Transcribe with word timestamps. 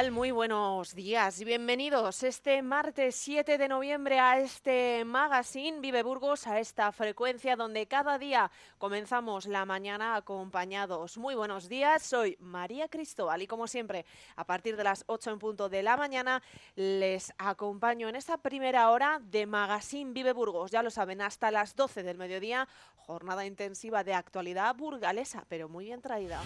Tal? 0.00 0.12
Muy 0.12 0.30
buenos 0.30 0.94
días 0.94 1.40
y 1.40 1.44
bienvenidos 1.44 2.22
este 2.22 2.62
martes 2.62 3.16
7 3.16 3.58
de 3.58 3.68
noviembre 3.68 4.18
a 4.18 4.38
este 4.38 5.04
magazine 5.04 5.80
Vive 5.80 6.02
Burgos, 6.02 6.46
a 6.46 6.58
esta 6.58 6.90
frecuencia 6.92 7.54
donde 7.54 7.86
cada 7.86 8.16
día 8.18 8.50
comenzamos 8.78 9.46
la 9.46 9.66
mañana 9.66 10.16
acompañados. 10.16 11.18
Muy 11.18 11.34
buenos 11.34 11.68
días, 11.68 12.02
soy 12.02 12.38
María 12.40 12.88
Cristóbal 12.88 13.42
y 13.42 13.46
como 13.46 13.66
siempre, 13.66 14.06
a 14.36 14.44
partir 14.44 14.76
de 14.76 14.84
las 14.84 15.04
8 15.06 15.32
en 15.32 15.38
punto 15.38 15.68
de 15.68 15.82
la 15.82 15.98
mañana 15.98 16.42
les 16.76 17.32
acompaño 17.36 18.08
en 18.08 18.16
esta 18.16 18.38
primera 18.38 18.90
hora 18.90 19.20
de 19.22 19.44
magazine 19.44 20.12
Vive 20.12 20.32
Burgos. 20.32 20.70
Ya 20.70 20.82
lo 20.82 20.90
saben, 20.90 21.20
hasta 21.20 21.50
las 21.50 21.76
12 21.76 22.04
del 22.04 22.16
mediodía, 22.16 22.68
jornada 22.96 23.44
intensiva 23.44 24.02
de 24.02 24.14
actualidad 24.14 24.74
burgalesa, 24.74 25.44
pero 25.48 25.68
muy 25.68 25.86
bien 25.86 26.00
traída. 26.00 26.40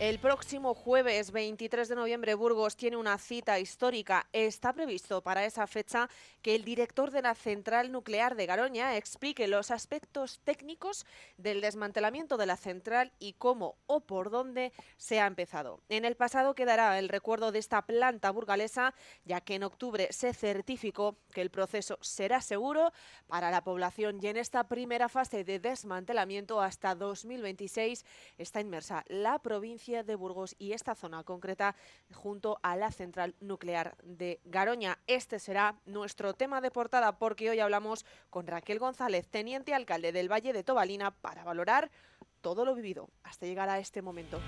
El 0.00 0.18
próximo 0.18 0.74
jueves 0.74 1.30
23 1.30 1.88
de 1.88 1.94
noviembre 1.94 2.34
Burgos 2.34 2.76
tiene 2.76 2.96
una 2.96 3.16
cita 3.16 3.60
histórica. 3.60 4.26
Está 4.32 4.72
previsto 4.72 5.22
para 5.22 5.44
esa 5.44 5.68
fecha 5.68 6.10
que 6.42 6.56
el 6.56 6.64
director 6.64 7.12
de 7.12 7.22
la 7.22 7.36
central 7.36 7.92
nuclear 7.92 8.34
de 8.34 8.44
Garoña 8.44 8.96
explique 8.96 9.46
los 9.46 9.70
aspectos 9.70 10.40
técnicos 10.42 11.06
del 11.38 11.60
desmantelamiento 11.60 12.36
de 12.36 12.46
la 12.46 12.56
central 12.56 13.12
y 13.20 13.34
cómo 13.34 13.76
o 13.86 14.00
por 14.00 14.30
dónde 14.30 14.72
se 14.96 15.20
ha 15.20 15.26
empezado. 15.26 15.80
En 15.88 16.04
el 16.04 16.16
pasado 16.16 16.56
quedará 16.56 16.98
el 16.98 17.08
recuerdo 17.08 17.52
de 17.52 17.60
esta 17.60 17.86
planta 17.86 18.32
burgalesa, 18.32 18.94
ya 19.24 19.40
que 19.40 19.54
en 19.54 19.62
octubre 19.62 20.08
se 20.10 20.34
certificó 20.34 21.16
que 21.32 21.40
el 21.40 21.50
proceso 21.50 21.98
será 22.00 22.40
seguro 22.40 22.92
para 23.28 23.52
la 23.52 23.62
población 23.62 24.18
y 24.20 24.26
en 24.26 24.38
esta 24.38 24.64
primera 24.64 25.08
fase 25.08 25.44
de 25.44 25.60
desmantelamiento 25.60 26.60
hasta 26.60 26.96
2026 26.96 28.04
está 28.38 28.60
inmersa 28.60 29.04
la 29.08 29.38
provincia 29.38 29.84
de 30.02 30.16
Burgos 30.16 30.56
y 30.58 30.72
esta 30.72 30.94
zona 30.94 31.22
concreta 31.22 31.76
junto 32.12 32.58
a 32.62 32.76
la 32.76 32.90
central 32.90 33.34
nuclear 33.40 33.96
de 34.02 34.40
Garoña. 34.44 34.98
Este 35.06 35.38
será 35.38 35.76
nuestro 35.86 36.34
tema 36.34 36.60
de 36.60 36.70
portada 36.70 37.18
porque 37.18 37.50
hoy 37.50 37.60
hablamos 37.60 38.04
con 38.30 38.46
Raquel 38.46 38.78
González, 38.78 39.28
teniente 39.28 39.74
alcalde 39.74 40.12
del 40.12 40.30
Valle 40.30 40.52
de 40.52 40.64
Tobalina, 40.64 41.12
para 41.12 41.44
valorar 41.44 41.90
todo 42.40 42.64
lo 42.64 42.74
vivido 42.74 43.08
hasta 43.22 43.46
llegar 43.46 43.68
a 43.68 43.78
este 43.78 44.02
momento. 44.02 44.40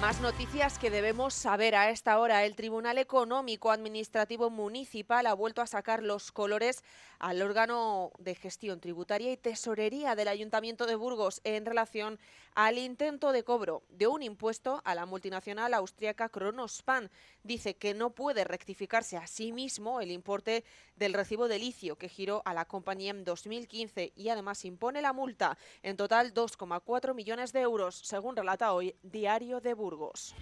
Más 0.00 0.20
noticias 0.20 0.78
que 0.78 0.90
debemos 0.90 1.32
saber 1.32 1.74
a 1.74 1.88
esta 1.88 2.18
hora. 2.18 2.44
El 2.44 2.56
Tribunal 2.56 2.98
Económico 2.98 3.70
Administrativo 3.70 4.50
Municipal 4.50 5.26
ha 5.26 5.32
vuelto 5.32 5.62
a 5.62 5.66
sacar 5.66 6.02
los 6.02 6.30
colores 6.30 6.82
al 7.18 7.40
órgano 7.40 8.12
de 8.18 8.34
gestión 8.34 8.80
tributaria 8.80 9.32
y 9.32 9.36
tesorería 9.38 10.14
del 10.14 10.28
Ayuntamiento 10.28 10.84
de 10.86 10.96
Burgos 10.96 11.40
en 11.44 11.64
relación 11.64 12.18
al 12.54 12.76
intento 12.76 13.32
de 13.32 13.44
cobro 13.44 13.82
de 13.88 14.06
un 14.06 14.22
impuesto 14.22 14.82
a 14.84 14.94
la 14.94 15.06
multinacional 15.06 15.72
austríaca 15.72 16.28
Kronospan. 16.28 17.10
Dice 17.42 17.76
que 17.76 17.94
no 17.94 18.10
puede 18.10 18.44
rectificarse 18.44 19.16
a 19.16 19.26
sí 19.26 19.52
mismo 19.52 20.00
el 20.00 20.10
importe 20.10 20.64
del 20.96 21.14
recibo 21.14 21.48
de 21.48 21.58
licio 21.58 21.96
que 21.96 22.08
giró 22.08 22.42
a 22.44 22.54
la 22.54 22.64
compañía 22.64 23.10
en 23.10 23.24
2015 23.24 24.12
y 24.16 24.28
además 24.28 24.64
impone 24.64 25.02
la 25.02 25.12
multa 25.12 25.58
en 25.82 25.96
total 25.96 26.34
2,4 26.34 27.14
millones 27.14 27.52
de 27.52 27.60
euros, 27.60 27.96
según 27.96 28.36
relata 28.36 28.72
hoy 28.72 28.96
Diario 29.02 29.60
de 29.60 29.74
Burgos. 29.74 30.34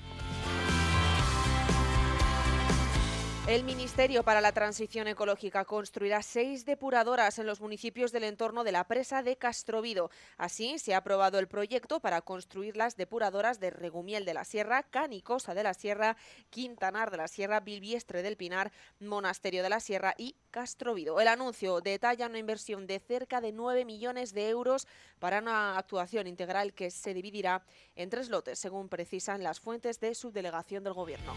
El 3.49 3.65
Ministerio 3.65 4.23
para 4.23 4.41
la 4.41 4.53
Transición 4.53 5.09
Ecológica 5.09 5.65
construirá 5.65 6.23
seis 6.23 6.65
depuradoras 6.65 7.41
en 7.41 7.47
los 7.47 7.61
municipios 7.61 8.13
del 8.13 8.23
entorno 8.23 8.63
de 8.63 8.71
la 8.71 8.87
presa 8.87 9.25
de 9.25 9.37
Castrovido. 9.37 10.13
Así, 10.37 10.79
se 10.79 10.95
ha 10.95 10.99
aprobado 10.99 11.41
el 11.41 11.49
proyecto 11.49 11.99
para 11.99 12.21
construir 12.21 12.77
las 12.77 12.97
depuradoras 12.97 13.59
de 13.59 13.71
Regumiel 13.71 14.25
de 14.25 14.35
la 14.35 14.45
Sierra, 14.45 14.85
Canicosa 14.85 15.55
de 15.55 15.65
la 15.65 15.75
Sierra, 15.75 16.17
Quintanar 16.51 17.11
de 17.11 17.17
la 17.17 17.27
Sierra, 17.27 17.59
Bilbiestre 17.59 18.23
del 18.23 18.37
Pinar, 18.37 18.71
Monasterio 19.01 19.65
de 19.65 19.71
la 19.71 19.81
Sierra 19.81 20.15
y 20.17 20.37
Castrovido. 20.53 21.21
El 21.21 21.27
anuncio 21.27 21.81
detalla 21.81 22.29
una 22.29 22.39
inversión 22.39 22.87
de 22.87 23.01
cerca 23.01 23.41
de 23.41 23.51
9 23.51 23.85
millones 23.85 24.35
de 24.35 24.51
euros 24.51 24.87
para 25.19 25.41
una 25.41 25.79
actuación 25.79 26.29
integral 26.29 26.75
que 26.75 26.93
se 26.93 27.13
dividirá 27.13 27.65
en 27.97 28.09
tres 28.09 28.29
lotes, 28.29 28.61
según 28.61 28.89
precisan 28.89 29.43
las 29.43 29.59
fuentes 29.59 29.99
de 29.99 30.15
subdelegación 30.15 30.85
del 30.85 30.93
Gobierno. 30.93 31.35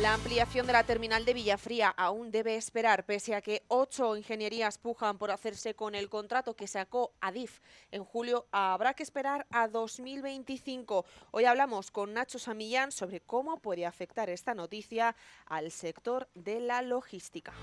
La 0.00 0.12
ampliación 0.12 0.66
de 0.66 0.74
la 0.74 0.84
terminal 0.84 1.24
de 1.24 1.32
Villafría 1.32 1.88
aún 1.88 2.30
debe 2.30 2.56
esperar, 2.56 3.06
pese 3.06 3.34
a 3.34 3.40
que 3.40 3.62
ocho 3.68 4.14
ingenierías 4.14 4.76
pujan 4.76 5.16
por 5.16 5.30
hacerse 5.30 5.74
con 5.74 5.94
el 5.94 6.10
contrato 6.10 6.54
que 6.54 6.66
sacó 6.66 7.14
Adif 7.22 7.60
en 7.90 8.04
julio. 8.04 8.46
Habrá 8.52 8.92
que 8.92 9.02
esperar 9.02 9.46
a 9.50 9.68
2025. 9.68 11.06
Hoy 11.30 11.46
hablamos 11.46 11.90
con 11.90 12.12
Nacho 12.12 12.38
Samillán 12.38 12.92
sobre 12.92 13.22
cómo 13.22 13.56
puede 13.56 13.86
afectar 13.86 14.28
esta 14.28 14.52
noticia 14.52 15.16
al 15.46 15.70
sector 15.70 16.28
de 16.34 16.60
la 16.60 16.82
logística. 16.82 17.54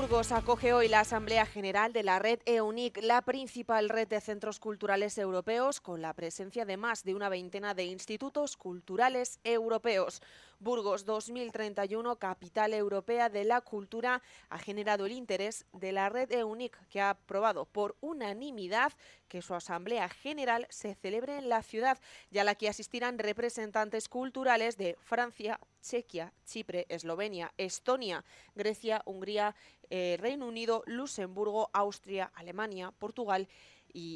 Burgos 0.00 0.30
acoge 0.30 0.72
hoy 0.72 0.86
la 0.86 1.00
Asamblea 1.00 1.44
General 1.44 1.92
de 1.92 2.04
la 2.04 2.20
red 2.20 2.38
EUNIC, 2.44 3.02
la 3.02 3.20
principal 3.22 3.88
red 3.88 4.06
de 4.06 4.20
centros 4.20 4.60
culturales 4.60 5.18
europeos, 5.18 5.80
con 5.80 6.02
la 6.02 6.14
presencia 6.14 6.64
de 6.64 6.76
más 6.76 7.02
de 7.02 7.16
una 7.16 7.28
veintena 7.28 7.74
de 7.74 7.86
institutos 7.86 8.56
culturales 8.56 9.40
europeos. 9.42 10.22
Burgos 10.60 11.04
2031, 11.04 12.16
capital 12.16 12.74
europea 12.74 13.28
de 13.28 13.44
la 13.44 13.60
cultura, 13.60 14.22
ha 14.48 14.58
generado 14.58 15.06
el 15.06 15.12
interés 15.12 15.66
de 15.72 15.92
la 15.92 16.08
red 16.08 16.32
EUNIC, 16.32 16.76
que 16.88 17.00
ha 17.00 17.10
aprobado 17.10 17.64
por 17.64 17.96
unanimidad 18.00 18.92
que 19.28 19.40
su 19.40 19.54
Asamblea 19.54 20.08
General 20.08 20.66
se 20.68 20.96
celebre 20.96 21.38
en 21.38 21.48
la 21.48 21.62
ciudad, 21.62 21.98
ya 22.32 22.42
la 22.42 22.56
que 22.56 22.68
asistirán 22.68 23.18
representantes 23.20 24.08
culturales 24.08 24.76
de 24.76 24.96
Francia, 25.00 25.60
Chequia, 25.80 26.32
Chipre, 26.44 26.86
Eslovenia, 26.88 27.54
Estonia, 27.56 28.24
Grecia, 28.56 29.02
Hungría, 29.04 29.54
eh, 29.90 30.16
Reino 30.18 30.48
Unido, 30.48 30.82
Luxemburgo, 30.86 31.70
Austria, 31.72 32.32
Alemania, 32.34 32.90
Portugal 32.90 33.48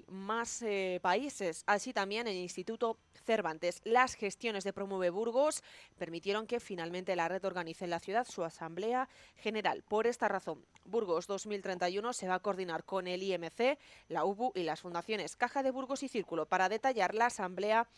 más 0.08 0.62
eh, 0.62 1.00
países. 1.02 1.64
Así 1.66 1.92
también 1.92 2.26
el 2.26 2.36
Instituto 2.36 2.98
Cervantes. 3.24 3.80
Las 3.84 4.14
gestiones 4.14 4.64
de 4.64 4.72
Promueve 4.72 5.10
Burgos 5.10 5.62
permitieron 5.98 6.46
que 6.46 6.60
finalmente 6.60 7.16
la 7.16 7.28
red 7.28 7.44
organice 7.44 7.84
en 7.84 7.90
la 7.90 8.00
ciudad 8.00 8.26
su 8.26 8.44
Asamblea 8.44 9.08
General. 9.36 9.82
Por 9.82 10.06
esta 10.06 10.28
razón, 10.28 10.64
Burgos 10.84 11.26
2031 11.26 12.12
se 12.12 12.28
va 12.28 12.34
a 12.34 12.40
coordinar 12.40 12.84
con 12.84 13.06
el 13.06 13.22
IMC, 13.22 13.78
la 14.08 14.24
UBU 14.24 14.52
y 14.54 14.62
las 14.62 14.80
fundaciones 14.80 15.36
Caja 15.36 15.62
de 15.62 15.70
Burgos 15.70 16.02
y 16.02 16.08
Círculo 16.08 16.46
para 16.46 16.68
detallar 16.68 17.14
la 17.14 17.26
Asamblea, 17.26 17.88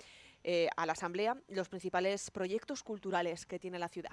eh, 0.43 0.69
a 0.77 0.87
la 0.87 0.93
Asamblea 0.93 1.37
los 1.49 1.69
principales 1.69 2.31
proyectos 2.31 2.83
culturales 2.83 3.47
que 3.47 3.59
tiene 3.59 3.79
la 3.79 3.89
ciudad. 3.89 4.13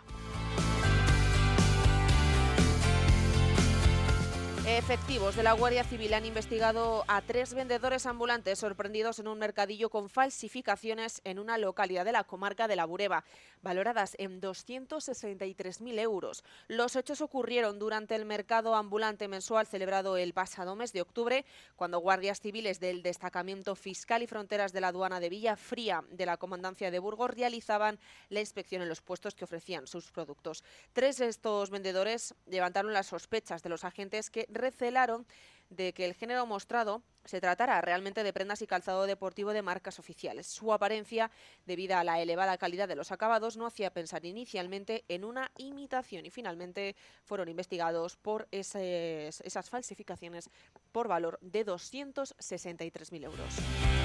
Efectivos 4.68 5.36
de 5.36 5.42
la 5.42 5.54
Guardia 5.54 5.84
Civil 5.84 6.14
han 6.14 6.24
investigado 6.24 7.04
a 7.08 7.24
tres 7.24 7.56
vendedores 7.56 8.06
ambulantes 8.06 8.60
sorprendidos 8.60 9.18
en 9.18 9.28
un 9.28 9.40
mercadillo 9.40 9.90
con 9.90 10.08
falsificaciones 10.08 11.20
en 11.24 11.40
una 11.40 11.58
localidad 11.58 12.06
de 12.06 12.12
la 12.12 12.26
comarca 12.26 12.68
de 12.68 12.76
la 12.76 12.86
Bureba, 12.86 13.24
valoradas 13.64 14.16
en 14.20 14.40
263.000 14.40 16.00
euros. 16.00 16.44
Los 16.68 16.96
hechos 16.96 17.22
ocurrieron 17.22 17.80
durante 17.80 18.14
el 18.14 18.26
mercado 18.26 18.76
ambulante 18.76 19.28
mensual 19.28 19.66
celebrado 19.66 20.16
el 20.16 20.34
pasado 20.34 20.76
mes 20.76 20.94
de 20.94 21.02
octubre, 21.02 21.44
cuando 21.76 21.98
guardias 21.98 22.40
civiles 22.40 22.80
del 22.80 23.02
Destacamento 23.02 23.76
Fiscal 23.76 24.22
y 24.22 24.28
Fronteras 24.28 24.74
de 24.74 24.82
la 24.82 24.90
Aduana 24.90 25.20
de 25.20 25.30
Villa 25.30 25.56
Fría 25.56 26.04
de 26.12 26.28
la 26.28 26.38
Comandancia 26.38 26.92
de 26.92 27.00
Burgos 27.00 27.32
realizaban 27.32 27.98
la 28.30 28.42
inspección 28.42 28.84
en 28.84 28.90
los 28.90 29.02
puestos 29.02 29.34
que 29.34 29.44
ofrecían 29.44 29.88
sus 29.88 30.12
productos. 30.12 30.64
Tres 30.94 31.18
de 31.18 31.30
estos 31.30 31.72
vendedores 31.72 32.36
levantaron 32.46 32.94
las 32.94 33.08
sospechas 33.08 33.64
de 33.64 33.70
los 33.70 33.84
agentes 33.84 34.30
que 34.30 34.51
recelaron 34.52 35.26
de 35.70 35.94
que 35.94 36.06
el 36.06 36.14
género 36.14 36.46
mostrado 36.46 37.02
se 37.24 37.40
tratara 37.40 37.80
realmente 37.82 38.24
de 38.24 38.34
prendas 38.34 38.62
y 38.62 38.68
calzado 38.68 39.06
deportivo 39.06 39.54
de 39.54 39.62
marcas 39.62 40.00
oficiales. 40.00 40.48
Su 40.48 40.74
apariencia, 40.74 41.32
debido 41.66 41.96
a 41.96 42.04
la 42.04 42.20
elevada 42.20 42.58
calidad 42.58 42.88
de 42.88 42.96
los 42.96 43.12
acabados, 43.12 43.56
no 43.56 43.66
hacía 43.66 43.94
pensar 43.94 44.26
inicialmente 44.26 45.06
en 45.08 45.24
una 45.24 45.52
imitación 45.58 46.26
y 46.26 46.30
finalmente 46.30 46.96
fueron 47.24 47.48
investigados 47.48 48.18
por 48.18 48.48
esas 48.52 49.70
falsificaciones 49.70 50.50
por 50.92 51.08
valor 51.08 51.40
de 51.42 51.66
263.000 51.66 53.24
euros. 53.24 54.01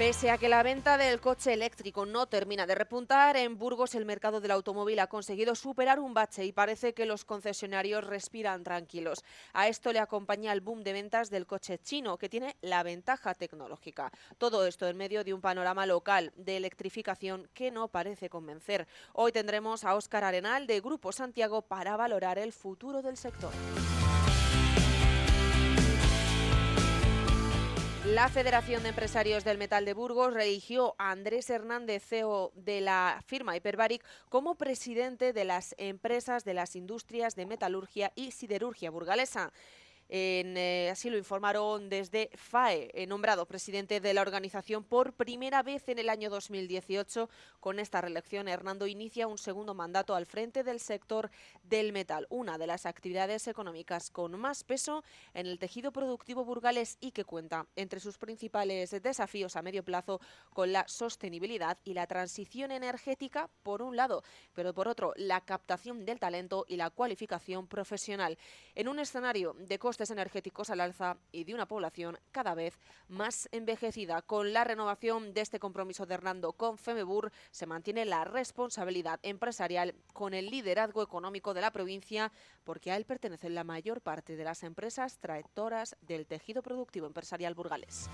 Pese 0.00 0.30
a 0.30 0.38
que 0.38 0.48
la 0.48 0.62
venta 0.62 0.96
del 0.96 1.20
coche 1.20 1.52
eléctrico 1.52 2.06
no 2.06 2.24
termina 2.24 2.66
de 2.66 2.74
repuntar, 2.74 3.36
en 3.36 3.58
Burgos 3.58 3.94
el 3.94 4.06
mercado 4.06 4.40
del 4.40 4.52
automóvil 4.52 4.98
ha 4.98 5.08
conseguido 5.08 5.54
superar 5.54 6.00
un 6.00 6.14
bache 6.14 6.42
y 6.46 6.52
parece 6.52 6.94
que 6.94 7.04
los 7.04 7.26
concesionarios 7.26 8.04
respiran 8.04 8.64
tranquilos. 8.64 9.22
A 9.52 9.68
esto 9.68 9.92
le 9.92 9.98
acompaña 9.98 10.54
el 10.54 10.62
boom 10.62 10.84
de 10.84 10.94
ventas 10.94 11.28
del 11.28 11.46
coche 11.46 11.78
chino, 11.80 12.16
que 12.16 12.30
tiene 12.30 12.56
la 12.62 12.82
ventaja 12.82 13.34
tecnológica. 13.34 14.10
Todo 14.38 14.66
esto 14.66 14.88
en 14.88 14.96
medio 14.96 15.22
de 15.22 15.34
un 15.34 15.42
panorama 15.42 15.84
local 15.84 16.32
de 16.34 16.56
electrificación 16.56 17.50
que 17.52 17.70
no 17.70 17.88
parece 17.88 18.30
convencer. 18.30 18.88
Hoy 19.12 19.32
tendremos 19.32 19.84
a 19.84 19.94
Óscar 19.94 20.24
Arenal 20.24 20.66
de 20.66 20.80
Grupo 20.80 21.12
Santiago 21.12 21.60
para 21.60 21.98
valorar 21.98 22.38
el 22.38 22.54
futuro 22.54 23.02
del 23.02 23.18
sector. 23.18 23.52
La 28.14 28.28
Federación 28.28 28.82
de 28.82 28.88
Empresarios 28.88 29.44
del 29.44 29.56
Metal 29.56 29.84
de 29.84 29.94
Burgos 29.94 30.34
religió 30.34 30.96
a 30.98 31.12
Andrés 31.12 31.48
Hernández, 31.48 32.02
CEO 32.04 32.50
de 32.56 32.80
la 32.80 33.22
firma 33.24 33.56
Hyperbaric, 33.56 34.04
como 34.28 34.56
presidente 34.56 35.32
de 35.32 35.44
las 35.44 35.76
empresas 35.78 36.44
de 36.44 36.54
las 36.54 36.74
industrias 36.74 37.36
de 37.36 37.46
metalurgia 37.46 38.10
y 38.16 38.32
siderurgia 38.32 38.90
burgalesa. 38.90 39.52
Eh, 40.12 40.88
así 40.90 41.08
lo 41.08 41.16
informaron 41.16 41.88
desde 41.88 42.30
FAE, 42.34 42.90
eh, 42.94 43.06
nombrado 43.06 43.46
presidente 43.46 44.00
de 44.00 44.12
la 44.12 44.22
organización 44.22 44.82
por 44.82 45.12
primera 45.12 45.62
vez 45.62 45.88
en 45.88 46.00
el 46.00 46.08
año 46.08 46.30
2018. 46.30 47.30
Con 47.60 47.78
esta 47.78 48.00
reelección, 48.00 48.48
Hernando 48.48 48.88
inicia 48.88 49.28
un 49.28 49.38
segundo 49.38 49.72
mandato 49.72 50.16
al 50.16 50.26
frente 50.26 50.64
del 50.64 50.80
sector 50.80 51.30
del 51.62 51.92
metal, 51.92 52.26
una 52.28 52.58
de 52.58 52.66
las 52.66 52.86
actividades 52.86 53.46
económicas 53.46 54.10
con 54.10 54.36
más 54.36 54.64
peso 54.64 55.04
en 55.32 55.46
el 55.46 55.60
tejido 55.60 55.92
productivo 55.92 56.44
burgales 56.44 56.98
y 57.00 57.12
que 57.12 57.24
cuenta 57.24 57.68
entre 57.76 58.00
sus 58.00 58.18
principales 58.18 58.90
desafíos 59.02 59.54
a 59.54 59.62
medio 59.62 59.84
plazo 59.84 60.20
con 60.52 60.72
la 60.72 60.88
sostenibilidad 60.88 61.78
y 61.84 61.94
la 61.94 62.08
transición 62.08 62.72
energética, 62.72 63.48
por 63.62 63.80
un 63.80 63.94
lado, 63.94 64.24
pero 64.54 64.74
por 64.74 64.88
otro, 64.88 65.12
la 65.14 65.40
captación 65.42 66.04
del 66.04 66.18
talento 66.18 66.64
y 66.66 66.74
la 66.74 66.90
cualificación 66.90 67.68
profesional. 67.68 68.36
En 68.74 68.88
un 68.88 68.98
escenario 68.98 69.54
de 69.56 69.78
energéticos 70.08 70.70
al 70.70 70.80
alza 70.80 71.18
y 71.32 71.44
de 71.44 71.52
una 71.52 71.68
población 71.68 72.18
cada 72.32 72.54
vez 72.54 72.78
más 73.08 73.50
envejecida. 73.52 74.22
Con 74.22 74.54
la 74.54 74.64
renovación 74.64 75.34
de 75.34 75.42
este 75.42 75.58
compromiso 75.58 76.06
de 76.06 76.14
Hernando 76.14 76.54
con 76.54 76.78
FEMEBUR 76.78 77.30
se 77.50 77.66
mantiene 77.66 78.06
la 78.06 78.24
responsabilidad 78.24 79.20
empresarial 79.22 79.94
con 80.14 80.32
el 80.32 80.46
liderazgo 80.46 81.02
económico 81.02 81.52
de 81.52 81.60
la 81.60 81.70
provincia 81.70 82.32
porque 82.64 82.90
a 82.90 82.96
él 82.96 83.04
pertenecen 83.04 83.54
la 83.54 83.64
mayor 83.64 84.00
parte 84.00 84.36
de 84.36 84.44
las 84.44 84.62
empresas 84.62 85.18
trayectoras 85.18 85.96
del 86.00 86.26
tejido 86.26 86.62
productivo 86.62 87.06
empresarial 87.06 87.54
burgales. 87.54 88.08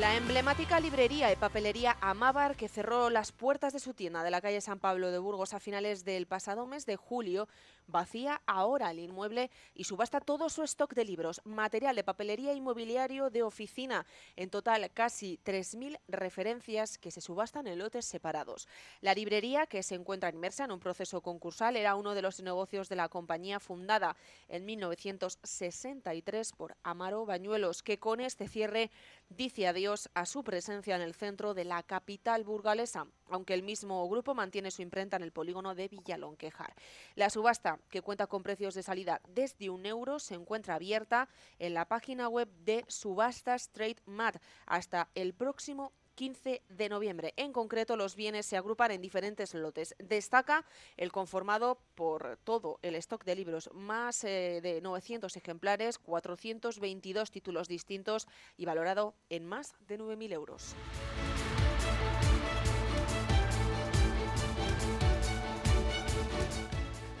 La 0.00 0.16
emblemática 0.16 0.80
librería 0.80 1.30
y 1.30 1.36
papelería 1.36 1.98
Amábar, 2.00 2.56
que 2.56 2.68
cerró 2.68 3.10
las 3.10 3.32
puertas 3.32 3.74
de 3.74 3.80
su 3.80 3.92
tienda 3.92 4.22
de 4.22 4.30
la 4.30 4.40
calle 4.40 4.62
San 4.62 4.78
Pablo 4.78 5.10
de 5.10 5.18
Burgos 5.18 5.52
a 5.52 5.60
finales 5.60 6.06
del 6.06 6.26
pasado 6.26 6.66
mes 6.66 6.86
de 6.86 6.96
julio, 6.96 7.48
vacía 7.90 8.40
ahora 8.46 8.90
el 8.90 8.98
inmueble 8.98 9.50
y 9.74 9.84
subasta 9.84 10.20
todo 10.20 10.48
su 10.48 10.62
stock 10.62 10.94
de 10.94 11.04
libros, 11.04 11.40
material 11.44 11.96
de 11.96 12.04
papelería 12.04 12.52
y 12.52 12.60
mobiliario 12.60 13.30
de 13.30 13.42
oficina. 13.42 14.06
En 14.36 14.50
total, 14.50 14.90
casi 14.92 15.38
3.000 15.44 15.98
referencias 16.08 16.98
que 16.98 17.10
se 17.10 17.20
subastan 17.20 17.66
en 17.66 17.78
lotes 17.78 18.06
separados. 18.06 18.68
La 19.00 19.14
librería, 19.14 19.66
que 19.66 19.82
se 19.82 19.94
encuentra 19.94 20.30
inmersa 20.30 20.64
en 20.64 20.72
un 20.72 20.80
proceso 20.80 21.20
concursal, 21.20 21.76
era 21.76 21.94
uno 21.94 22.14
de 22.14 22.22
los 22.22 22.40
negocios 22.42 22.88
de 22.88 22.96
la 22.96 23.08
compañía 23.08 23.60
fundada 23.60 24.16
en 24.48 24.64
1963 24.64 26.52
por 26.52 26.76
Amaro 26.82 27.26
Bañuelos, 27.26 27.82
que 27.82 27.98
con 27.98 28.20
este 28.20 28.48
cierre 28.48 28.90
dice 29.28 29.66
adiós 29.66 30.08
a 30.14 30.26
su 30.26 30.44
presencia 30.44 30.96
en 30.96 31.02
el 31.02 31.14
centro 31.14 31.54
de 31.54 31.64
la 31.64 31.82
capital 31.82 32.44
burgalesa, 32.44 33.06
aunque 33.28 33.54
el 33.54 33.62
mismo 33.62 34.08
grupo 34.08 34.34
mantiene 34.34 34.70
su 34.70 34.82
imprenta 34.82 35.16
en 35.16 35.22
el 35.22 35.32
polígono 35.32 35.74
de 35.74 35.88
Villalonquejar. 35.88 36.74
La 37.14 37.30
subasta, 37.30 37.79
que 37.88 38.02
cuenta 38.02 38.26
con 38.26 38.42
precios 38.42 38.74
de 38.74 38.82
salida 38.82 39.20
desde 39.28 39.70
un 39.70 39.86
euro, 39.86 40.18
se 40.18 40.34
encuentra 40.34 40.74
abierta 40.74 41.28
en 41.58 41.74
la 41.74 41.86
página 41.86 42.28
web 42.28 42.48
de 42.64 42.84
Subastas 42.88 43.70
Trade 43.70 44.02
Mat 44.06 44.36
hasta 44.66 45.08
el 45.14 45.34
próximo 45.34 45.92
15 46.20 46.62
de 46.68 46.88
noviembre. 46.90 47.32
En 47.38 47.50
concreto, 47.50 47.96
los 47.96 48.14
bienes 48.14 48.44
se 48.44 48.58
agrupan 48.58 48.90
en 48.90 49.00
diferentes 49.00 49.54
lotes. 49.54 49.94
Destaca 49.98 50.66
el 50.98 51.12
conformado 51.12 51.78
por 51.94 52.38
todo 52.44 52.78
el 52.82 52.94
stock 52.96 53.24
de 53.24 53.36
libros, 53.36 53.70
más 53.72 54.22
eh, 54.24 54.60
de 54.62 54.82
900 54.82 55.34
ejemplares, 55.36 55.98
422 55.98 57.30
títulos 57.30 57.68
distintos 57.68 58.28
y 58.58 58.66
valorado 58.66 59.14
en 59.30 59.46
más 59.46 59.74
de 59.80 59.98
9.000 59.98 60.32
euros. 60.32 60.74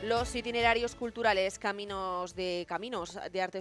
Los 0.02 0.34
itinerarios 0.34 0.94
culturales, 0.94 1.58
caminos 1.58 2.34
de 2.34 2.64
caminos 2.66 3.18
de 3.30 3.42
arte 3.42 3.60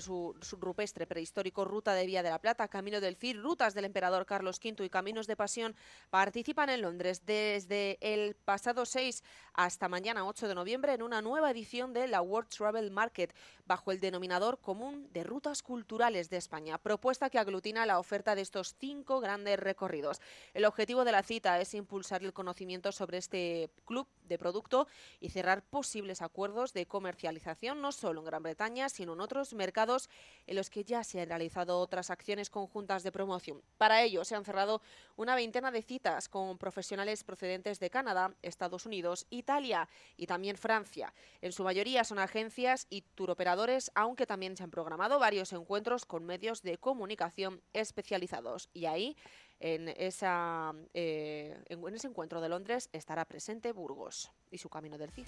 rupestre 0.61 1.05
prehistórico, 1.05 1.65
Ruta 1.65 1.93
de 1.93 2.05
Vía 2.05 2.23
de 2.23 2.29
la 2.29 2.39
Plata, 2.39 2.69
Camino 2.69 3.01
del 3.01 3.17
Cid, 3.17 3.41
Rutas 3.41 3.73
del 3.73 3.83
Emperador 3.83 4.25
Carlos 4.25 4.57
V 4.63 4.85
y 4.85 4.89
Caminos 4.89 5.27
de 5.27 5.35
Pasión 5.35 5.75
participan 6.09 6.69
en 6.69 6.81
Londres 6.81 7.25
desde 7.25 7.97
el 7.99 8.35
pasado 8.35 8.85
6 8.85 9.21
hasta 9.53 9.89
mañana 9.89 10.25
8 10.25 10.47
de 10.47 10.55
noviembre 10.55 10.93
en 10.93 11.01
una 11.01 11.21
nueva 11.21 11.51
edición 11.51 11.91
de 11.91 12.07
la 12.07 12.21
World 12.21 12.47
Travel 12.47 12.89
Market 12.89 13.35
bajo 13.65 13.91
el 13.91 13.99
denominador 13.99 14.61
común 14.61 15.09
de 15.11 15.25
rutas 15.25 15.61
culturales 15.61 16.29
de 16.29 16.37
España, 16.37 16.77
propuesta 16.77 17.29
que 17.29 17.37
aglutina 17.37 17.85
la 17.85 17.99
oferta 17.99 18.33
de 18.33 18.43
estos 18.43 18.77
cinco 18.79 19.19
grandes 19.19 19.59
recorridos. 19.59 20.21
El 20.53 20.63
objetivo 20.63 21.03
de 21.03 21.11
la 21.11 21.21
cita 21.21 21.59
es 21.59 21.73
impulsar 21.73 22.23
el 22.23 22.31
conocimiento 22.31 22.93
sobre 22.93 23.17
este 23.17 23.69
club 23.83 24.07
de 24.23 24.37
producto 24.37 24.87
y 25.19 25.31
cerrar 25.31 25.63
posibles 25.63 26.21
acuerdos 26.21 26.28
acuerdos 26.29 26.73
de 26.73 26.85
comercialización 26.85 27.81
no 27.81 27.91
solo 27.91 28.21
en 28.21 28.25
Gran 28.25 28.43
Bretaña, 28.43 28.87
sino 28.87 29.13
en 29.13 29.21
otros 29.21 29.53
mercados 29.53 30.09
en 30.45 30.55
los 30.55 30.69
que 30.69 30.83
ya 30.83 31.03
se 31.03 31.21
han 31.21 31.27
realizado 31.27 31.79
otras 31.79 32.11
acciones 32.11 32.51
conjuntas 32.51 33.01
de 33.03 33.11
promoción. 33.11 33.63
Para 33.77 34.03
ello 34.03 34.23
se 34.23 34.35
han 34.35 34.45
cerrado 34.45 34.81
una 35.15 35.35
veintena 35.35 35.71
de 35.71 35.81
citas 35.81 36.29
con 36.29 36.57
profesionales 36.59 37.23
procedentes 37.23 37.79
de 37.79 37.89
Canadá, 37.89 38.35
Estados 38.43 38.85
Unidos, 38.85 39.25
Italia 39.31 39.89
y 40.17 40.27
también 40.27 40.55
Francia. 40.55 41.13
En 41.41 41.51
su 41.51 41.63
mayoría 41.63 42.03
son 42.03 42.19
agencias 42.19 42.85
y 42.91 43.01
turoperadores, 43.01 43.91
aunque 43.95 44.27
también 44.27 44.55
se 44.55 44.63
han 44.63 44.71
programado 44.71 45.17
varios 45.17 45.51
encuentros 45.51 46.05
con 46.05 46.25
medios 46.25 46.61
de 46.61 46.77
comunicación 46.77 47.61
especializados. 47.73 48.69
Y 48.73 48.85
ahí 48.85 49.17
en, 49.59 49.89
esa, 49.89 50.73
eh, 50.93 51.61
en, 51.67 51.95
ese 51.95 52.07
encuentro 52.07 52.41
de 52.41 52.49
Londres 52.49 52.89
estará 52.93 53.25
presente 53.25 53.71
Burgos 53.73 54.31
y 54.51 54.57
su 54.57 54.69
camino 54.69 54.97
del 54.97 55.11
CID. 55.11 55.27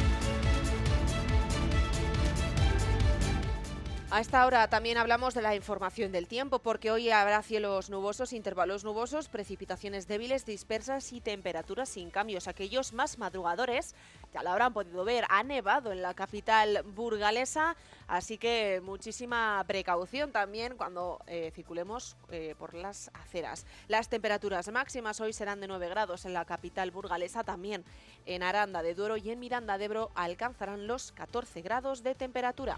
A 4.13 4.19
esta 4.19 4.45
hora 4.45 4.67
también 4.67 4.97
hablamos 4.97 5.33
de 5.33 5.41
la 5.41 5.55
información 5.55 6.11
del 6.11 6.27
tiempo, 6.27 6.59
porque 6.59 6.91
hoy 6.91 7.09
habrá 7.11 7.41
cielos 7.43 7.89
nubosos, 7.89 8.33
intervalos 8.33 8.83
nubosos, 8.83 9.29
precipitaciones 9.29 10.05
débiles, 10.05 10.45
dispersas 10.45 11.13
y 11.13 11.21
temperaturas 11.21 11.87
sin 11.87 12.09
cambios. 12.09 12.49
Aquellos 12.49 12.91
más 12.91 13.17
madrugadores 13.17 13.95
ya 14.33 14.43
lo 14.43 14.49
habrán 14.49 14.73
podido 14.73 15.05
ver, 15.05 15.23
ha 15.29 15.43
nevado 15.43 15.93
en 15.93 16.01
la 16.01 16.13
capital 16.13 16.83
burgalesa, 16.93 17.77
así 18.09 18.37
que 18.37 18.81
muchísima 18.83 19.63
precaución 19.65 20.33
también 20.33 20.75
cuando 20.75 21.21
eh, 21.27 21.53
circulemos 21.55 22.17
eh, 22.31 22.53
por 22.59 22.73
las 22.73 23.11
aceras. 23.13 23.65
Las 23.87 24.09
temperaturas 24.09 24.69
máximas 24.73 25.21
hoy 25.21 25.31
serán 25.31 25.61
de 25.61 25.69
9 25.69 25.87
grados 25.87 26.25
en 26.25 26.33
la 26.33 26.43
capital 26.43 26.91
burgalesa, 26.91 27.45
también 27.45 27.85
en 28.25 28.43
Aranda 28.43 28.83
de 28.83 28.93
Duero 28.93 29.15
y 29.15 29.29
en 29.29 29.39
Miranda 29.39 29.77
de 29.77 29.85
Ebro 29.85 30.11
alcanzarán 30.15 30.85
los 30.85 31.13
14 31.13 31.61
grados 31.61 32.03
de 32.03 32.13
temperatura. 32.13 32.75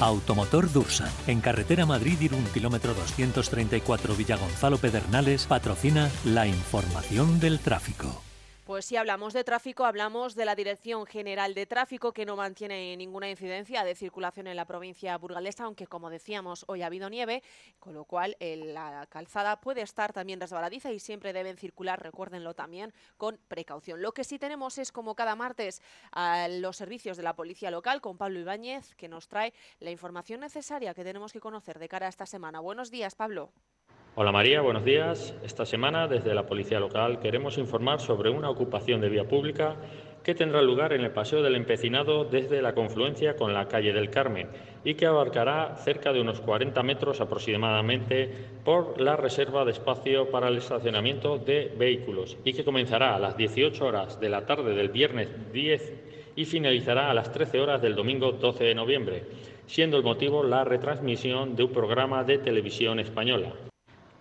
Automotor 0.00 0.72
Dursa, 0.72 1.10
en 1.26 1.40
carretera 1.40 1.86
Madrid-Irún, 1.86 2.44
kilómetro 2.52 2.94
234 2.94 4.14
Villagonzalo 4.14 4.78
Pedernales, 4.78 5.46
patrocina 5.46 6.10
la 6.24 6.46
información 6.46 7.40
del 7.40 7.60
tráfico. 7.60 8.22
Pues 8.64 8.86
si 8.86 8.96
hablamos 8.96 9.34
de 9.34 9.44
tráfico, 9.44 9.84
hablamos 9.84 10.34
de 10.34 10.46
la 10.46 10.54
Dirección 10.54 11.04
General 11.04 11.52
de 11.52 11.66
Tráfico 11.66 12.14
que 12.14 12.24
no 12.24 12.34
mantiene 12.34 12.96
ninguna 12.96 13.28
incidencia 13.28 13.84
de 13.84 13.94
circulación 13.94 14.46
en 14.46 14.56
la 14.56 14.64
provincia 14.64 15.18
burgalesa, 15.18 15.64
aunque 15.64 15.86
como 15.86 16.08
decíamos 16.08 16.64
hoy 16.66 16.80
ha 16.80 16.86
habido 16.86 17.10
nieve, 17.10 17.42
con 17.78 17.92
lo 17.92 18.06
cual 18.06 18.38
la 18.40 19.06
calzada 19.10 19.60
puede 19.60 19.82
estar 19.82 20.14
también 20.14 20.40
resbaladiza 20.40 20.90
y 20.92 20.98
siempre 20.98 21.34
deben 21.34 21.58
circular, 21.58 22.02
recuérdenlo 22.02 22.54
también, 22.54 22.94
con 23.18 23.38
precaución. 23.48 24.00
Lo 24.00 24.12
que 24.12 24.24
sí 24.24 24.38
tenemos 24.38 24.78
es 24.78 24.92
como 24.92 25.14
cada 25.14 25.36
martes 25.36 25.82
a 26.12 26.48
los 26.48 26.78
servicios 26.78 27.18
de 27.18 27.22
la 27.22 27.36
Policía 27.36 27.70
Local 27.70 28.00
con 28.00 28.16
Pablo 28.16 28.40
Ibáñez 28.40 28.94
que 28.94 29.08
nos 29.08 29.28
trae 29.28 29.52
la 29.78 29.90
información 29.90 30.40
necesaria 30.40 30.94
que 30.94 31.04
tenemos 31.04 31.34
que 31.34 31.40
conocer 31.40 31.78
de 31.78 31.90
cara 31.90 32.06
a 32.06 32.08
esta 32.08 32.24
semana. 32.24 32.60
Buenos 32.60 32.90
días, 32.90 33.14
Pablo. 33.14 33.52
Hola 34.16 34.30
María, 34.30 34.60
buenos 34.60 34.84
días. 34.84 35.34
Esta 35.42 35.66
semana 35.66 36.06
desde 36.06 36.36
la 36.36 36.46
Policía 36.46 36.78
Local 36.78 37.18
queremos 37.18 37.58
informar 37.58 38.00
sobre 38.00 38.30
una 38.30 38.48
ocupación 38.48 39.00
de 39.00 39.08
vía 39.08 39.26
pública 39.26 39.74
que 40.22 40.36
tendrá 40.36 40.62
lugar 40.62 40.92
en 40.92 41.00
el 41.00 41.10
Paseo 41.10 41.42
del 41.42 41.56
Empecinado 41.56 42.24
desde 42.24 42.62
la 42.62 42.76
confluencia 42.76 43.34
con 43.34 43.52
la 43.52 43.66
calle 43.66 43.92
del 43.92 44.10
Carmen 44.10 44.46
y 44.84 44.94
que 44.94 45.06
abarcará 45.06 45.74
cerca 45.78 46.12
de 46.12 46.20
unos 46.20 46.40
40 46.40 46.80
metros 46.84 47.20
aproximadamente 47.20 48.32
por 48.64 49.00
la 49.00 49.16
reserva 49.16 49.64
de 49.64 49.72
espacio 49.72 50.30
para 50.30 50.46
el 50.46 50.58
estacionamiento 50.58 51.38
de 51.38 51.74
vehículos 51.76 52.36
y 52.44 52.52
que 52.52 52.62
comenzará 52.62 53.16
a 53.16 53.18
las 53.18 53.36
18 53.36 53.84
horas 53.84 54.20
de 54.20 54.28
la 54.28 54.46
tarde 54.46 54.76
del 54.76 54.90
viernes 54.90 55.28
10 55.52 55.92
y 56.36 56.44
finalizará 56.44 57.10
a 57.10 57.14
las 57.14 57.32
13 57.32 57.60
horas 57.60 57.82
del 57.82 57.96
domingo 57.96 58.30
12 58.30 58.62
de 58.62 58.74
noviembre, 58.76 59.24
siendo 59.66 59.96
el 59.96 60.04
motivo 60.04 60.44
la 60.44 60.62
retransmisión 60.62 61.56
de 61.56 61.64
un 61.64 61.72
programa 61.72 62.22
de 62.22 62.38
televisión 62.38 63.00
española. 63.00 63.52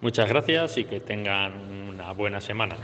Muchas 0.04 0.28
gracias 0.28 0.78
y 0.78 0.84
que 0.84 1.00
tengan 1.00 1.54
una 1.88 2.12
buena 2.12 2.42
semana. 2.42 2.76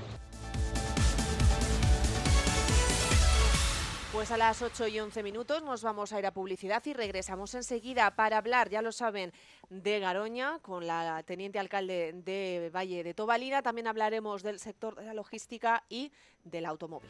Pues 4.14 4.32
a 4.32 4.38
las 4.38 4.62
8 4.62 4.88
y 4.88 5.02
11 5.02 5.22
minutos 5.22 5.62
nos 5.62 5.84
vamos 5.84 6.14
a 6.14 6.20
ir 6.20 6.26
a 6.26 6.32
publicidad 6.32 6.82
y 6.86 6.94
regresamos 6.94 7.56
enseguida 7.56 8.10
para 8.12 8.38
hablar, 8.38 8.70
ya 8.70 8.82
lo 8.82 8.94
saben, 8.94 9.34
de 9.70 10.00
Garoña 10.00 10.60
con 10.62 10.88
la 10.88 11.22
teniente 11.24 11.60
alcalde 11.60 12.14
de 12.14 12.72
Valle 12.74 13.04
de 13.04 13.14
Tobalina. 13.14 13.62
También 13.62 13.88
hablaremos 13.88 14.42
del 14.42 14.58
sector 14.58 14.96
de 14.96 15.06
la 15.06 15.14
logística 15.14 15.84
y 15.90 16.14
del 16.46 16.66
automóvil. 16.66 17.10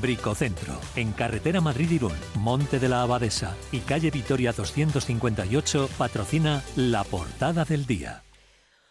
Bricocentro, 0.00 0.78
en 0.96 1.12
carretera 1.12 1.60
Madrid-Irún, 1.60 2.12
Monte 2.36 2.78
de 2.78 2.88
la 2.88 3.02
Abadesa 3.02 3.56
y 3.72 3.80
calle 3.80 4.10
Vitoria 4.10 4.52
258, 4.52 5.88
patrocina 5.96 6.62
la 6.76 7.04
portada 7.04 7.64
del 7.64 7.86
día. 7.86 8.22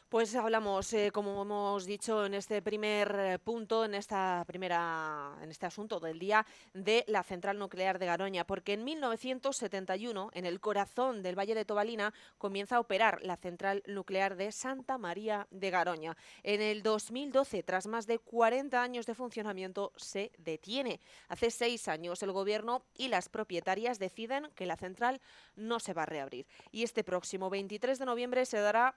Pues 0.09 0.33
hablamos, 0.35 0.93
eh, 0.93 1.11
como 1.11 1.41
hemos 1.41 1.85
dicho 1.85 2.25
en 2.25 2.33
este 2.33 2.61
primer 2.61 3.13
eh, 3.19 3.39
punto, 3.39 3.83
en 3.83 3.93
esta 3.93 4.45
primera, 4.47 5.37
en 5.41 5.51
este 5.51 5.65
asunto 5.65 5.99
del 5.99 6.17
día, 6.17 6.45
de 6.73 7.03
la 7.07 7.23
central 7.23 7.59
nuclear 7.59 7.99
de 7.99 8.05
Garoña, 8.05 8.47
porque 8.47 8.71
en 8.71 8.85
1971, 8.85 10.29
en 10.33 10.45
el 10.45 10.61
corazón 10.61 11.23
del 11.23 11.37
Valle 11.37 11.55
de 11.55 11.65
Tobalina, 11.65 12.13
comienza 12.37 12.77
a 12.77 12.79
operar 12.79 13.21
la 13.21 13.35
central 13.35 13.83
nuclear 13.85 14.37
de 14.37 14.53
Santa 14.53 14.97
María 14.97 15.45
de 15.51 15.71
Garoña. 15.71 16.15
En 16.41 16.61
el 16.61 16.83
2012, 16.83 17.63
tras 17.63 17.85
más 17.85 18.07
de 18.07 18.19
40 18.19 18.81
años 18.81 19.07
de 19.07 19.13
funcionamiento, 19.13 19.91
se 19.97 20.31
detiene. 20.37 21.01
Hace 21.27 21.51
seis 21.51 21.89
años, 21.89 22.23
el 22.23 22.31
gobierno 22.31 22.81
y 22.95 23.09
las 23.09 23.27
propietarias 23.27 23.99
deciden 23.99 24.51
que 24.55 24.67
la 24.67 24.77
central 24.77 25.19
no 25.57 25.81
se 25.81 25.93
va 25.93 26.03
a 26.03 26.05
reabrir. 26.05 26.47
Y 26.71 26.83
este 26.83 27.03
próximo 27.03 27.49
23 27.49 27.99
de 27.99 28.05
noviembre 28.05 28.45
se 28.45 28.61
dará 28.61 28.95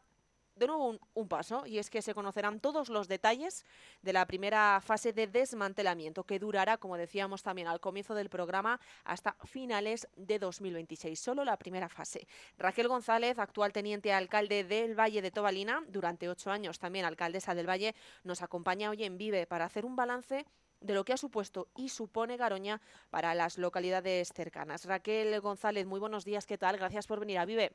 de 0.61 0.67
nuevo 0.67 0.99
un, 1.15 1.29
paso 1.29 1.65
y 1.67 1.79
es 1.79 1.91
que 1.91 2.03
se 2.03 2.15
conocerán 2.15 2.61
todos 2.61 2.91
los 2.91 3.09
detalles 3.09 3.65
de 4.03 4.13
la 4.13 4.27
primera 4.27 4.81
fase 4.83 5.13
de 5.13 5.27
desmantelamiento 5.27 6.25
que 6.25 6.39
durará, 6.39 6.77
como 6.77 6.97
decíamos 6.97 7.43
también 7.43 7.67
al 7.67 7.81
comienzo 7.81 8.15
del 8.15 8.29
programa, 8.29 8.79
hasta 9.05 9.33
finales 9.45 10.07
de 10.17 10.39
2026. 10.39 11.19
Solo 11.19 11.45
la 11.45 11.57
primera 11.57 11.89
fase. 11.89 12.27
Raquel 12.59 12.89
González, 12.89 13.39
actual 13.39 13.73
teniente 13.73 14.13
alcalde 14.13 14.63
del 14.63 14.99
Valle 14.99 15.23
de 15.23 15.31
Tobalina, 15.31 15.83
durante 15.89 16.29
ocho 16.29 16.51
años 16.51 16.79
también 16.79 17.07
alcaldesa 17.07 17.55
del 17.55 17.69
Valle, 17.69 17.95
nos 18.23 18.43
acompaña 18.43 18.91
hoy 18.91 19.05
en 19.05 19.17
Vive 19.17 19.47
para 19.47 19.65
hacer 19.65 19.87
un 19.87 19.97
balance 19.97 20.45
de 20.81 20.95
lo 20.95 21.05
que 21.05 21.15
ha 21.15 21.17
supuesto 21.17 21.69
y 21.75 21.89
supone 21.89 22.37
Garoña 22.37 22.83
para 23.09 23.35
las 23.35 23.57
localidades 23.57 24.29
cercanas. 24.35 24.85
Raquel 24.85 25.41
González, 25.41 25.87
muy 25.87 26.01
buenos 26.01 26.25
días, 26.27 26.47
¿qué 26.47 26.59
tal? 26.59 26.77
Gracias 26.77 27.07
por 27.07 27.21
venir 27.21 27.39
a 27.39 27.47
Vive. 27.47 27.73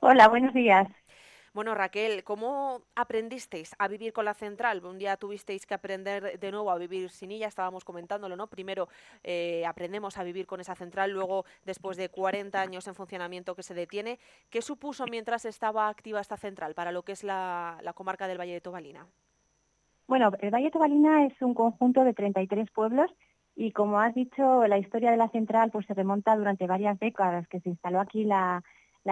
Hola, 0.00 0.26
buenos 0.26 0.52
días. 0.52 0.88
Bueno, 1.54 1.74
Raquel, 1.74 2.24
¿cómo 2.24 2.80
aprendisteis 2.96 3.74
a 3.78 3.86
vivir 3.86 4.14
con 4.14 4.24
la 4.24 4.32
central? 4.32 4.82
Un 4.86 4.96
día 4.96 5.18
tuvisteis 5.18 5.66
que 5.66 5.74
aprender 5.74 6.40
de 6.40 6.50
nuevo 6.50 6.70
a 6.70 6.78
vivir 6.78 7.10
sin 7.10 7.30
ella, 7.30 7.46
estábamos 7.46 7.84
comentándolo, 7.84 8.36
¿no? 8.36 8.46
Primero 8.46 8.88
eh, 9.22 9.66
aprendemos 9.66 10.16
a 10.16 10.22
vivir 10.22 10.46
con 10.46 10.60
esa 10.60 10.74
central, 10.74 11.10
luego 11.10 11.44
después 11.66 11.98
de 11.98 12.08
40 12.08 12.58
años 12.58 12.88
en 12.88 12.94
funcionamiento 12.94 13.54
que 13.54 13.62
se 13.62 13.74
detiene, 13.74 14.18
¿qué 14.48 14.62
supuso 14.62 15.04
mientras 15.10 15.44
estaba 15.44 15.88
activa 15.88 16.22
esta 16.22 16.38
central 16.38 16.72
para 16.72 16.90
lo 16.90 17.02
que 17.02 17.12
es 17.12 17.22
la, 17.22 17.78
comarca 17.94 18.26
del 18.28 18.40
Valle 18.40 18.54
de 18.54 18.62
Tobalina? 18.62 19.06
Bueno, 20.08 20.30
el 20.40 20.50
Valle 20.50 20.64
de 20.66 20.70
Tobalina 20.70 21.26
es 21.26 21.34
un 21.42 21.52
conjunto 21.52 22.02
de 22.04 22.14
33 22.14 22.70
pueblos 22.70 23.10
y 23.54 23.72
como 23.72 24.00
has 24.00 24.14
dicho, 24.14 24.66
la 24.66 24.78
historia 24.78 25.10
de 25.10 25.18
la 25.18 25.28
central 25.28 25.70
pues 25.70 25.84
se 25.84 25.92
remonta 25.92 26.34
durante 26.34 26.66
varias 26.66 26.98
décadas 26.98 27.46
que 27.48 27.60
se 27.60 27.68
instaló 27.68 28.00
aquí 28.00 28.24
la 28.24 28.62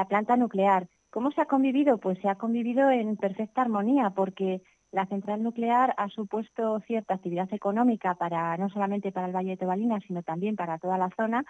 planta 0.09 0.39
nuclear. 0.39 0.89
¿Cómo 1.11 1.33
se 1.33 1.41
ha 1.41 1.47
convivido? 1.47 1.99
Pues 1.99 2.19
se 2.21 2.29
ha 2.29 2.37
convivido 2.37 2.89
en 2.89 3.17
perfecta 3.17 3.63
armonía 3.63 4.11
porque 4.11 4.63
la 4.93 5.07
central 5.07 5.43
nuclear 5.43 5.93
ha 5.97 6.09
supuesto 6.09 6.79
cierta 6.87 7.15
actividad 7.15 7.53
económica 7.53 8.15
para 8.15 8.57
no 8.57 8.69
solamente 8.71 9.11
para 9.11 9.27
el 9.27 9.35
Valle 9.35 9.51
de 9.51 9.57
Tobalina, 9.57 9.99
sino 10.07 10.23
también 10.23 10.55
para 10.55 10.79
toda 10.79 10.99
la 10.99 11.11
zona. 11.17 11.45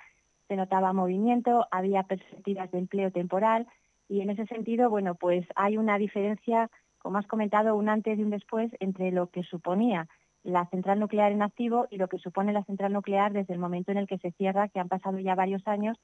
Se 0.49 0.57
notaba 0.57 0.95
movimiento, 0.95 1.67
había 1.71 2.05
perspectivas 2.05 2.71
de 2.71 2.79
empleo 2.79 3.11
temporal 3.11 3.67
y 4.09 4.23
en 4.23 4.31
ese 4.31 4.47
sentido, 4.47 4.89
bueno, 4.89 5.15
pues 5.15 5.47
hay 5.57 5.77
una 5.77 5.99
diferencia, 5.99 6.71
como 6.99 7.19
has 7.19 7.27
comentado, 7.27 7.77
un 7.77 7.91
antes 7.91 8.19
y 8.19 8.23
un 8.23 8.31
después 8.31 8.71
entre 8.81 9.13
lo 9.13 9.29
que 9.29 9.43
suponía 9.43 10.09
la 10.43 10.67
central 10.71 10.99
nuclear 10.99 11.33
en 11.33 11.43
activo 11.43 11.87
y 11.91 11.99
lo 11.99 12.09
que 12.09 12.19
supone 12.19 12.55
la 12.55 12.65
central 12.65 12.95
nuclear 12.95 13.35
desde 13.35 13.53
el 13.53 13.61
momento 13.61 13.93
en 13.93 13.99
el 13.99 14.07
que 14.07 14.17
se 14.17 14.33
cierra, 14.33 14.69
que 14.69 14.81
han 14.81 14.89
pasado 14.89 15.19
ya 15.19 15.35
varios 15.35 15.67
años 15.69 15.99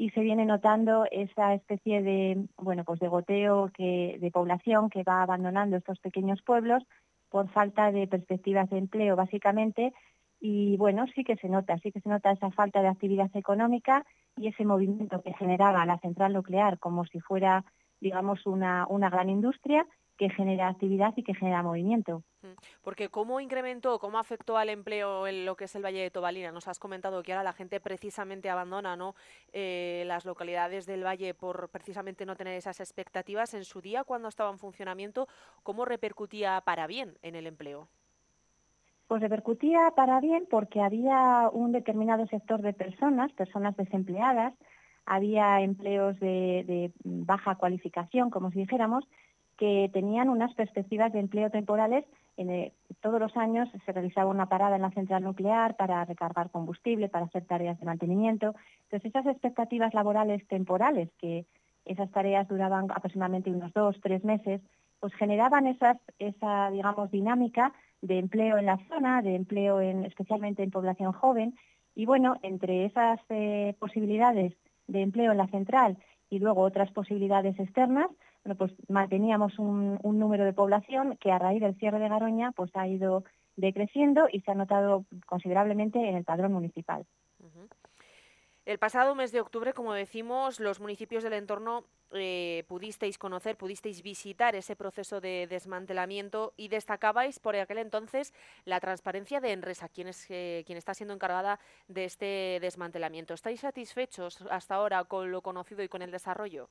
y 0.00 0.08
se 0.12 0.22
viene 0.22 0.46
notando 0.46 1.04
esa 1.10 1.52
especie 1.52 2.02
de 2.02 2.42
bueno 2.56 2.84
pues 2.84 3.00
de 3.00 3.08
goteo 3.08 3.70
de 3.76 4.30
población 4.32 4.88
que 4.88 5.02
va 5.02 5.20
abandonando 5.20 5.76
estos 5.76 5.98
pequeños 5.98 6.40
pueblos 6.40 6.82
por 7.28 7.50
falta 7.50 7.92
de 7.92 8.06
perspectivas 8.06 8.70
de 8.70 8.78
empleo 8.78 9.14
básicamente. 9.14 9.92
Y 10.40 10.78
bueno, 10.78 11.04
sí 11.14 11.22
que 11.22 11.36
se 11.36 11.50
nota, 11.50 11.76
sí 11.80 11.92
que 11.92 12.00
se 12.00 12.08
nota 12.08 12.30
esa 12.30 12.50
falta 12.50 12.80
de 12.80 12.88
actividad 12.88 13.30
económica 13.34 14.06
y 14.38 14.48
ese 14.48 14.64
movimiento 14.64 15.20
que 15.20 15.34
generaba 15.34 15.84
la 15.84 15.98
central 15.98 16.32
nuclear 16.32 16.78
como 16.78 17.04
si 17.04 17.20
fuera, 17.20 17.62
digamos, 18.00 18.46
una, 18.46 18.86
una 18.88 19.10
gran 19.10 19.28
industria 19.28 19.86
que 20.20 20.28
genera 20.28 20.68
actividad 20.68 21.14
y 21.16 21.22
que 21.22 21.34
genera 21.34 21.62
movimiento. 21.62 22.22
Porque 22.82 23.08
¿cómo 23.08 23.40
incrementó, 23.40 23.98
cómo 23.98 24.18
afectó 24.18 24.58
al 24.58 24.68
empleo 24.68 25.26
en 25.26 25.46
lo 25.46 25.56
que 25.56 25.64
es 25.64 25.74
el 25.74 25.82
Valle 25.82 26.02
de 26.02 26.10
Tobalina? 26.10 26.52
Nos 26.52 26.68
has 26.68 26.78
comentado 26.78 27.22
que 27.22 27.32
ahora 27.32 27.42
la 27.42 27.54
gente 27.54 27.80
precisamente 27.80 28.50
abandona 28.50 28.96
¿no? 28.96 29.14
Eh, 29.54 30.04
las 30.06 30.26
localidades 30.26 30.84
del 30.84 31.06
Valle 31.06 31.32
por 31.32 31.70
precisamente 31.70 32.26
no 32.26 32.36
tener 32.36 32.52
esas 32.52 32.80
expectativas. 32.80 33.54
En 33.54 33.64
su 33.64 33.80
día, 33.80 34.04
cuando 34.04 34.28
estaba 34.28 34.50
en 34.50 34.58
funcionamiento, 34.58 35.26
¿cómo 35.62 35.86
repercutía 35.86 36.60
para 36.66 36.86
bien 36.86 37.16
en 37.22 37.34
el 37.34 37.46
empleo? 37.46 37.88
Pues 39.08 39.22
repercutía 39.22 39.90
para 39.96 40.20
bien 40.20 40.46
porque 40.50 40.82
había 40.82 41.48
un 41.50 41.72
determinado 41.72 42.26
sector 42.26 42.60
de 42.60 42.74
personas, 42.74 43.32
personas 43.32 43.74
desempleadas, 43.74 44.52
había 45.06 45.62
empleos 45.62 46.20
de, 46.20 46.64
de 46.66 46.92
baja 47.04 47.54
cualificación, 47.54 48.28
como 48.28 48.50
si 48.50 48.58
dijéramos, 48.58 49.08
que 49.60 49.90
tenían 49.92 50.30
unas 50.30 50.54
perspectivas 50.54 51.12
de 51.12 51.20
empleo 51.20 51.50
temporales. 51.50 52.06
En, 52.38 52.48
eh, 52.48 52.72
todos 53.02 53.20
los 53.20 53.36
años 53.36 53.68
se 53.84 53.92
realizaba 53.92 54.30
una 54.30 54.46
parada 54.46 54.76
en 54.76 54.82
la 54.82 54.90
central 54.90 55.22
nuclear 55.22 55.76
para 55.76 56.02
recargar 56.06 56.50
combustible, 56.50 57.10
para 57.10 57.26
hacer 57.26 57.44
tareas 57.44 57.78
de 57.78 57.84
mantenimiento. 57.84 58.54
Entonces, 58.84 59.10
esas 59.10 59.26
expectativas 59.26 59.92
laborales 59.92 60.48
temporales, 60.48 61.10
que 61.18 61.44
esas 61.84 62.10
tareas 62.10 62.48
duraban 62.48 62.90
aproximadamente 62.90 63.50
unos 63.50 63.70
dos, 63.74 64.00
tres 64.00 64.24
meses, 64.24 64.62
pues 64.98 65.12
generaban 65.14 65.66
esas, 65.66 65.98
esa, 66.18 66.70
digamos, 66.70 67.10
dinámica 67.10 67.74
de 68.00 68.18
empleo 68.18 68.56
en 68.56 68.64
la 68.64 68.78
zona, 68.88 69.20
de 69.20 69.34
empleo 69.34 69.82
en, 69.82 70.06
especialmente 70.06 70.62
en 70.62 70.70
población 70.70 71.12
joven. 71.12 71.54
Y 71.94 72.06
bueno, 72.06 72.36
entre 72.42 72.86
esas 72.86 73.20
eh, 73.28 73.74
posibilidades 73.78 74.54
de 74.86 75.02
empleo 75.02 75.32
en 75.32 75.38
la 75.38 75.48
central 75.48 75.98
y 76.30 76.38
luego 76.38 76.62
otras 76.62 76.90
posibilidades 76.92 77.58
externas, 77.60 78.08
bueno, 78.44 78.56
pues 78.56 78.72
manteníamos 78.88 79.58
un, 79.58 79.98
número 80.02 80.44
de 80.44 80.52
población 80.52 81.16
que 81.18 81.30
a 81.30 81.38
raíz 81.38 81.60
del 81.60 81.76
cierre 81.76 81.98
de 81.98 82.08
Garoña 82.08 82.52
pues 82.52 82.70
ha 82.74 82.86
ido 82.88 83.24
decreciendo 83.56 84.28
y 84.32 84.40
se 84.40 84.50
ha 84.50 84.54
notado 84.54 85.04
considerablemente 85.26 85.98
en 85.98 86.16
el 86.16 86.24
padrón 86.24 86.52
municipal. 86.52 87.04
El 88.66 88.78
pasado 88.78 89.14
mes 89.14 89.32
de 89.32 89.40
octubre, 89.40 89.72
como 89.72 89.94
decimos, 89.94 90.60
los 90.60 90.80
municipios 90.80 91.24
del 91.24 91.32
entorno 91.32 91.84
eh, 92.12 92.64
pudisteis 92.68 93.18
conocer, 93.18 93.56
pudisteis 93.56 94.02
visitar 94.02 94.54
ese 94.54 94.76
proceso 94.76 95.20
de 95.20 95.46
desmantelamiento 95.48 96.52
y 96.56 96.68
destacabais 96.68 97.38
por 97.38 97.56
aquel 97.56 97.78
entonces 97.78 98.34
la 98.64 98.80
transparencia 98.80 99.40
de 99.40 99.52
Enresa, 99.52 99.88
quien, 99.88 100.08
es, 100.08 100.26
eh, 100.28 100.62
quien 100.66 100.78
está 100.78 100.94
siendo 100.94 101.14
encargada 101.14 101.58
de 101.88 102.04
este 102.04 102.58
desmantelamiento. 102.60 103.34
¿Estáis 103.34 103.60
satisfechos 103.60 104.42
hasta 104.50 104.74
ahora 104.74 105.04
con 105.04 105.30
lo 105.30 105.40
conocido 105.42 105.82
y 105.82 105.88
con 105.88 106.02
el 106.02 106.10
desarrollo? 106.10 106.68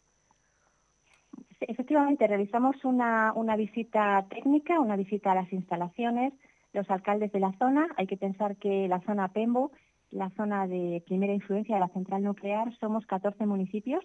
Efectivamente, 1.61 2.27
realizamos 2.27 2.83
una, 2.83 3.33
visita 3.57 4.25
técnica, 4.29 4.79
una 4.79 4.95
visita 4.95 5.31
a 5.31 5.35
las 5.35 5.51
instalaciones, 5.51 6.33
los 6.73 6.89
alcaldes 6.89 7.31
de 7.31 7.39
la 7.39 7.53
zona. 7.59 7.87
Hay 7.97 8.07
que 8.07 8.17
pensar 8.17 8.57
que 8.57 8.87
la 8.87 9.01
zona 9.01 9.29
Pembo, 9.29 9.71
la 10.11 10.29
zona 10.31 10.67
de 10.67 11.03
primera 11.05 11.33
influencia 11.33 11.75
de 11.75 11.81
la 11.81 11.89
central 11.89 12.23
nuclear, 12.23 12.75
somos 12.79 13.05
14 13.05 13.45
municipios, 13.45 14.03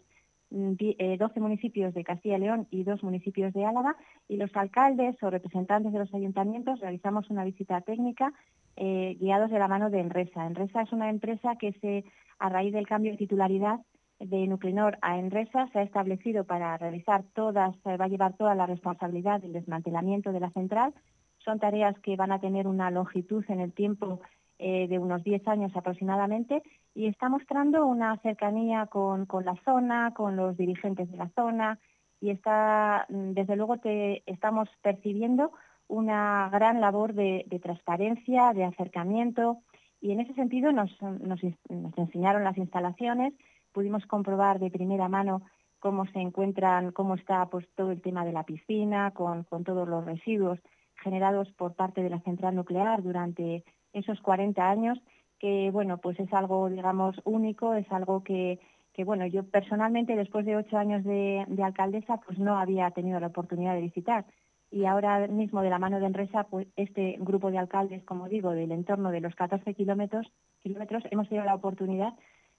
12 0.51 0.55
mm, 0.55 0.77
eh, 0.99 1.19
municipios 1.37 1.95
de 1.95 2.05
Castilla 2.05 2.37
y 2.37 2.41
León 2.41 2.67
y 2.71 2.85
dos 2.85 3.03
municipios 3.03 3.53
de 3.53 3.65
Álava, 3.65 3.97
y 4.29 4.37
los 4.37 4.55
alcaldes 4.55 5.21
o 5.23 5.31
representantes 5.31 5.93
de 5.93 5.99
los 5.99 6.13
ayuntamientos 6.15 6.81
realizamos 6.81 7.31
una 7.31 7.45
visita 7.45 7.81
técnica 7.81 8.33
eh, 8.77 9.17
guiados 9.21 9.51
de 9.51 9.59
la 9.59 9.69
mano 9.69 9.91
de 9.91 10.01
Enresa. 10.01 10.47
Enresa 10.47 10.83
es 10.83 10.93
una 10.93 11.09
empresa 11.11 11.57
que 11.57 11.73
se, 11.81 12.05
a 12.39 12.49
raíz 12.49 12.73
del 12.73 12.87
cambio 12.87 13.13
de 13.13 13.19
titularidad, 13.19 13.81
de 14.25 14.47
Nuclenor 14.47 14.99
a 15.03 15.19
Enresa 15.19 15.69
se 15.73 15.79
ha 15.79 15.83
establecido 15.83 16.45
para 16.45 16.77
realizar 16.79 17.25
todas, 17.35 17.77
va 17.85 18.05
a 18.05 18.09
llevar 18.09 18.35
toda 18.35 18.55
la 18.55 18.67
responsabilidad 18.67 19.41
del 19.41 19.53
desmantelamiento 19.53 20.33
de 20.33 20.41
la 20.41 20.51
central. 20.51 20.95
Son 21.39 21.59
tareas 21.59 21.99
que 22.01 22.17
van 22.17 22.33
a 22.33 22.41
tener 22.41 22.67
una 22.67 22.91
longitud 22.91 23.45
en 23.49 23.61
el 23.61 23.73
tiempo 23.73 24.21
eh, 24.59 24.89
de 24.89 24.99
unos 24.99 25.23
10 25.25 25.47
años 25.49 25.77
aproximadamente 25.77 26.63
y 26.95 27.07
está 27.07 27.29
mostrando 27.29 27.85
una 27.87 28.17
cercanía 28.19 28.87
con, 28.87 29.27
la 29.45 29.57
zona, 29.65 30.15
con 30.15 30.37
los 30.37 30.57
dirigentes 30.57 31.11
de 31.11 31.19
la 31.19 31.29
zona 31.31 31.79
y 32.21 32.31
está, 32.31 33.07
mm, 33.11 33.33
desde 33.33 33.57
luego, 33.57 33.77
te, 33.77 34.23
estamos 34.31 34.71
percibiendo 34.81 35.53
una 35.87 36.49
gran 36.51 36.81
labor 36.81 37.13
de, 37.13 37.45
transparencia, 37.63 38.55
de 38.55 38.65
acercamiento 38.65 39.59
y 40.01 40.13
en 40.13 40.21
ese 40.21 40.33
sentido 40.33 40.73
nos 40.73 40.91
enseñaron 41.97 42.45
las 42.45 42.57
instalaciones 42.57 43.35
pudimos 43.75 44.07
comprobar 44.07 44.59
de 44.61 44.71
primera 44.71 45.09
mano 45.09 45.43
cómo 45.81 46.07
se 46.07 46.21
encuentran, 46.21 46.93
cómo 46.93 47.15
está 47.15 47.45
pues, 47.51 47.69
todo 47.75 47.91
el 47.91 48.01
tema 48.01 48.25
de 48.25 48.33
la 48.33 48.45
piscina, 48.45 49.11
con, 49.11 49.45
todos 49.45 49.87
los 49.87 50.03
residuos 50.03 50.59
generados 51.03 51.53
por 51.53 51.75
parte 51.75 52.03
de 52.03 52.09
la 52.09 52.21
central 52.21 52.55
nuclear 52.55 53.03
durante 53.03 53.65
esos 53.93 54.19
40 54.23 54.67
años, 54.67 54.99
que 55.39 55.71
bueno, 55.71 55.99
pues 55.99 56.19
es 56.19 56.33
algo, 56.33 56.71
digamos, 56.71 57.21
único, 57.25 57.75
es 57.75 57.91
algo 57.93 58.25
que, 58.25 58.61
que 58.95 59.05
bueno, 59.05 59.27
yo 59.27 59.43
personalmente 59.43 60.17
después 60.17 60.47
de 60.47 60.57
ocho 60.57 60.79
años 60.79 61.05
de, 61.05 61.45
alcaldesa, 61.63 62.19
pues 62.25 62.39
no 62.39 62.57
había 62.57 62.91
tenido 62.93 63.21
la 63.21 63.27
oportunidad 63.27 63.75
de 63.75 63.83
visitar. 63.83 64.25
Y 64.71 64.87
ahora 64.87 65.27
mismo, 65.27 65.61
de 65.61 65.69
la 65.69 65.79
mano 65.79 66.01
de 66.01 66.07
Enresa, 66.07 66.45
pues 66.45 66.67
este 66.77 67.17
grupo 67.21 67.51
de 67.51 67.59
alcaldes, 67.59 68.03
como 68.05 68.29
digo, 68.29 68.53
del 68.53 68.73
entorno 68.73 69.11
de 69.11 69.21
los 69.21 69.35
14 69.35 69.75
kilómetros, 69.75 70.33
kilómetros 70.63 71.05
hemos 71.11 71.29
tenido 71.29 71.45
la 71.45 71.55
oportunidad 71.55 72.15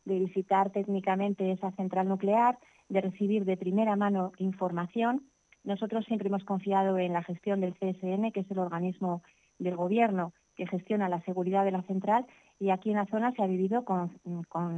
de 0.06 0.20
visitar 0.20 0.72
técnicamente 0.72 1.52
esa 1.52 1.72
central 1.72 2.08
nuclear, 2.08 2.58
de 2.90 3.02
recibir 3.02 3.46
de 3.46 3.58
primera 3.58 3.96
mano 3.96 4.32
información. 4.38 5.24
Nosotros 5.64 6.06
siempre 6.06 6.30
hemos 6.30 6.44
confiado 6.44 6.98
en 6.98 7.14
la 7.14 7.24
gestión 7.24 7.62
del 7.62 7.74
CSN, 7.74 8.32
que 8.32 8.42
es 8.42 8.52
el 8.52 8.60
organismo 8.60 9.24
del 9.58 9.76
Gobierno 9.76 10.34
que 10.56 10.68
gestiona 10.68 11.10
la 11.10 11.22
seguridad 11.22 11.66
de 11.66 11.72
la 11.72 11.84
central, 11.84 12.26
y 12.60 12.70
aquí 12.70 12.90
en 12.90 12.96
la 12.96 13.06
zona 13.08 13.34
se 13.34 13.44
ha 13.44 13.48
vivido 13.48 13.84
con, 13.84 14.10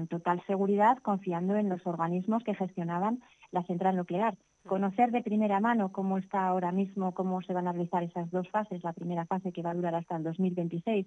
total 0.09 0.43
seguridad, 0.47 0.97
confiando 0.97 1.55
en 1.55 1.69
los 1.69 1.85
organismos 1.85 2.43
que 2.43 2.55
gestionaban 2.55 3.21
la 3.51 3.63
central 3.63 3.95
nuclear. 3.95 4.35
Conocer 4.65 5.11
de 5.11 5.21
primera 5.21 5.59
mano 5.59 5.91
cómo 5.91 6.17
está 6.17 6.47
ahora 6.47 6.71
mismo, 6.71 7.13
cómo 7.13 7.41
se 7.43 7.53
van 7.53 7.67
a 7.67 7.71
realizar 7.71 8.03
esas 8.03 8.29
dos 8.31 8.49
fases, 8.49 8.83
la 8.83 8.93
primera 8.93 9.25
fase 9.25 9.51
que 9.51 9.61
va 9.61 9.71
a 9.71 9.75
durar 9.75 9.95
hasta 9.95 10.17
el 10.17 10.23
2026, 10.23 11.05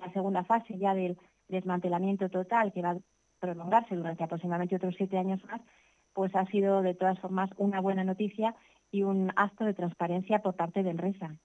la 0.00 0.12
segunda 0.12 0.44
fase 0.44 0.78
ya 0.78 0.94
del 0.94 1.18
desmantelamiento 1.48 2.28
total 2.28 2.72
que 2.72 2.82
va 2.82 2.96
prolongarse 3.44 3.94
durante 3.94 4.24
aproximadamente 4.24 4.76
otros 4.76 4.94
siete 4.96 5.18
años 5.18 5.44
más, 5.44 5.60
pues 6.14 6.34
ha 6.34 6.46
sido 6.46 6.80
de 6.80 6.94
todas 6.94 7.18
formas 7.18 7.50
una 7.58 7.80
buena 7.80 8.04
noticia 8.04 8.54
y 8.90 9.02
un 9.02 9.32
acto 9.36 9.64
de 9.64 9.74
transparencia 9.74 10.38
por 10.38 10.54
parte 10.54 10.82
de 10.82 10.90
Enresa. 10.90 11.36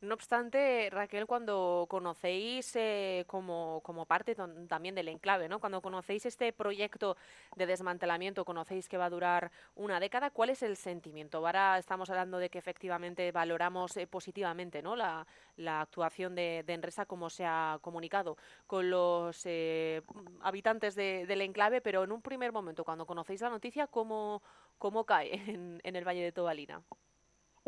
No 0.00 0.14
obstante, 0.14 0.88
Raquel, 0.92 1.26
cuando 1.26 1.86
conocéis 1.88 2.76
eh, 2.76 3.24
como, 3.26 3.82
parte 4.06 4.36
también 4.36 4.94
del 4.94 5.08
enclave, 5.08 5.48
¿no? 5.48 5.58
cuando 5.58 5.82
conocéis 5.82 6.24
este 6.24 6.52
proyecto 6.52 7.16
de 7.56 7.66
desmantelamiento, 7.66 8.44
conocéis 8.44 8.88
que 8.88 8.96
va 8.96 9.06
a 9.06 9.10
durar 9.10 9.50
una 9.74 9.98
década, 9.98 10.30
¿cuál 10.30 10.50
es 10.50 10.62
el 10.62 10.76
sentimiento? 10.76 11.38
Ahora 11.38 11.78
estamos 11.78 12.08
hablando 12.10 12.38
de 12.38 12.48
que 12.48 12.58
efectivamente 12.58 13.32
valoramos 13.32 13.96
eh, 13.96 14.06
positivamente 14.06 14.82
¿no? 14.82 14.94
la, 14.94 15.26
actuación 15.66 16.36
de, 16.36 16.64
Enresa 16.68 17.06
como 17.06 17.28
se 17.28 17.44
ha 17.44 17.80
comunicado 17.82 18.36
con 18.68 18.90
los 18.90 19.44
eh, 19.46 20.02
habitantes 20.42 20.94
del 20.94 21.40
enclave, 21.40 21.80
pero 21.80 22.04
en 22.04 22.12
un 22.12 22.22
primer 22.22 22.52
momento, 22.52 22.84
cuando 22.84 23.04
conocéis 23.04 23.40
la 23.40 23.50
noticia, 23.50 23.88
¿cómo, 23.88 24.42
cómo 24.78 25.04
cae 25.04 25.34
en, 25.50 25.80
en 25.82 25.96
el 25.96 26.06
Valle 26.06 26.22
de 26.22 26.30
Tobalina? 26.30 26.84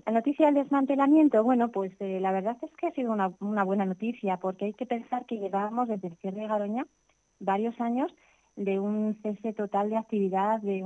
La 0.07 0.13
noticia 0.13 0.47
del 0.47 0.55
desmantelamiento, 0.55 1.43
bueno, 1.43 1.71
pues 1.71 1.93
eh, 2.01 2.21
la 2.21 2.33
verdad 2.33 2.57
es 2.63 2.71
que 2.77 2.87
ha 2.87 2.93
sido 2.93 3.13
una, 3.13 3.29
buena 3.65 3.85
noticia 3.85 4.39
porque 4.39 4.67
hay 4.67 4.73
que 4.73 4.87
pensar 4.87 5.27
que 5.27 5.39
llevábamos 5.39 5.89
desde 5.89 6.09
el 6.09 6.17
cierre 6.17 6.41
de 6.41 6.47
Garoña 6.47 6.87
varios 7.39 7.79
años 7.81 8.13
de 8.57 8.79
un 8.79 9.19
cese 9.23 9.53
total 9.53 9.91
de 9.91 9.97
actividad, 9.97 10.61
de 10.61 10.83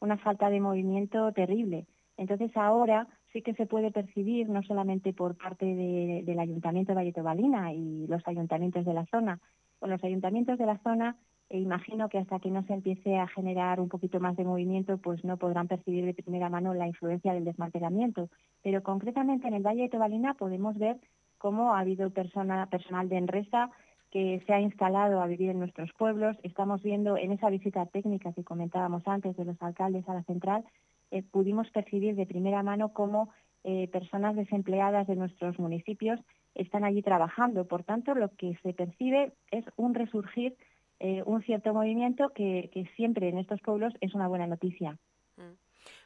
una 0.00 0.16
falta 0.18 0.50
de 0.50 0.60
movimiento 0.60 1.32
terrible. 1.32 1.86
Entonces 2.16 2.56
ahora 2.56 3.08
sí 3.32 3.42
que 3.42 3.54
se 3.54 3.66
puede 3.66 3.90
percibir, 3.90 4.48
no 4.48 4.62
solamente 4.62 5.12
por 5.12 5.36
parte 5.36 5.66
del 5.66 6.38
Ayuntamiento 6.38 6.92
de 6.92 6.96
Valletobalina 6.96 7.72
y 7.72 8.06
los 8.06 8.26
ayuntamientos 8.26 8.84
de 8.84 8.94
la 8.94 9.06
zona, 9.06 9.40
con 9.78 9.90
los 9.90 10.02
ayuntamientos 10.04 10.58
de 10.58 10.66
la 10.66 10.78
zona 10.78 11.16
e 11.50 11.58
imagino 11.58 12.08
que 12.08 12.18
hasta 12.18 12.40
que 12.40 12.50
no 12.50 12.62
se 12.64 12.72
empiece 12.72 13.16
a 13.18 13.28
generar 13.28 13.80
un 13.80 13.88
poquito 13.88 14.18
más 14.20 14.36
de 14.36 14.44
movimiento, 14.44 14.98
pues 14.98 15.24
no 15.24 15.36
podrán 15.36 15.68
percibir 15.68 16.04
de 16.04 16.14
primera 16.14 16.48
mano 16.48 16.74
la 16.74 16.86
influencia 16.86 17.32
del 17.32 17.44
desmantelamiento. 17.44 18.28
Pero 18.62 18.82
concretamente 18.82 19.46
en 19.46 19.54
el 19.54 19.62
Valle 19.62 19.82
de 19.82 19.88
Tobalina 19.88 20.34
podemos 20.34 20.76
ver 20.78 20.98
cómo 21.38 21.74
ha 21.74 21.80
habido 21.80 22.10
persona, 22.10 22.66
personal 22.66 23.08
de 23.08 23.18
Enresa 23.18 23.70
que 24.10 24.42
se 24.46 24.52
ha 24.52 24.60
instalado 24.60 25.20
a 25.20 25.26
vivir 25.26 25.50
en 25.50 25.58
nuestros 25.58 25.92
pueblos. 25.98 26.36
Estamos 26.44 26.82
viendo 26.82 27.16
en 27.16 27.32
esa 27.32 27.50
visita 27.50 27.84
técnica 27.86 28.32
que 28.32 28.44
comentábamos 28.44 29.02
antes 29.06 29.36
de 29.36 29.44
los 29.44 29.60
alcaldes 29.60 30.08
a 30.08 30.14
la 30.14 30.22
central, 30.22 30.64
eh, 31.10 31.22
pudimos 31.22 31.68
percibir 31.70 32.14
de 32.14 32.26
primera 32.26 32.62
mano 32.62 32.92
cómo 32.92 33.30
eh, 33.64 33.88
personas 33.88 34.36
desempleadas 34.36 35.06
de 35.06 35.16
nuestros 35.16 35.58
municipios 35.58 36.20
están 36.54 36.84
allí 36.84 37.02
trabajando. 37.02 37.66
Por 37.66 37.82
tanto, 37.82 38.14
lo 38.14 38.30
que 38.36 38.56
se 38.62 38.72
percibe 38.72 39.32
es 39.50 39.64
un 39.76 39.94
resurgir, 39.94 40.56
eh, 41.00 41.22
un 41.24 41.42
cierto 41.42 41.72
movimiento 41.74 42.30
que, 42.30 42.70
que 42.72 42.86
siempre 42.96 43.28
en 43.28 43.38
estos 43.38 43.60
pueblos 43.60 43.92
es 44.00 44.14
una 44.14 44.28
buena 44.28 44.46
noticia. 44.46 44.98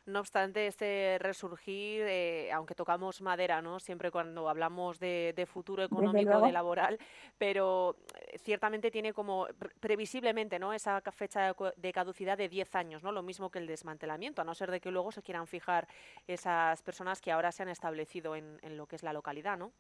No 0.09 0.21
obstante, 0.21 0.67
este 0.67 1.19
resurgir, 1.21 2.01
eh, 2.09 2.51
aunque 2.53 2.75
tocamos 2.75 3.21
madera, 3.21 3.61
¿no? 3.61 3.79
Siempre 3.79 4.11
cuando 4.11 4.49
hablamos 4.49 4.99
de, 4.99 5.47
futuro 5.47 5.83
económico, 5.83 6.41
de 6.41 6.51
laboral, 6.51 6.99
pero 7.37 7.97
eh, 8.19 8.39
ciertamente 8.39 8.91
tiene 8.91 9.13
como 9.13 9.47
previsiblemente, 9.81 10.59
¿no? 10.59 10.73
Esa 10.73 11.03
fecha 11.13 11.55
de 11.77 11.93
caducidad 11.93 12.39
de 12.39 12.49
10 12.49 12.75
años, 12.75 13.03
¿no? 13.03 13.13
Lo 13.13 13.23
mismo 13.23 13.51
que 13.51 13.59
el 13.59 13.67
desmantelamiento, 13.67 14.41
a 14.41 14.47
no 14.47 14.55
ser 14.55 14.71
de 14.71 14.81
que 14.81 14.91
luego 14.91 15.13
se 15.13 15.21
quieran 15.21 15.47
fijar 15.47 15.87
esas 16.27 16.81
personas 16.81 17.21
que 17.21 17.31
ahora 17.31 17.53
se 17.53 17.63
han 17.63 17.69
establecido 17.69 18.35
en, 18.35 18.59
lo 18.79 18.87
que 18.87 18.97
es 18.97 19.03
la 19.03 19.13
localidad, 19.13 19.59
¿no? 19.59 19.73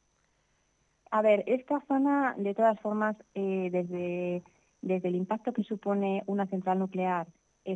A 1.10 1.22
ver, 1.22 1.42
esta 1.46 1.80
zona, 1.88 2.34
de 2.36 2.54
todas 2.54 2.78
formas, 2.80 3.16
eh, 3.34 3.70
desde, 3.72 4.42
desde 4.82 5.08
el 5.08 5.16
impacto 5.16 5.52
que 5.52 5.64
supone 5.64 6.22
una 6.26 6.46
central 6.46 6.78
nuclear 6.78 7.26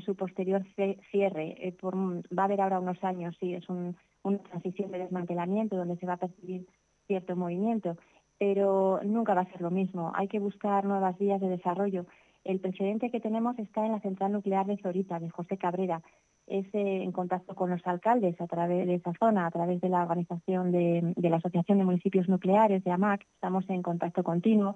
su 0.01 0.15
posterior 0.17 0.63
cierre. 1.11 1.55
Eh, 1.59 1.77
va 1.83 2.43
a 2.43 2.45
haber 2.45 2.61
ahora 2.61 2.81
unos 2.81 3.03
años, 3.05 3.37
sí, 3.39 3.55
es 3.55 3.69
una 3.69 4.39
transición 4.51 4.91
de 4.91 4.99
desmantelamiento 4.99 5.77
donde 5.77 5.97
se 5.97 6.07
va 6.07 6.15
a 6.15 6.19
percibir 6.19 6.67
cierto 7.07 7.37
movimiento, 7.37 7.97
pero 8.39 9.01
nunca 9.05 9.35
va 9.35 9.43
a 9.43 9.53
ser 9.53 9.61
lo 9.61 9.71
mismo. 9.71 10.13
Hay 10.15 10.29
que 10.29 10.39
buscar 10.39 10.85
nuevas 10.85 11.19
vías 11.19 11.41
de 11.41 11.49
desarrollo. 11.49 12.07
El 12.45 12.59
precedente 12.59 13.11
que 13.11 13.21
tenemos 13.21 13.59
está 13.59 13.85
en 13.85 13.93
la 13.93 14.01
central 14.01 14.33
nuclear 14.33 14.67
de 14.67 14.79
Zorita, 14.79 15.21
de 15.21 15.31
José 15.31 15.59
Cabrera. 15.59 16.03
Es 16.47 16.67
eh, 16.75 17.03
en 17.03 17.13
contacto 17.13 17.55
con 17.55 17.71
los 17.71 17.87
alcaldes 17.87 18.41
a 18.41 18.47
través 18.47 18.87
de 18.87 18.95
esa 18.95 19.13
zona, 19.19 19.47
a 19.47 19.51
través 19.51 19.81
de 19.81 19.89
la 19.89 20.03
organización 20.03 20.73
de 20.73 21.15
la 21.17 21.37
Asociación 21.37 21.79
de 21.79 21.85
Municipios 21.85 22.29
Nucleares, 22.29 22.83
de 22.83 22.91
AMAC. 22.91 23.23
Estamos 23.35 23.69
en 23.71 23.83
contacto 23.83 24.25
continuo. 24.25 24.75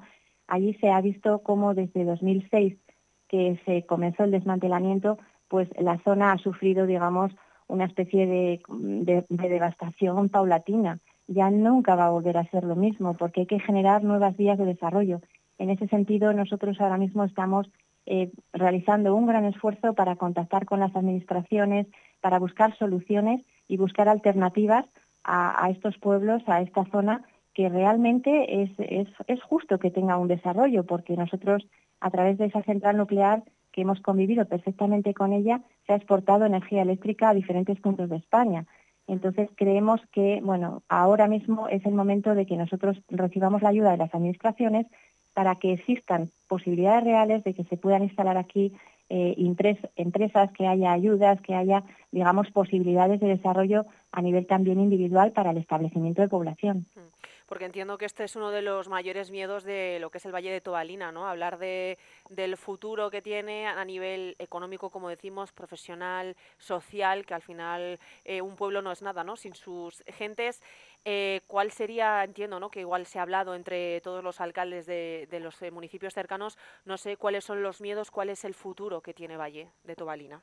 Allí 0.49 0.75
se 0.75 0.91
ha 0.91 1.01
visto 1.01 1.41
cómo 1.43 1.75
desde 1.75 2.05
2006 2.05 2.77
que 3.29 3.61
se 3.65 3.85
comenzó 3.87 4.25
el 4.25 4.31
desmantelamiento, 4.31 5.19
pues 5.49 5.69
la 5.79 5.99
zona 6.05 6.33
ha 6.33 6.39
sufrido, 6.39 6.87
digamos, 6.87 7.33
una 7.69 7.85
especie 7.85 8.27
de, 8.27 9.25
devastación 9.29 10.29
paulatina. 10.29 11.01
Ya 11.27 11.51
nunca 11.51 11.97
va 11.97 12.07
a 12.07 12.11
volver 12.11 12.37
a 12.37 12.49
ser 12.51 12.65
lo 12.65 12.77
mismo, 12.77 13.15
porque 13.15 13.41
hay 13.41 13.47
que 13.47 13.61
generar 13.61 14.05
nuevas 14.05 14.37
vías 14.37 14.59
de 14.59 14.65
desarrollo. 14.65 15.21
En 15.59 15.71
ese 15.71 15.89
sentido, 15.89 16.33
nosotros 16.33 16.81
ahora 16.81 16.99
mismo 16.99 17.25
estamos 17.25 17.69
eh, 18.05 18.31
realizando 18.53 19.15
un 19.17 19.27
gran 19.27 19.45
esfuerzo 19.45 19.95
para 19.95 20.15
contactar 20.15 20.65
con 20.67 20.79
las 20.79 20.95
administraciones, 20.95 21.89
para 22.21 22.39
buscar 22.39 22.77
soluciones 22.79 23.45
y 23.67 23.77
buscar 23.77 24.09
alternativas 24.09 24.85
a, 25.25 25.69
estos 25.71 25.99
pueblos, 25.99 26.41
a 26.47 26.61
esta 26.61 26.85
zona, 26.85 27.25
que 27.57 27.71
realmente 27.71 28.63
es, 28.65 28.71
es, 28.77 29.09
es 29.29 29.43
justo 29.43 29.79
que 29.79 29.91
tenga 29.91 30.19
un 30.19 30.29
desarrollo, 30.29 30.85
porque 30.85 31.17
nosotros 31.17 31.67
a 32.01 32.11
través 32.11 32.37
de 32.37 32.45
esa 32.45 32.63
central 32.63 32.99
nuclear 32.99 33.45
que 33.73 33.81
hemos 33.81 33.99
convivido 34.03 34.45
perfectamente 34.45 35.15
con 35.15 35.33
ella, 35.33 35.63
se 35.87 35.95
ha 35.95 35.97
exportado 35.97 36.45
energía 36.45 36.83
eléctrica 36.83 37.31
a 37.31 37.35
diferentes 37.35 37.81
puntos 37.81 38.11
de 38.11 38.17
España. 38.17 38.67
Entonces 39.07 39.49
creemos 39.57 40.03
que, 40.13 40.41
bueno, 40.43 40.83
ahora 40.91 41.29
mismo 41.29 41.67
es 41.69 41.87
el 41.87 41.95
momento 41.95 42.35
de 42.35 42.45
que 42.45 42.59
nosotros 42.59 42.99
recibamos 43.09 43.63
la 43.63 43.71
ayuda 43.71 43.93
de 43.93 43.97
las 43.97 44.15
administraciones 44.15 44.87
para 45.33 45.55
que 45.55 45.73
existan 45.73 46.29
posibilidades 46.49 47.05
reales 47.05 47.43
de 47.43 47.55
que 47.55 47.65
se 47.65 47.79
puedan 47.79 48.03
instalar 48.03 48.37
aquí 48.37 48.75
eh, 49.09 49.35
empresas, 49.97 50.53
que 50.53 50.67
haya 50.67 50.93
ayudas, 50.93 51.41
que 51.41 51.55
haya, 51.55 51.85
digamos, 52.13 52.51
posibilidades 52.51 53.19
de 53.19 53.29
desarrollo 53.29 53.87
a 54.13 54.21
nivel 54.21 54.47
también 54.47 54.79
individual 54.79 55.33
para 55.33 55.53
el 55.53 55.57
establecimiento 55.57 56.21
de 56.21 56.29
población. 56.29 56.85
Mm 56.95 57.17
porque 57.47 57.65
entiendo 57.65 57.99
que 57.99 58.05
este 58.05 58.25
es 58.25 58.37
uno 58.37 58.51
de 58.51 58.63
los 58.63 58.89
mayores 58.89 59.31
miedos 59.31 59.65
de 59.65 59.99
lo 60.01 60.11
que 60.11 60.19
es 60.19 60.27
el 60.27 60.35
Valle 60.35 60.51
de 60.51 60.61
Tobalina, 60.61 61.13
¿no? 61.13 61.27
Hablar 61.27 61.59
de, 61.59 61.99
del 62.29 62.57
futuro 62.57 63.11
que 63.11 63.23
tiene 63.23 63.67
a 63.67 63.85
nivel 63.85 64.37
económico, 64.39 64.91
como 64.91 65.09
decimos, 65.09 65.53
profesional, 65.53 66.37
social, 66.59 67.25
que 67.25 67.35
al 67.35 67.43
final 67.43 67.99
eh, 68.25 68.43
un 68.43 68.57
pueblo 68.57 68.83
no 68.83 68.93
es 68.93 69.03
nada, 69.03 69.25
¿no? 69.25 69.37
Sin 69.37 69.55
sus 69.55 70.03
gentes. 70.07 70.63
Eh, 71.05 71.41
¿Cuál 71.47 71.71
sería, 71.71 72.25
entiendo, 72.25 72.59
¿no? 72.59 72.69
Que 72.69 72.81
igual 72.81 73.07
se 73.07 73.19
ha 73.19 73.23
hablado 73.23 73.55
entre 73.55 74.01
todos 74.01 74.25
los 74.25 74.41
alcaldes 74.41 74.87
de, 74.87 75.29
de 75.31 75.41
los 75.41 75.63
eh, 75.63 75.71
municipios 75.71 76.15
cercanos, 76.15 76.59
no 76.85 76.97
sé 76.99 77.17
cuáles 77.17 77.45
son 77.45 77.63
los 77.63 77.81
miedos, 77.81 78.11
cuál 78.11 78.29
es 78.29 78.45
el 78.45 78.55
futuro 78.55 79.01
que 79.01 79.15
tiene 79.15 79.37
Valle 79.37 79.69
de 79.85 79.95
Tobalina. 79.95 80.43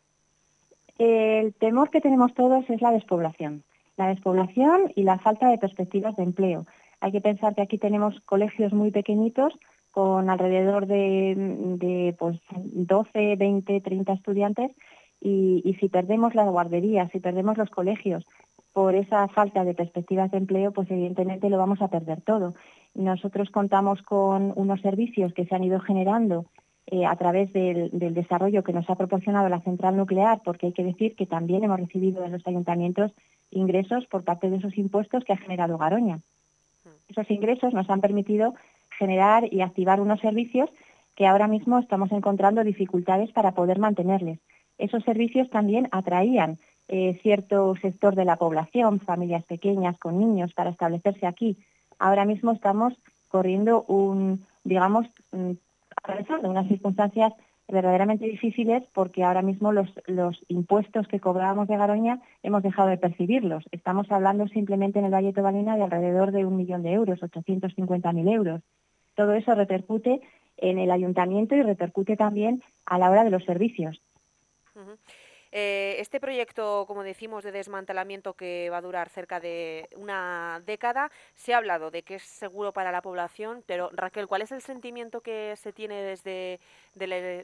El 0.98 1.54
temor 1.56 1.90
que 1.90 2.00
tenemos 2.00 2.34
todos 2.34 2.70
es 2.70 2.82
la 2.82 2.92
despoblación 2.92 3.64
la 3.98 4.08
despoblación 4.08 4.92
y 4.96 5.04
la 5.04 5.20
falta 5.20 5.50
de 5.50 5.58
perspectivas 5.58 6.16
de 6.16 6.24
empleo. 6.24 6.66
Hay 7.04 7.12
que 7.12 7.20
pensar 7.20 7.54
que 7.54 7.62
aquí 7.62 7.78
tenemos 7.78 8.18
colegios 8.22 8.72
muy 8.72 8.90
pequeñitos 8.90 9.52
con 9.92 10.30
alrededor 10.30 10.88
de, 10.88 12.16
pues, 12.18 12.40
12, 12.56 13.36
20, 13.36 13.82
30 13.82 14.14
estudiantes 14.14 14.72
y, 15.20 15.76
si 15.82 15.90
perdemos 15.90 16.34
las 16.34 16.48
guarderías, 16.48 17.12
si 17.12 17.20
perdemos 17.20 17.58
los 17.58 17.70
colegios 17.70 18.26
por 18.72 18.96
esa 18.96 19.28
falta 19.28 19.66
de 19.66 19.74
perspectivas 19.74 20.32
de 20.32 20.38
empleo, 20.38 20.72
pues 20.72 20.90
evidentemente 20.90 21.50
lo 21.50 21.58
vamos 21.58 21.82
a 21.82 21.90
perder 21.90 22.22
todo. 22.22 22.54
Nosotros 22.96 23.50
contamos 23.50 24.02
con 24.02 24.54
unos 24.56 24.80
servicios 24.80 25.34
que 25.34 25.46
se 25.46 25.56
han 25.56 25.66
ido 25.66 25.82
generando 25.82 26.46
eh, 26.88 27.06
a 27.06 27.18
través 27.18 27.52
del, 27.52 27.90
del, 27.92 28.14
desarrollo 28.14 28.64
que 28.64 28.72
nos 28.72 28.90
ha 28.90 28.96
proporcionado 28.96 29.50
la 29.50 29.60
central 29.60 29.98
nuclear, 29.98 30.40
porque 30.46 30.68
hay 30.68 30.74
que 30.74 30.86
decir 30.86 31.18
que 31.18 31.26
también 31.26 31.66
hemos 31.66 31.82
recibido 31.82 32.24
en 32.24 32.32
los 32.32 32.48
ayuntamientos 32.48 33.12
ingresos 33.52 34.06
por 34.06 34.24
parte 34.24 34.50
de 34.50 34.56
esos 34.56 34.78
impuestos 34.78 35.26
que 35.26 35.34
ha 35.34 35.38
generado 35.38 35.78
Garoña. 35.78 36.22
Esos 37.14 37.30
ingresos 37.30 37.74
nos 37.74 37.88
han 37.92 38.02
permitido 38.02 38.56
generar 38.98 39.48
y 39.54 39.62
activar 39.62 40.02
unos 40.02 40.20
servicios 40.20 40.70
que 41.16 41.28
ahora 41.28 41.48
mismo 41.48 41.78
estamos 41.78 42.12
encontrando 42.12 42.64
dificultades 42.64 43.32
para 43.32 43.52
poder 43.52 43.78
mantenerles. 43.78 44.40
Esos 44.80 45.04
servicios 45.04 45.48
también 45.52 45.88
atraían 45.92 46.58
eh, 46.88 47.20
cierto 47.22 47.76
sector 47.80 48.16
de 48.16 48.26
la 48.26 48.38
población, 48.38 49.00
familias 49.00 49.44
pequeñas 49.44 49.96
con 50.00 50.18
niños, 50.18 50.54
para 50.56 50.72
establecerse 50.72 51.28
aquí. 51.28 51.56
Ahora 52.00 52.26
mismo 52.26 52.52
estamos 52.52 52.94
corriendo 53.28 53.84
un, 53.84 54.44
digamos, 54.64 55.06
mm, 55.32 55.52
de 56.42 56.48
unas 56.50 56.68
circunstancias 56.68 57.32
verdaderamente 57.68 58.26
difíciles 58.26 58.84
porque 58.94 59.24
ahora 59.24 59.42
mismo 59.42 59.72
los, 59.72 59.90
los 60.06 60.40
impuestos 60.48 61.08
que 61.08 61.20
cobrábamos 61.20 61.68
de 61.68 61.78
Garoña 61.78 62.22
hemos 62.44 62.64
dejado 62.64 62.90
de 62.90 62.98
percibirlos. 62.98 63.64
Estamos 63.72 64.12
hablando 64.12 64.48
simplemente 64.48 65.00
en 65.00 65.06
el 65.06 65.14
Valle 65.14 65.28
de 65.28 65.34
Tobalina 65.34 65.76
de 65.76 65.84
alrededor 65.84 66.32
de 66.32 66.46
un 66.46 66.58
millón 66.58 66.84
de 66.84 66.94
euros, 66.94 67.20
850.000 67.22 68.34
euros. 68.34 68.62
Todo 69.16 69.34
eso 69.34 69.56
repercute 69.56 70.22
en 70.58 70.78
el 70.78 70.92
ayuntamiento 70.92 71.56
y 71.56 71.62
repercute 71.62 72.16
también 72.16 72.64
a 72.86 72.98
la 72.98 73.10
hora 73.10 73.24
de 73.24 73.32
los 73.32 73.44
servicios. 73.44 74.02
Eh, 75.56 75.98
este 76.00 76.20
proyecto, 76.20 76.86
como 76.88 77.04
decimos, 77.04 77.44
de 77.44 77.52
desmantelamiento 77.52 78.34
que 78.34 78.72
va 78.72 78.78
a 78.78 78.82
durar 78.82 79.10
cerca 79.10 79.40
de 79.40 79.88
una 79.96 80.60
década, 80.66 81.12
se 81.36 81.54
ha 81.54 81.58
hablado 81.58 81.92
de 81.92 82.02
que 82.02 82.16
es 82.16 82.24
seguro 82.24 82.72
para 82.72 82.92
la 82.92 83.04
población, 83.04 83.64
pero 83.68 83.92
Raquel, 83.94 84.26
¿cuál 84.28 84.42
es 84.42 84.52
el 84.52 84.62
sentimiento 84.62 85.22
que 85.22 85.54
se 85.56 85.72
tiene 85.72 86.02
desde 86.02 86.60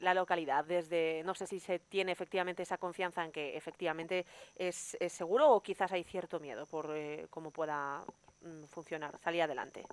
la 0.02 0.16
localidad? 0.16 0.66
Desde, 0.66 1.22
no 1.24 1.36
sé 1.36 1.46
si 1.46 1.60
se 1.60 1.78
tiene 1.78 2.12
efectivamente 2.12 2.64
esa 2.64 2.80
confianza 2.80 3.24
en 3.24 3.32
que 3.32 3.56
efectivamente 3.56 4.26
es, 4.56 4.98
seguro 5.08 5.52
o 5.52 5.62
quizás 5.62 5.92
hay 5.92 6.04
cierto 6.04 6.40
miedo 6.40 6.66
por 6.66 6.92
eh, 6.96 7.28
cómo 7.30 7.52
pueda 7.52 8.02
mm, 8.42 8.64
funcionar, 8.70 9.20
salir 9.20 9.44
adelante. 9.44 9.84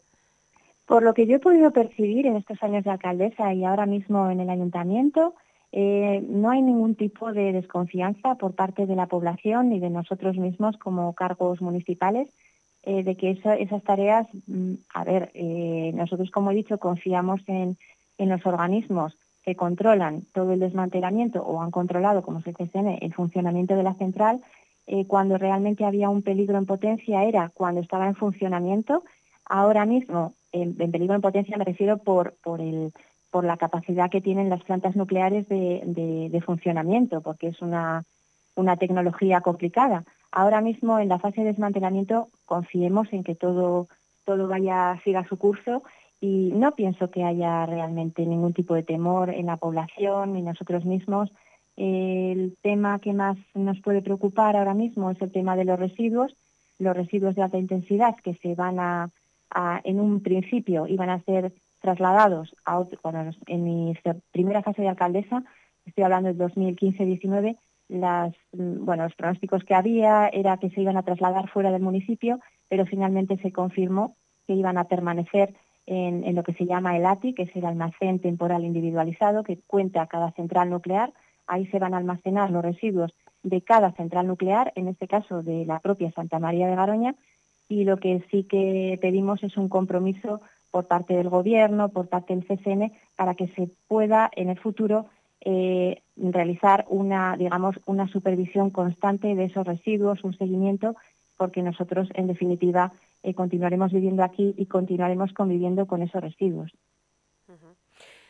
Por 0.87 1.03
lo 1.03 1.13
que 1.13 1.27
yo 1.27 1.37
he 1.37 1.41
podido 1.41 1.71
percibir 1.71 2.27
en 2.27 2.37
estos 2.37 2.63
años 2.63 2.83
de 2.83 2.93
alcaldesa 2.93 3.53
y 3.53 3.67
ahora 3.67 3.85
mismo 3.85 4.31
en 4.31 4.41
el 4.41 4.49
ayuntamiento, 4.49 5.35
eh, 5.73 6.25
no 6.29 6.51
hay 6.51 6.63
ningún 6.63 6.95
tipo 6.95 7.33
de 7.33 7.53
desconfianza 7.53 8.37
por 8.37 8.55
parte 8.55 8.87
de 8.87 8.97
la 8.97 9.07
población 9.07 9.71
ni 9.71 9.81
de 9.81 9.91
nosotros 9.91 10.37
mismos 10.37 10.77
como 10.79 11.13
cargos 11.15 11.61
municipales 11.61 12.29
eh, 12.85 13.03
de 13.03 13.17
que 13.17 13.31
esas 13.31 13.83
tareas, 13.83 14.29
mm, 14.47 14.75
a 14.95 15.05
ver, 15.05 15.31
eh, 15.35 15.93
nosotros 15.95 16.31
como 16.31 16.51
he 16.51 16.55
dicho 16.55 16.79
confiamos 16.79 17.41
en, 17.49 17.77
los 18.19 18.47
organismos 18.47 19.19
que 19.45 19.55
controlan 19.55 20.23
todo 20.33 20.53
el 20.53 20.61
desmantelamiento 20.61 21.43
o 21.43 21.61
han 21.61 21.71
controlado, 21.71 22.23
como 22.23 22.41
se 22.41 22.55
dice, 22.59 22.99
el 23.01 23.13
funcionamiento 23.13 23.77
de 23.77 23.83
la 23.83 23.95
central, 23.95 24.41
cuando 25.09 25.37
realmente 25.37 25.85
había 25.85 26.09
un 26.09 26.23
peligro 26.23 26.57
en 26.57 26.65
potencia 26.65 27.25
era 27.25 27.51
cuando 27.53 27.81
estaba 27.81 28.07
en 28.07 28.15
funcionamiento. 28.15 29.03
Ahora 29.45 29.85
mismo, 29.85 30.33
en, 30.53 30.75
peligro 30.77 31.15
en 31.15 31.21
potencia 31.21 31.59
me 31.59 31.65
refiero 31.65 31.99
por, 31.99 32.37
por 32.43 32.61
el 32.61 32.93
por 33.37 33.45
la 33.45 33.59
capacidad 33.59 34.09
que 34.09 34.23
tienen 34.23 34.49
las 34.49 34.65
plantas 34.65 34.97
nucleares 34.97 35.47
de, 35.47 36.43
funcionamiento, 36.47 37.21
porque 37.21 37.49
es 37.49 37.61
una, 37.61 38.03
una 38.55 38.79
tecnología 38.79 39.43
complicada. 39.43 40.05
Ahora 40.33 40.63
mismo, 40.63 40.99
en 40.99 41.11
la 41.11 41.19
fase 41.19 41.43
de 41.43 41.49
desmantelamiento, 41.49 42.29
confiemos 42.47 43.13
en 43.13 43.23
que 43.23 43.35
todo, 43.35 43.89
todo 44.25 44.49
vaya, 44.49 44.99
siga 45.05 45.29
su 45.29 45.37
curso 45.37 45.83
y 46.19 46.51
no 46.55 46.75
pienso 46.75 47.11
que 47.11 47.25
haya 47.25 47.67
realmente 47.67 48.25
ningún 48.25 48.55
tipo 48.55 48.73
de 48.73 48.85
temor 48.85 49.29
en 49.29 49.45
la 49.45 49.59
población 49.59 50.33
ni 50.33 50.41
nosotros 50.41 50.87
mismos. 50.87 51.31
El 51.77 52.57
tema 52.63 53.01
que 53.01 53.13
más 53.13 53.37
nos 53.53 53.79
puede 53.83 54.01
preocupar 54.01 54.57
ahora 54.57 54.73
mismo 54.73 55.11
es 55.11 55.21
el 55.21 55.31
tema 55.31 55.57
de 55.57 55.67
los 55.67 55.79
residuos, 55.79 56.35
los 56.79 56.97
residuos 56.97 57.35
de 57.35 57.43
alta 57.43 57.59
intensidad 57.59 58.17
que 58.17 58.33
se 58.37 58.55
van 58.55 58.79
a 58.81 59.11
en 59.85 60.01
un 60.01 60.23
principio 60.23 60.87
iban 60.87 61.11
a 61.11 61.21
ser 61.21 61.53
trasladados 61.81 62.55
a 62.65 62.79
otro, 62.79 62.99
en 63.47 63.65
mi 63.65 63.95
primera 64.33 64.63
fase 64.63 64.83
de 64.83 64.89
alcaldesa, 64.89 65.45
estoy 65.85 66.05
hablando 66.05 66.29
del 66.29 66.39
2015-19, 66.39 67.57
las, 67.89 68.35
mm, 68.53 68.85
bueno, 68.85 69.05
los 69.05 69.15
pronósticos 69.15 69.65
que 69.65 69.75
había 69.75 70.29
era 70.29 70.57
que 70.59 70.71
se 70.71 70.81
iban 70.81 70.97
a 70.97 71.03
trasladar 71.03 71.49
fuera 71.49 71.71
del 71.71 71.83
municipio, 71.83 72.41
pero 72.69 72.87
finalmente 72.87 73.37
se 73.39 73.53
confirmó 73.53 74.17
que 74.47 74.55
iban 74.55 74.79
a 74.79 74.85
permanecer 74.85 75.55
en, 75.87 76.25
en, 76.25 76.35
lo 76.35 76.43
que 76.43 76.55
se 76.55 76.67
llama 76.67 76.97
el 76.97 77.07
ATI, 77.07 77.35
que 77.35 77.45
es 77.45 77.55
el 77.55 77.65
almacén 77.65 78.19
temporal 78.19 78.65
individualizado 78.65 79.45
que 79.45 79.61
cuenta 79.67 80.07
cada 80.09 80.33
central 80.33 80.71
nuclear. 80.71 81.13
Ahí 81.47 81.67
se 81.67 81.79
van 81.79 81.95
a 81.95 81.99
almacenar 81.99 82.51
los 82.51 82.65
residuos 82.65 83.13
de 83.45 83.63
cada 83.63 83.93
central 83.93 84.27
nuclear, 84.27 84.73
en 84.75 84.89
este 84.89 85.07
caso 85.07 85.43
de 85.43 85.65
la 85.65 85.79
propia 85.79 86.11
Santa 86.11 86.41
María 86.41 86.67
de 86.67 86.75
Garoña, 86.75 87.15
y 87.69 87.85
lo 87.85 87.99
que 87.99 88.25
sí 88.31 88.45
que 88.45 88.99
pedimos 89.01 89.43
es 89.45 89.57
un 89.57 89.69
compromiso 89.69 90.41
por 90.77 90.89
parte 90.89 91.15
del 91.15 91.31
Gobierno, 91.31 91.89
por 91.89 92.11
parte 92.11 92.37
del 92.37 92.45
CCN, 92.45 92.93
para 93.17 93.35
que 93.35 93.49
se 93.57 93.71
pueda 93.89 94.31
en 94.37 94.51
el 94.51 94.59
futuro 94.59 95.07
eh, 95.41 96.03
realizar 96.19 96.85
una, 96.91 97.35
digamos, 97.39 97.77
una 97.87 98.07
supervisión 98.09 98.69
constante 98.69 99.35
de 99.35 99.45
esos 99.45 99.67
residuos, 99.67 100.23
un 100.23 100.37
seguimiento, 100.37 100.95
porque 101.39 101.63
nosotros, 101.63 102.11
en 102.13 102.27
definitiva, 102.27 102.93
eh, 103.23 103.33
continuaremos 103.33 103.91
viviendo 103.91 104.23
aquí 104.23 104.55
y 104.59 104.67
continuaremos 104.67 105.33
conviviendo 105.33 105.87
con 105.87 106.03
esos 106.03 106.21
residuos. 106.21 106.71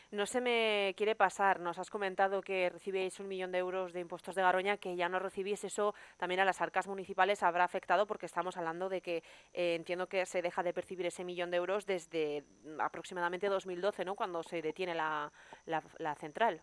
No 0.09 0.25
se 0.25 0.39
me 0.39 0.93
quiere 0.95 1.15
pasar, 1.15 1.59
nos 1.59 1.79
has 1.79 1.89
comentado 1.89 2.41
que 2.41 2.69
recibíais 2.69 3.19
un 3.19 3.27
millón 3.27 3.51
de 3.51 3.57
euros 3.57 3.91
de 3.91 3.99
impuestos 3.99 4.35
de 4.35 4.41
Garoña, 4.41 4.77
que 4.77 4.95
ya 4.95 5.09
no 5.09 5.19
recibís 5.19 5.65
eso 5.65 5.93
también 6.15 6.39
a 6.39 6.45
las 6.45 6.61
arcas 6.61 6.87
municipales 6.87 7.43
habrá 7.43 7.65
afectado 7.65 8.07
porque 8.07 8.25
estamos 8.25 8.55
hablando 8.55 8.87
de 8.87 9.01
que 9.01 9.17
eh, 9.53 9.75
entiendo 9.75 10.07
que 10.07 10.25
se 10.25 10.41
deja 10.41 10.63
de 10.63 10.71
percibir 10.71 11.05
ese 11.05 11.25
millón 11.25 11.51
de 11.51 11.57
euros 11.57 11.85
desde 11.85 12.45
mm, 12.63 12.79
aproximadamente 12.79 13.49
2012, 13.49 14.05
¿no? 14.05 14.15
Cuando 14.15 14.43
se 14.43 14.61
detiene 14.61 14.95
la, 14.95 15.29
la, 15.65 16.15
central. 16.15 16.61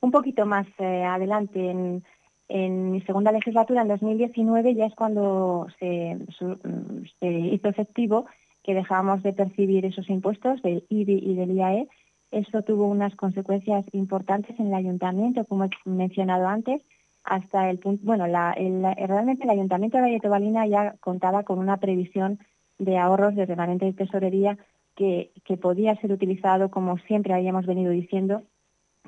Un 0.00 0.12
poquito 0.12 0.46
más 0.46 0.68
eh, 0.78 1.02
adelante, 1.02 1.58
en, 1.58 2.04
en 2.48 2.92
mi 2.92 3.00
segunda 3.00 3.32
legislatura, 3.32 3.82
en 3.82 3.88
2019, 3.88 4.76
ya 4.76 4.86
es 4.86 4.94
cuando 4.94 5.66
se, 5.80 6.14
mm, 6.14 7.06
se 7.18 7.26
hizo 7.26 7.68
efectivo 7.68 8.26
que 8.62 8.74
dejábamos 8.74 9.24
de 9.24 9.32
percibir 9.32 9.84
esos 9.84 10.08
impuestos 10.08 10.62
del 10.62 10.84
IBI 10.88 11.18
y 11.18 11.34
del 11.34 11.50
IAE 11.50 11.88
eso 12.36 12.62
tuvo 12.62 12.86
unas 12.86 13.14
consecuencias 13.16 13.84
importantes 13.92 14.58
en 14.60 14.68
el 14.68 14.74
ayuntamiento, 14.74 15.44
como 15.46 15.64
he 15.64 15.70
mencionado 15.84 16.46
antes, 16.46 16.82
hasta 17.24 17.70
el 17.70 17.78
punto, 17.78 18.02
bueno, 18.04 18.26
realmente 18.26 19.44
el 19.44 19.50
ayuntamiento 19.50 19.98
de 19.98 20.18
Valle 20.28 20.70
ya 20.70 20.94
contaba 21.00 21.42
con 21.42 21.58
una 21.58 21.78
previsión 21.78 22.38
de 22.78 22.98
ahorros 22.98 23.34
de 23.34 23.46
remanente 23.46 23.86
de 23.86 23.94
tesorería 23.94 24.58
que, 24.94 25.32
que 25.44 25.56
podía 25.56 25.96
ser 25.96 26.12
utilizado, 26.12 26.70
como 26.70 26.98
siempre 26.98 27.34
habíamos 27.34 27.66
venido 27.66 27.90
diciendo, 27.90 28.42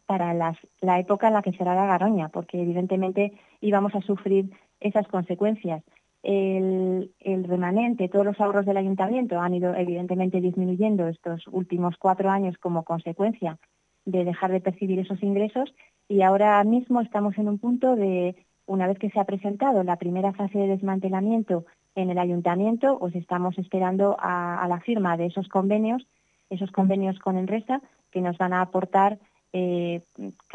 para 0.06 0.32
las, 0.32 0.56
la 0.80 0.98
época 0.98 1.28
en 1.28 1.34
la 1.34 1.42
que 1.42 1.52
la 1.52 1.86
Garoña, 1.86 2.30
porque 2.30 2.60
evidentemente 2.60 3.32
íbamos 3.60 3.94
a 3.94 4.00
sufrir 4.00 4.50
esas 4.80 5.06
consecuencias 5.08 5.82
el, 6.22 7.10
remanente, 7.44 8.08
todos 8.08 8.26
los 8.26 8.40
ahorros 8.40 8.66
del 8.66 8.76
ayuntamiento 8.76 9.40
han 9.40 9.54
ido 9.54 9.74
evidentemente 9.74 10.40
disminuyendo 10.40 11.06
estos 11.06 11.46
últimos 11.48 11.96
cuatro 11.98 12.30
años 12.30 12.56
como 12.58 12.84
consecuencia 12.84 13.58
de 14.04 14.24
dejar 14.24 14.50
de 14.50 14.60
percibir 14.60 14.98
esos 14.98 15.22
ingresos 15.22 15.74
y 16.08 16.22
ahora 16.22 16.62
mismo 16.64 17.00
estamos 17.00 17.36
en 17.38 17.48
un 17.48 17.58
punto 17.58 17.94
de, 17.94 18.34
una 18.66 18.86
vez 18.86 18.98
que 18.98 19.10
se 19.10 19.20
ha 19.20 19.24
presentado 19.24 19.84
la 19.84 19.96
primera 19.96 20.32
fase 20.32 20.58
de 20.58 20.68
desmantelamiento 20.68 21.66
en 21.94 22.10
el 22.10 22.18
ayuntamiento, 22.18 22.96
os 23.00 23.14
estamos 23.14 23.58
esperando 23.58 24.16
a, 24.18 24.66
la 24.68 24.80
firma 24.80 25.16
de 25.16 25.26
esos 25.26 25.48
convenios, 25.48 26.06
esos 26.48 26.70
convenios 26.70 27.18
con 27.18 27.36
Enresa, 27.36 27.80
que 28.10 28.20
nos 28.20 28.38
van 28.38 28.52
a 28.52 28.62
aportar 28.62 29.18
eh, 29.52 30.02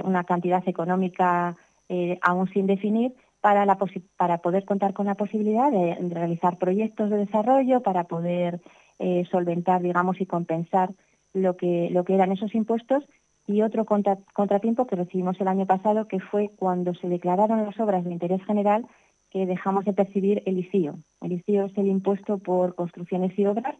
una 0.03 0.23
cantidad 0.23 0.67
económica 0.67 1.55
eh, 1.89 2.17
aún 2.21 2.47
sin 2.49 2.65
definir, 2.65 3.13
para, 3.43 3.77
para 4.15 4.37
poder 4.37 4.63
contar 4.63 4.93
con 4.93 5.05
la 5.05 5.15
posibilidad 5.15 5.69
de, 5.69 5.95
realizar 6.09 6.57
proyectos 6.57 7.09
de 7.09 7.17
desarrollo, 7.17 7.81
para 7.81 8.05
poder 8.05 8.61
eh, 8.99 9.25
solventar, 9.29 9.81
digamos, 9.81 10.21
y 10.21 10.25
compensar 10.25 10.91
lo 11.33 11.57
que, 11.57 11.89
lo 11.91 12.05
que 12.05 12.15
eran 12.15 12.31
esos 12.31 12.55
impuestos. 12.55 13.03
Y 13.45 13.61
otro 13.61 13.83
contratiempo 13.83 14.87
que 14.87 14.95
recibimos 14.95 15.41
el 15.41 15.49
año 15.49 15.65
pasado, 15.65 16.07
que 16.07 16.21
fue 16.21 16.51
cuando 16.55 16.93
se 16.93 17.09
declararon 17.09 17.65
las 17.65 17.77
obras 17.81 18.05
de 18.05 18.13
interés 18.13 18.41
general, 18.45 18.87
que 19.29 19.45
dejamos 19.45 19.83
de 19.83 19.91
percibir 19.91 20.41
el 20.45 20.59
ICIO. 20.59 20.95
El 21.19 21.33
ICIO 21.33 21.65
es 21.65 21.77
el 21.77 21.87
impuesto 21.87 22.37
por 22.37 22.75
construcciones 22.75 23.37
y 23.37 23.45
obras 23.45 23.75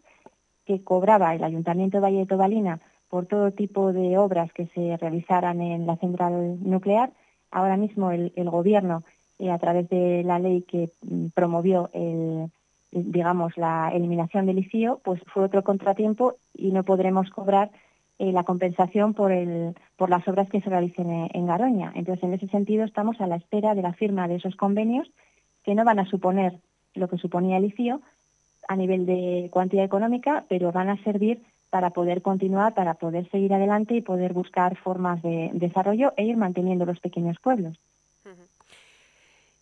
que 0.66 0.84
cobraba 0.84 1.34
el 1.36 1.44
Ayuntamiento 1.46 1.98
de 1.98 2.02
Valle 2.02 2.18
de 2.18 2.26
Tobalina 2.26 2.82
por 3.08 3.28
todo 3.28 3.52
tipo 3.52 3.94
de 3.94 4.18
obras 4.18 4.52
que 4.52 4.68
se 4.76 4.98
realizaran 4.98 5.62
en 5.62 5.88
la 5.88 5.96
central 5.96 6.58
nuclear. 6.70 7.14
Ahora 7.50 7.78
mismo 7.78 8.12
el 8.12 8.50
Gobierno 8.50 9.04
eh, 9.44 9.52
a 9.52 9.58
través 9.58 9.90
de 9.90 10.24
la 10.24 10.40
ley 10.40 10.62
que 10.62 10.90
mm, 11.02 11.28
promovió 11.36 11.90
el, 11.92 12.50
digamos, 12.92 13.58
la 13.58 13.92
eliminación 13.94 14.46
del 14.46 14.60
ICIO, 14.60 15.02
pues 15.04 15.22
fue 15.34 15.44
otro 15.44 15.64
contratiempo 15.64 16.36
y 16.54 16.72
no 16.72 16.84
podremos 16.84 17.30
cobrar 17.30 17.70
eh, 18.20 18.32
la 18.32 18.46
compensación 18.46 19.14
por, 19.14 19.34
el, 19.34 19.76
por 19.98 20.10
las 20.10 20.26
obras 20.30 20.50
que 20.50 20.62
se 20.62 20.70
realicen 20.70 21.30
en, 21.34 21.46
Garoña. 21.46 21.92
Entonces, 21.94 22.24
en 22.24 22.34
ese 22.34 22.48
sentido, 22.48 22.86
estamos 22.86 23.20
a 23.20 23.28
la 23.28 23.36
espera 23.36 23.76
de 23.76 23.82
la 23.82 23.92
firma 23.92 24.30
de 24.30 24.36
esos 24.36 24.56
convenios 24.56 25.12
que 25.66 25.76
no 25.76 25.84
van 25.84 26.00
a 26.00 26.06
suponer 26.06 26.54
lo 26.94 27.10
que 27.10 27.18
suponía 27.18 27.58
el 27.58 27.66
ICIO 27.66 28.00
a 28.70 28.78
nivel 28.78 29.06
de 29.06 29.50
cuantía 29.52 29.84
económica, 29.84 30.46
pero 30.48 30.72
van 30.72 30.88
a 30.88 31.04
servir 31.04 31.42
para 31.70 31.90
poder 31.90 32.22
continuar, 32.22 32.74
para 32.76 32.94
poder 32.94 33.30
seguir 33.30 33.54
adelante 33.54 33.94
y 33.96 34.02
poder 34.02 34.32
buscar 34.32 34.78
formas 34.78 35.22
de 35.22 35.52
desarrollo 35.54 36.14
e 36.16 36.24
ir 36.24 36.38
manteniendo 36.38 36.86
los 36.86 37.02
pequeños 37.02 37.38
pueblos. 37.42 37.78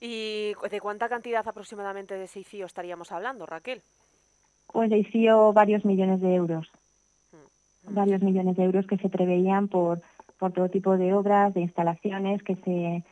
¿Y 0.03 0.53
de 0.71 0.81
cuánta 0.81 1.07
cantidad 1.07 1.47
aproximadamente 1.47 2.15
de 2.15 2.25
ICIO 2.25 2.65
estaríamos 2.65 3.11
hablando, 3.11 3.45
Raquel? 3.45 3.81
Pues 4.73 4.89
de 4.89 4.97
ICIO 4.97 5.53
varios 5.53 5.85
millones 5.85 6.19
de 6.21 6.33
euros. 6.33 6.67
Mm, 7.31 7.91
mm. 7.91 7.93
Varios 7.93 8.21
millones 8.23 8.57
de 8.57 8.63
euros 8.63 8.87
que 8.87 8.97
se 8.97 9.09
preveían 9.09 9.67
por, 9.67 10.01
por 10.39 10.53
todo 10.53 10.69
tipo 10.69 10.97
de 10.97 11.13
obras, 11.13 11.53
de 11.53 11.61
instalaciones 11.61 12.41
que 12.41 12.55
se... 12.55 13.03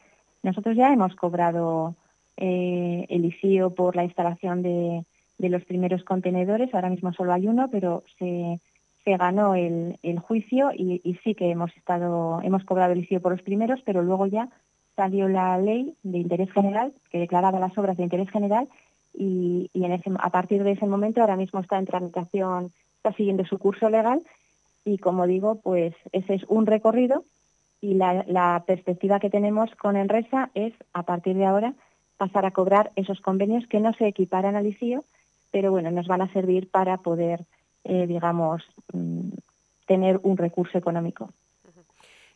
Nosotros 0.41 0.75
ya 0.75 0.91
hemos 0.91 1.15
cobrado 1.15 1.93
eh, 2.37 3.05
el 3.09 3.25
ICIO 3.25 3.75
por 3.75 3.95
la 3.95 4.05
instalación 4.05 4.63
de, 4.63 5.05
de, 5.37 5.49
los 5.49 5.63
primeros 5.65 6.03
contenedores, 6.03 6.73
ahora 6.73 6.89
mismo 6.89 7.13
solo 7.13 7.33
hay 7.33 7.47
uno, 7.47 7.67
pero 7.69 8.03
se, 8.17 8.59
se 9.03 9.17
ganó 9.17 9.53
el, 9.53 9.99
el 10.01 10.17
juicio 10.19 10.71
y, 10.73 11.01
y, 11.03 11.15
sí 11.23 11.35
que 11.35 11.51
hemos 11.51 11.75
estado, 11.75 12.41
hemos 12.41 12.63
cobrado 12.63 12.93
el 12.93 12.99
ICIO 12.99 13.21
por 13.21 13.33
los 13.33 13.41
primeros, 13.41 13.81
pero 13.85 14.01
luego 14.01 14.25
ya 14.25 14.49
salió 14.99 15.29
la 15.29 15.57
ley 15.57 15.95
de 16.03 16.17
interés 16.17 16.51
general 16.51 16.91
que 17.09 17.19
declaraba 17.19 17.57
las 17.57 17.77
obras 17.77 17.95
de 17.95 18.03
interés 18.03 18.29
general 18.29 18.67
y, 19.13 19.71
en 19.73 19.93
ese, 19.93 20.11
a 20.19 20.29
partir 20.29 20.61
de 20.61 20.73
ese 20.73 20.85
momento 20.85 21.21
ahora 21.21 21.37
mismo 21.37 21.61
está 21.61 21.77
en 21.79 21.85
tramitación, 21.85 22.73
está 22.97 23.13
siguiendo 23.13 23.45
su 23.45 23.57
curso 23.57 23.89
legal 23.89 24.21
y 24.83 24.97
como 24.97 25.25
digo, 25.25 25.55
pues 25.63 25.95
ese 26.11 26.33
es 26.33 26.43
un 26.49 26.65
recorrido 26.65 27.23
y 27.79 27.93
la, 27.93 28.61
perspectiva 28.67 29.21
que 29.21 29.29
tenemos 29.29 29.73
con 29.75 29.95
Enresa 29.95 30.49
es 30.53 30.73
a 30.91 31.03
partir 31.03 31.37
de 31.37 31.45
ahora 31.45 31.75
pasar 32.17 32.45
a 32.45 32.51
cobrar 32.51 32.91
esos 32.97 33.21
convenios 33.21 33.65
que 33.67 33.79
no 33.79 33.93
se 33.93 34.05
equiparan 34.05 34.57
al 34.57 34.67
ICIO, 34.67 35.05
pero 35.49 35.71
bueno, 35.71 35.91
nos 35.91 36.07
van 36.07 36.21
a 36.21 36.33
servir 36.33 36.69
para 36.69 36.97
poder, 36.97 37.45
eh, 37.85 38.05
digamos, 38.05 38.63
mm, 38.91 39.29
tener 39.87 40.19
un 40.23 40.35
recurso 40.35 40.77
económico 40.77 41.29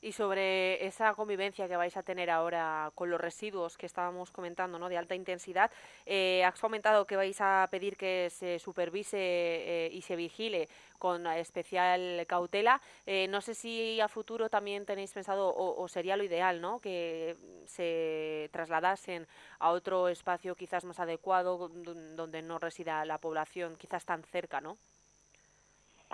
y 0.03 0.11
sobre 0.11 0.85
esa 0.85 1.13
convivencia 1.13 1.67
que 1.67 1.77
vais 1.77 1.95
a 1.95 2.03
tener 2.03 2.29
ahora 2.29 2.91
con 2.93 3.09
los 3.09 3.19
residuos 3.19 3.77
que 3.77 3.85
estábamos 3.85 4.31
comentando, 4.31 4.77
¿no? 4.77 4.89
De 4.89 4.97
alta 4.97 5.15
intensidad, 5.15 5.71
eh, 6.05 6.43
has 6.43 6.59
comentado 6.59 7.05
que 7.05 7.15
vais 7.15 7.39
a 7.39 7.67
pedir 7.71 7.95
que 7.95 8.29
se 8.29 8.59
supervise 8.59 9.17
eh, 9.17 9.89
y 9.93 10.01
se 10.01 10.17
vigile 10.17 10.67
con 10.99 11.25
especial 11.27 12.25
cautela. 12.27 12.81
Eh, 13.05 13.27
no 13.29 13.39
sé 13.41 13.55
si 13.55 14.01
a 14.01 14.07
futuro 14.09 14.49
también 14.49 14.85
tenéis 14.85 15.13
pensado, 15.13 15.47
o, 15.47 15.81
o, 15.81 15.87
sería 15.87 16.17
lo 16.17 16.23
ideal, 16.23 16.59
¿no? 16.59 16.79
Que 16.79 17.37
se 17.65 18.49
trasladasen 18.51 19.25
a 19.59 19.71
otro 19.71 20.09
espacio 20.09 20.55
quizás 20.55 20.83
más 20.83 20.99
adecuado, 20.99 21.69
donde 21.69 22.41
no 22.41 22.59
resida 22.59 23.05
la 23.05 23.19
población, 23.19 23.77
quizás 23.77 24.05
tan 24.05 24.23
cerca, 24.23 24.59
¿no? 24.59 24.77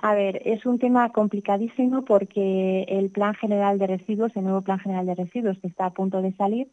A 0.02 0.16
ver, 0.16 0.42
es 0.46 0.66
un 0.66 0.80
tema 0.80 1.10
complicadísimo 1.12 2.06
porque 2.06 2.84
el 2.88 3.10
Plan 3.10 3.34
General 3.34 3.78
de 3.78 3.88
Residuos, 3.88 4.34
el 4.36 4.44
nuevo 4.44 4.62
Plan 4.62 4.80
General 4.80 5.06
de 5.06 5.16
Residuos 5.16 5.58
que 5.60 5.68
está 5.68 5.88
a 5.88 5.94
punto 5.94 6.22
de 6.22 6.32
salir, 6.34 6.70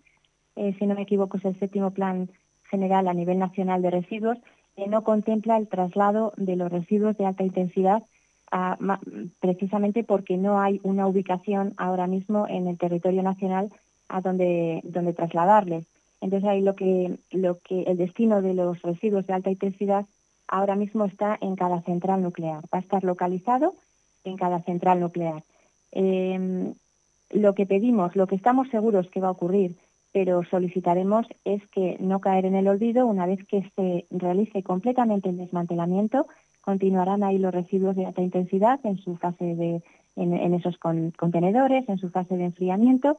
eh, 0.54 0.74
si 0.78 0.86
no 0.86 0.94
me 0.94 1.02
equivoco 1.02 1.36
es 1.36 1.44
el 1.44 1.58
séptimo 1.58 1.90
Plan 1.90 2.30
General 2.70 3.08
a 3.08 3.14
nivel 3.14 3.38
nacional 3.38 3.82
de 3.82 3.90
residuos, 3.90 4.38
que 4.76 4.86
no 4.86 5.02
contempla 5.02 5.56
el 5.56 5.66
traslado 5.66 6.34
de 6.36 6.56
los 6.56 6.70
residuos 6.70 7.16
de 7.16 7.26
alta 7.26 7.42
intensidad 7.42 8.02
precisamente 9.40 10.04
porque 10.04 10.36
no 10.36 10.60
hay 10.60 10.80
una 10.84 11.08
ubicación 11.08 11.74
ahora 11.78 12.06
mismo 12.06 12.46
en 12.48 12.68
el 12.68 12.78
territorio 12.78 13.22
nacional 13.24 13.70
a 14.08 14.20
donde, 14.20 14.80
donde 14.84 15.12
trasladarles. 15.12 15.84
Entonces 16.20 16.48
ahí 16.48 16.62
lo 16.62 16.76
que, 16.76 17.18
lo 17.32 17.58
que 17.58 17.82
el 17.82 17.96
destino 17.96 18.40
de 18.42 18.54
los 18.54 18.80
residuos 18.82 19.26
de 19.26 19.34
alta 19.34 19.50
intensidad 19.50 20.06
ahora 20.48 20.76
mismo 20.76 21.04
está 21.04 21.38
en 21.40 21.56
cada 21.56 21.82
central 21.82 22.22
nuclear. 22.22 22.62
Va 22.72 22.78
a 22.78 22.80
estar 22.80 23.04
localizado 23.04 23.74
en 24.24 24.36
cada 24.36 24.60
central 24.62 25.00
nuclear. 25.00 25.42
Em, 25.92 26.74
lo 27.30 27.54
que 27.54 27.66
pedimos, 27.66 28.16
lo 28.16 28.26
que 28.26 28.36
estamos 28.36 28.68
seguros 28.68 29.08
que 29.10 29.20
va 29.20 29.28
a 29.28 29.32
ocurrir, 29.32 29.76
pero 30.12 30.44
solicitaremos 30.44 31.26
es 31.44 31.66
que 31.68 31.96
no 32.00 32.20
caer 32.20 32.46
en 32.46 32.54
el 32.54 32.68
olvido 32.68 33.06
una 33.06 33.26
vez 33.26 33.44
que 33.46 33.70
se 33.76 34.06
realice 34.10 34.62
completamente 34.62 35.28
el 35.28 35.36
desmantelamiento, 35.36 36.26
continuarán 36.62 37.22
ahí 37.22 37.38
los 37.38 37.54
residuos 37.54 37.94
de 37.96 38.06
alta 38.06 38.22
intensidad 38.22 38.80
en 38.84 38.98
su 38.98 39.16
fase 39.16 39.54
de 39.54 39.82
en, 40.16 40.54
esos 40.54 40.78
contenedores, 40.78 41.88
en 41.88 41.98
su 41.98 42.08
fase 42.10 42.36
de 42.36 42.44
enfriamiento. 42.44 43.18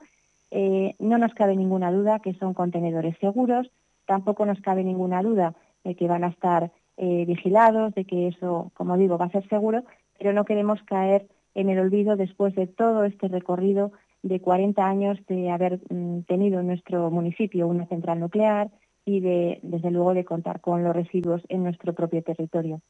Eh, 0.49 0.95
no 0.99 1.17
nos 1.17 1.33
cabe 1.33 1.55
ninguna 1.55 1.91
duda 1.91 2.19
que 2.19 2.33
son 2.33 2.53
contenedores 2.53 3.15
seguros, 3.19 3.69
tampoco 4.05 4.45
nos 4.45 4.59
cabe 4.61 4.83
ninguna 4.83 5.21
duda 5.21 5.53
de 5.83 5.95
que 5.95 6.07
van 6.07 6.23
a 6.23 6.29
estar 6.29 6.71
eh, 6.97 7.25
vigilados, 7.25 7.93
de 7.93 8.05
que 8.05 8.27
eso, 8.27 8.71
como 8.73 8.97
digo, 8.97 9.17
va 9.17 9.25
a 9.25 9.31
ser 9.31 9.47
seguro, 9.49 9.83
pero 10.17 10.33
no 10.33 10.45
queremos 10.45 10.81
caer 10.83 11.27
en 11.55 11.69
el 11.69 11.79
olvido 11.79 12.15
después 12.15 12.55
de 12.55 12.67
todo 12.67 13.03
este 13.03 13.27
recorrido 13.27 13.91
de 14.23 14.39
40 14.39 14.85
años 14.85 15.17
de 15.27 15.49
haber 15.49 15.79
mm, 15.89 16.21
tenido 16.21 16.59
en 16.59 16.67
nuestro 16.67 17.09
municipio 17.11 17.67
una 17.67 17.87
central 17.87 18.19
nuclear 18.19 18.69
y 19.05 19.21
de, 19.21 19.59
desde 19.63 19.91
luego, 19.91 20.13
de 20.13 20.25
contar 20.25 20.59
con 20.59 20.83
los 20.83 20.95
residuos 20.95 21.41
en 21.49 21.63
nuestro 21.63 21.93
propio 21.93 22.21
territorio. 22.23 22.81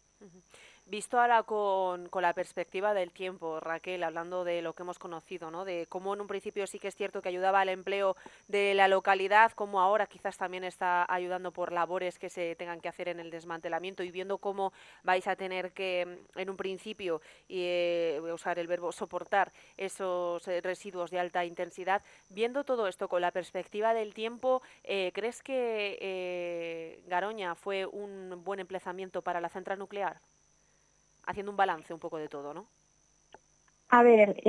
Visto 0.89 1.19
ahora 1.19 1.43
con, 1.43 2.07
con, 2.07 2.21
la 2.21 2.31
perspectiva 2.31 2.93
del 2.93 3.11
tiempo, 3.11 3.59
Raquel, 3.59 4.03
hablando 4.03 4.45
de 4.45 4.61
lo 4.61 4.71
que 4.71 4.83
hemos 4.83 4.97
conocido, 4.97 5.51
¿no? 5.51 5.65
de 5.65 5.85
cómo 5.89 6.13
en 6.13 6.21
un 6.21 6.27
principio 6.27 6.65
sí 6.65 6.79
que 6.79 6.87
es 6.87 6.95
cierto 6.95 7.21
que 7.21 7.27
ayudaba 7.27 7.59
al 7.59 7.67
empleo 7.67 8.15
de 8.47 8.73
la 8.73 8.87
localidad, 8.87 9.51
como 9.51 9.81
ahora 9.81 10.07
quizás 10.07 10.37
también 10.37 10.63
está 10.63 11.05
ayudando 11.13 11.51
por 11.51 11.73
labores 11.73 12.17
que 12.17 12.29
se 12.29 12.55
tengan 12.55 12.79
que 12.79 12.87
hacer 12.87 13.09
en 13.09 13.19
el 13.19 13.31
desmantelamiento 13.31 14.01
y 14.01 14.11
viendo 14.11 14.37
cómo 14.37 14.71
vais 15.03 15.27
a 15.27 15.35
tener 15.35 15.73
que, 15.73 16.21
en 16.35 16.49
un 16.49 16.55
principio, 16.55 17.21
y 17.49 17.63
eh, 17.63 18.17
voy 18.21 18.29
a 18.29 18.35
usar 18.35 18.57
el 18.57 18.67
verbo 18.67 18.93
soportar 18.93 19.51
esos 19.75 20.47
eh, 20.47 20.61
residuos 20.61 21.11
de 21.11 21.19
alta 21.19 21.43
intensidad, 21.43 22.01
viendo 22.29 22.63
todo 22.63 22.87
esto 22.87 23.09
con 23.09 23.21
la 23.21 23.31
perspectiva 23.31 23.93
del 23.93 24.13
tiempo, 24.13 24.61
eh, 24.85 25.11
¿crees 25.13 25.43
que 25.43 27.03
Garoña 27.07 27.55
fue 27.55 27.85
un 27.85 28.41
buen 28.45 28.61
emplazamiento 28.61 29.21
para 29.21 29.41
la 29.41 29.49
central 29.49 29.79
nuclear? 29.79 30.21
Haciendo 31.27 31.51
un 31.51 31.57
balance 31.57 31.93
un 31.93 31.99
poco 31.99 32.17
de 32.17 32.27
todo, 32.27 32.53
¿no? 32.53 32.65
A 33.89 34.03
ver, 34.03 34.41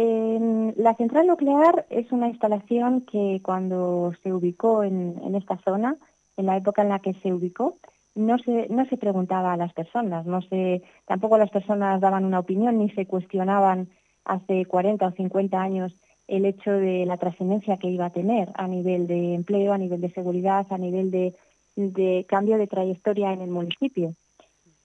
la 0.76 0.94
central 0.96 1.28
nuclear 1.28 1.86
es 1.90 2.10
una 2.10 2.28
instalación 2.28 3.02
que 3.02 3.40
cuando 3.42 4.12
se 4.22 4.32
ubicó 4.32 4.82
en, 4.82 5.34
esta 5.36 5.58
zona, 5.58 5.96
en 6.36 6.46
la 6.46 6.56
época 6.56 6.82
en 6.82 6.88
la 6.88 6.98
que 6.98 7.14
se 7.14 7.32
ubicó, 7.32 7.76
no 8.16 8.36
se, 8.38 8.68
no 8.68 8.84
se 8.86 8.96
preguntaba 8.96 9.52
a 9.52 9.56
las 9.56 9.72
personas, 9.72 10.26
no 10.26 10.42
se, 10.42 10.82
tampoco 11.06 11.38
las 11.38 11.50
personas 11.50 12.00
daban 12.00 12.24
una 12.24 12.40
opinión 12.40 12.78
ni 12.78 12.90
se 12.90 13.06
cuestionaban 13.06 13.88
hace 14.24 14.64
40 14.64 15.06
o 15.06 15.12
50 15.12 15.60
años 15.60 15.94
el 16.26 16.44
hecho 16.44 16.72
de 16.72 17.06
la 17.06 17.16
trascendencia 17.16 17.76
que 17.76 17.88
iba 17.88 18.06
a 18.06 18.10
tener 18.10 18.50
a 18.54 18.66
nivel 18.66 19.06
de 19.06 19.34
empleo, 19.34 19.72
a 19.72 19.78
nivel 19.78 20.00
de 20.00 20.10
seguridad, 20.10 20.66
a 20.70 20.78
nivel 20.78 21.12
de 21.12 22.26
cambio 22.28 22.58
de 22.58 22.66
trayectoria 22.66 23.32
en 23.32 23.40
el 23.40 23.50
municipio 23.50 24.14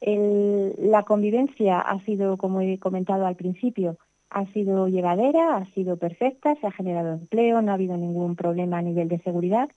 la 0.05 1.03
convivencia 1.03 1.79
ha 1.79 1.99
sido, 2.01 2.37
como 2.37 2.61
he 2.61 2.77
comentado 2.77 3.25
al 3.25 3.35
principio, 3.35 3.97
ha 4.29 4.45
sido 4.47 4.87
llevadera, 4.87 5.57
ha 5.57 5.65
sido 5.73 5.97
perfecta, 5.97 6.55
se 6.55 6.67
ha 6.67 6.71
generado 6.71 7.13
empleo, 7.13 7.61
no 7.61 7.71
ha 7.71 7.75
habido 7.75 7.95
ningún 7.95 8.35
problema 8.35 8.79
a 8.79 8.81
nivel 8.81 9.07
de 9.07 9.19
seguridad. 9.19 9.69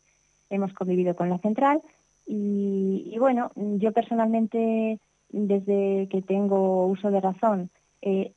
Hemos 0.51 0.73
convivido 0.73 1.15
con 1.15 1.29
la 1.29 1.39
central 1.39 1.83
y, 2.27 3.15
bueno, 3.19 3.53
yo 3.55 3.93
personalmente, 3.93 4.99
desde 5.31 6.09
que 6.11 6.23
tengo 6.23 6.87
uso 6.87 7.11
de 7.11 7.21
razón, 7.21 7.71
eh, 8.03 8.33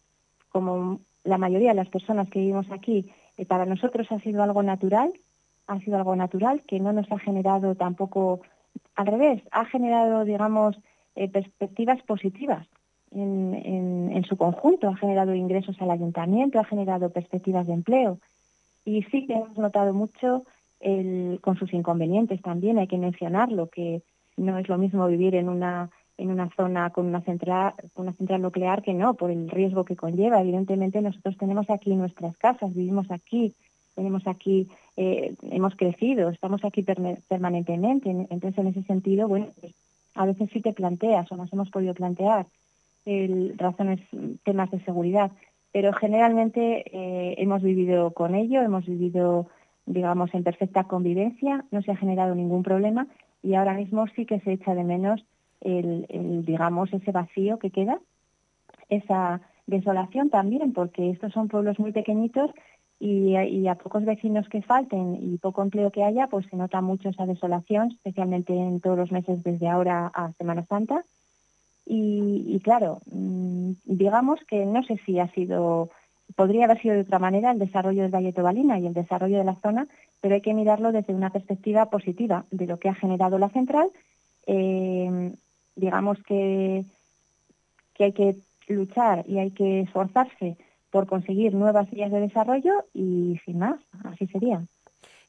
como 0.49 0.99
la 1.23 1.37
mayoría 1.37 1.69
de 1.69 1.75
las 1.75 1.89
personas 1.89 2.29
que 2.29 2.39
vivimos 2.39 2.69
aquí, 2.71 3.11
eh, 3.37 3.45
para 3.45 3.65
nosotros 3.65 4.11
ha 4.11 4.19
sido 4.19 4.43
algo 4.43 4.61
natural, 4.61 5.11
ha 5.67 5.79
sido 5.79 5.97
algo 5.97 6.15
natural 6.15 6.61
que 6.67 6.79
no 6.79 6.93
nos 6.93 7.11
ha 7.11 7.19
generado 7.19 7.75
tampoco, 7.75 8.41
al 8.95 9.07
revés, 9.07 9.41
ha 9.51 9.65
generado, 9.65 10.25
digamos, 10.25 10.77
eh, 11.15 11.29
perspectivas 11.29 12.01
positivas 12.03 12.67
en, 13.11 14.23
su 14.27 14.37
conjunto. 14.37 14.89
Ha 14.89 14.97
generado 14.97 15.33
ingresos 15.33 15.81
al 15.81 15.91
ayuntamiento, 15.91 16.59
ha 16.59 16.65
generado 16.65 17.09
perspectivas 17.09 17.65
de 17.67 17.73
empleo. 17.73 18.19
Y 18.85 19.03
sí 19.03 19.25
que 19.25 19.33
hemos 19.33 19.57
notado 19.57 19.93
mucho 19.93 20.43
con 21.41 21.57
sus 21.57 21.73
inconvenientes 21.73 22.41
también, 22.41 22.79
hay 22.79 22.87
que 22.87 22.97
mencionarlo, 22.97 23.67
que 23.67 24.01
no 24.37 24.57
es 24.57 24.69
lo 24.69 24.77
mismo 24.77 25.05
vivir 25.07 25.35
en 25.35 25.49
una 25.49 25.89
en 26.19 26.31
una 26.31 26.49
zona 26.49 26.89
con 26.89 27.05
una 27.05 27.21
central, 27.21 27.73
una 27.95 28.11
central 28.13 28.41
nuclear 28.41 28.81
que 28.81 28.93
no, 28.93 29.13
por 29.13 29.31
el 29.31 29.49
riesgo 29.49 29.85
que 29.85 29.95
conlleva. 29.95 30.41
Evidentemente 30.41 31.01
nosotros 31.01 31.37
tenemos 31.37 31.69
aquí 31.69 31.95
nuestras 31.95 32.37
casas, 32.37 32.75
vivimos 32.75 33.09
aquí, 33.09 33.53
tenemos 33.95 34.27
aquí, 34.27 34.67
eh, 34.97 35.33
hemos 35.49 35.75
crecido, 35.75 36.29
estamos 36.29 36.63
aquí 36.65 36.83
permanentemente. 36.83 38.09
Entonces, 38.09 38.57
en 38.57 38.67
ese 38.67 38.83
sentido, 38.83 39.27
bueno, 39.27 39.47
pues, 39.61 39.73
a 40.19 40.25
veces 40.25 40.49
sí 40.51 40.59
te 40.59 40.73
planteas 40.73 41.31
o 41.31 41.37
nos 41.37 41.51
hemos 41.53 41.69
podido 41.69 41.93
plantear 41.93 42.45
el, 43.05 43.57
razones, 43.57 44.01
temas 44.43 44.69
de 44.69 44.83
seguridad, 44.83 45.31
pero 45.71 45.93
generalmente 45.93 46.83
eh, 46.91 47.35
hemos 47.37 47.63
vivido 47.63 48.11
con 48.11 48.35
ello, 48.35 48.61
hemos 48.61 48.85
vivido, 48.85 49.47
digamos, 49.85 50.33
en 50.33 50.43
perfecta 50.43 50.83
convivencia, 50.83 51.63
no 51.71 51.81
se 51.81 51.91
ha 51.91 51.95
generado 51.95 52.35
ningún 52.35 52.63
problema 52.63 53.07
y 53.41 53.53
ahora 53.53 53.73
mismo 53.73 54.07
sí 54.07 54.25
que 54.25 54.41
se 54.41 54.51
echa 54.51 54.75
de 54.75 54.83
menos 54.83 55.23
el, 55.61 56.05
digamos, 56.45 56.91
ese 56.91 57.13
vacío 57.13 57.57
que 57.57 57.71
queda, 57.71 57.97
esa 58.89 59.39
desolación 59.69 60.29
también, 60.29 60.73
porque 60.73 61.11
estos 61.11 61.31
son 61.33 61.47
pueblos 61.47 61.79
muy 61.79 61.91
pequeñitos 61.91 62.51
y, 62.99 63.67
a 63.67 63.75
pocos 63.75 64.03
vecinos 64.03 64.49
que 64.49 64.61
falten 64.61 65.17
y 65.21 65.37
poco 65.37 65.61
empleo 65.61 65.91
que 65.91 66.03
haya, 66.03 66.27
pues 66.27 66.45
se 66.47 66.57
nota 66.57 66.81
mucho 66.81 67.09
esa 67.09 67.25
desolación, 67.25 67.91
especialmente 67.91 68.53
en 68.53 68.81
todos 68.81 68.97
los 68.97 69.11
meses 69.11 69.41
desde 69.43 69.69
ahora 69.69 70.11
a 70.13 70.33
Semana 70.33 70.65
Santa. 70.65 71.05
Y, 71.85 72.59
claro, 72.63 72.99
mm, 73.11 73.71
digamos 73.85 74.39
que 74.47 74.65
no 74.65 74.83
sé 74.83 74.99
si 75.05 75.17
ha 75.17 75.31
sido, 75.31 75.89
podría 76.35 76.65
haber 76.65 76.79
sido 76.81 76.93
de 76.93 77.01
otra 77.01 77.17
manera 77.17 77.51
el 77.51 77.57
desarrollo 77.57 78.03
del 78.03 78.13
Valle 78.13 78.33
Tobalina 78.33 78.77
y 78.77 78.85
el 78.85 78.93
desarrollo 78.93 79.39
de 79.39 79.45
la 79.45 79.55
zona, 79.55 79.87
pero 80.21 80.35
hay 80.35 80.41
que 80.41 80.53
mirarlo 80.53 80.91
desde 80.91 81.15
una 81.15 81.31
perspectiva 81.31 81.89
positiva 81.89 82.45
de 82.51 82.67
lo 82.67 82.77
que 82.77 82.89
ha 82.89 82.93
generado 82.93 83.39
la 83.39 83.49
central. 83.49 83.89
Eh, 84.45 85.33
digamos 85.75 86.21
que, 86.23 86.85
que 87.95 88.03
hay 88.03 88.11
que 88.11 88.35
luchar 88.69 89.25
y 89.27 89.39
hay 89.39 89.51
que 89.51 89.81
esforzarse 89.81 90.57
por 90.91 91.07
conseguir 91.07 91.53
nuevas 91.53 91.89
vías 91.91 92.11
de 92.11 92.21
desarrollo 92.21 92.85
y 92.93 93.39
sin 93.45 93.59
más, 93.59 93.79
así 94.05 94.27
sería. 94.27 94.63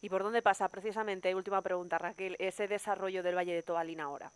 ¿Y 0.02 0.08
por 0.08 0.22
dónde 0.22 0.40
pasa 0.40 0.68
precisamente, 0.68 1.34
última 1.34 1.60
pregunta 1.60 1.98
Raquel, 1.98 2.36
ese 2.38 2.68
desarrollo 2.68 3.22
del 3.22 3.36
Valle 3.36 3.54
de 3.54 3.62
Tobalina 3.62 4.04
ahora? 4.04 4.30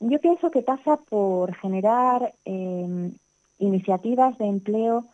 Yo 0.00 0.20
pienso 0.20 0.50
que 0.50 0.60
pasa 0.60 0.98
por 1.08 1.54
generar 1.54 2.34
em, 2.44 3.12
iniciativas 3.58 4.36
de 4.36 4.44
empleo, 4.44 5.04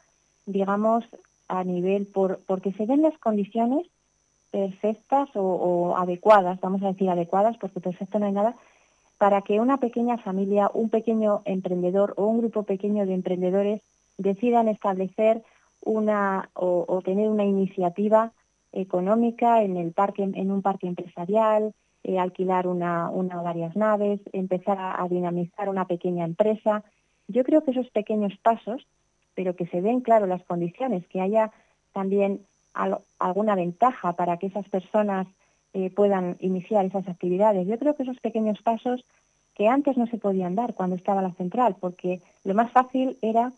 digamos, 0.47 1.05
a 1.47 1.63
nivel, 1.63 2.07
por, 2.07 2.41
porque 2.47 2.73
se 2.73 2.87
den 2.87 3.03
las 3.03 3.17
condiciones 3.19 3.87
perfectas 4.51 5.29
o, 5.35 5.43
o, 5.43 5.97
adecuadas, 5.97 6.61
vamos 6.61 6.83
a 6.83 6.89
decir 6.89 7.09
adecuadas, 7.09 7.57
porque 7.59 7.81
perfecto 7.81 8.19
no 8.19 8.27
hay 8.27 8.33
nada, 8.33 8.57
para 9.23 9.43
que 9.43 9.61
una 9.61 9.77
pequeña 9.77 10.19
familia, 10.19 10.69
un 10.75 10.91
pequeño 10.91 11.43
emprendedor 11.45 12.13
o 12.17 12.27
un 12.27 12.39
grupo 12.39 12.65
pequeño 12.65 13.07
de 13.07 13.15
emprendedores 13.15 13.81
decidan 14.19 14.67
establecer 14.67 15.45
una 15.81 16.51
o, 16.55 17.01
tener 17.05 17.29
una 17.29 17.45
iniciativa 17.45 18.33
económica 18.73 19.63
en 19.63 19.77
el 19.77 19.93
parque, 19.93 20.25
en 20.25 20.51
un 20.51 20.61
parque 20.61 20.89
empresarial, 20.89 21.73
eh, 22.03 22.19
alquilar 22.19 22.67
una, 22.67 23.11
una 23.11 23.41
o 23.41 23.45
varias 23.45 23.77
naves, 23.77 24.19
empezar 24.33 24.77
a, 24.81 25.07
dinamizar 25.09 25.69
una 25.69 25.85
pequeña 25.85 26.25
empresa. 26.25 26.83
Yo 27.29 27.45
creo 27.45 27.63
que 27.63 27.71
esos 27.71 27.91
pequeños 27.91 28.37
pasos, 28.43 28.89
pero 29.37 29.55
que 29.55 29.69
se 29.69 29.83
den 29.83 30.01
claro 30.01 30.27
las 30.27 30.43
condiciones, 30.43 31.07
que 31.07 31.21
haya 31.21 31.53
también 31.93 32.41
alguna 33.21 33.55
ventaja 33.55 34.15
para 34.15 34.39
que 34.39 34.49
esas 34.49 34.69
personas 34.69 35.29
eh, 35.75 35.91
puedan 35.91 36.37
iniciar 36.41 36.85
esas 36.85 37.09
actividades. 37.09 37.67
Yo 37.67 37.79
creo 37.79 37.95
que 37.95 38.03
esos 38.03 38.21
pequeños 38.21 38.61
pasos 38.63 39.05
que 39.55 39.69
antes 39.69 39.97
no 39.97 40.07
se 40.07 40.19
podían 40.19 40.55
dar 40.55 40.75
cuando 40.75 40.97
estaba 40.97 41.23
la 41.23 41.33
central, 41.33 41.77
porque 41.81 42.21
lo 42.45 42.55
más 42.55 42.71
fácil 42.73 43.17
era 43.23 43.53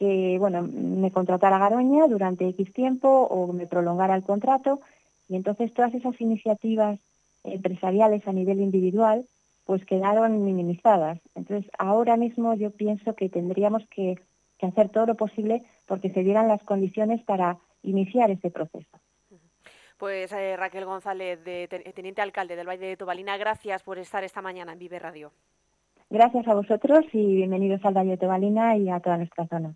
que 0.00 0.38
bueno, 0.38 0.62
me 0.62 1.10
contratara 1.10 1.58
Garoña 1.58 2.06
durante 2.06 2.48
X 2.48 2.72
tiempo 2.72 3.08
o 3.08 3.52
me 3.52 3.66
prolongara 3.66 4.16
el 4.16 4.22
contrato 4.22 4.80
y 5.28 5.36
entonces 5.36 5.74
todas 5.74 5.92
esas 5.94 6.18
iniciativas 6.20 6.98
empresariales 7.44 8.26
a 8.26 8.32
nivel 8.32 8.60
individual 8.60 9.26
pues 9.66 9.84
quedaron 9.84 10.42
minimizadas. 10.44 11.20
Entonces 11.34 11.70
ahora 11.78 12.16
mismo 12.16 12.54
yo 12.54 12.70
pienso 12.70 13.14
que 13.14 13.28
tendríamos 13.28 13.86
que, 13.88 14.18
hacer 14.62 14.90
todo 14.90 15.06
lo 15.06 15.14
posible 15.14 15.62
porque 15.86 16.10
se 16.10 16.22
dieran 16.22 16.48
las 16.48 16.62
condiciones 16.64 17.22
para 17.22 17.56
iniciar 17.82 18.30
este 18.30 18.50
proceso. 18.50 18.98
Pues 20.00 20.32
eh, 20.32 20.56
Raquel 20.56 20.86
González, 20.86 21.44
de, 21.44 21.68
teniente 21.94 22.22
alcalde 22.22 22.56
del 22.56 22.66
Valle 22.66 22.86
de 22.86 22.96
Tobalina, 22.96 23.36
gracias 23.36 23.82
por 23.82 23.98
estar 23.98 24.24
esta 24.24 24.40
mañana 24.40 24.72
en 24.72 24.78
Vive 24.78 24.98
Radio. 24.98 25.30
Gracias 26.08 26.48
a 26.48 26.54
vosotros 26.54 27.00
y 27.12 27.34
bienvenidos 27.34 27.84
al 27.84 27.92
Valle 27.92 28.12
de 28.12 28.16
Tobalina 28.16 28.78
y 28.78 28.88
a 28.88 28.98
toda 29.00 29.18
nuestra 29.18 29.46
zona. 29.46 29.74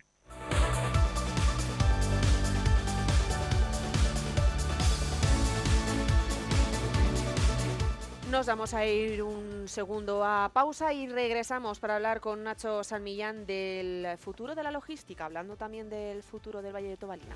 Nos 8.31 8.47
vamos 8.47 8.73
a 8.73 8.83
ir 8.83 9.21
un 9.21 9.67
segundo 9.67 10.23
a 10.25 10.49
pausa 10.51 10.91
y 10.91 11.05
regresamos 11.05 11.79
para 11.79 11.97
hablar 11.97 12.19
con 12.19 12.43
Nacho 12.43 12.83
San 12.83 13.03
Millán 13.03 13.45
del 13.45 14.17
futuro 14.17 14.55
de 14.55 14.63
la 14.63 14.71
logística, 14.71 15.25
hablando 15.25 15.55
también 15.55 15.87
del 15.87 16.23
futuro 16.23 16.63
del 16.63 16.73
Valle 16.73 16.89
de 16.89 16.97
Tobalina. 16.97 17.35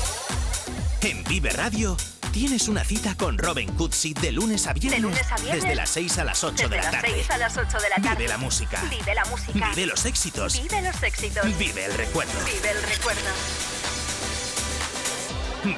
En 1.03 1.23
Vive 1.23 1.49
Radio 1.49 1.97
tienes 2.31 2.67
una 2.67 2.83
cita 2.83 3.17
con 3.17 3.35
Robin 3.35 3.75
Cutsi 3.75 4.13
de 4.13 4.31
lunes 4.31 4.67
a 4.67 4.73
viernes. 4.73 5.01
De 5.01 5.07
lunes 5.07 5.31
a 5.31 5.35
viernes. 5.37 5.63
Desde 5.63 5.75
las 5.75 5.89
6 5.89 6.17
a 6.19 6.23
las 6.23 6.43
8 6.43 6.53
Desde 6.53 6.69
de 6.69 6.75
la 6.75 6.83
las 6.83 6.91
tarde. 6.91 7.13
6 7.15 7.31
a 7.31 7.37
las 7.39 7.57
8 7.57 7.79
de 7.79 7.89
la 7.89 7.95
tarde. 7.95 8.15
Vive 8.17 8.29
la 8.29 8.37
música. 8.37 8.83
Vive 8.87 9.15
la 9.15 9.25
música. 9.25 9.69
Vive 9.69 9.87
los 9.87 10.05
éxitos. 10.05 10.61
Vive 10.61 10.79
los 10.83 11.01
éxitos. 11.01 11.57
Vive 11.57 11.85
el 11.85 11.93
recuerdo. 11.95 12.33
Vive 12.45 12.69
el 12.69 12.83
recuerdo. 12.83 13.31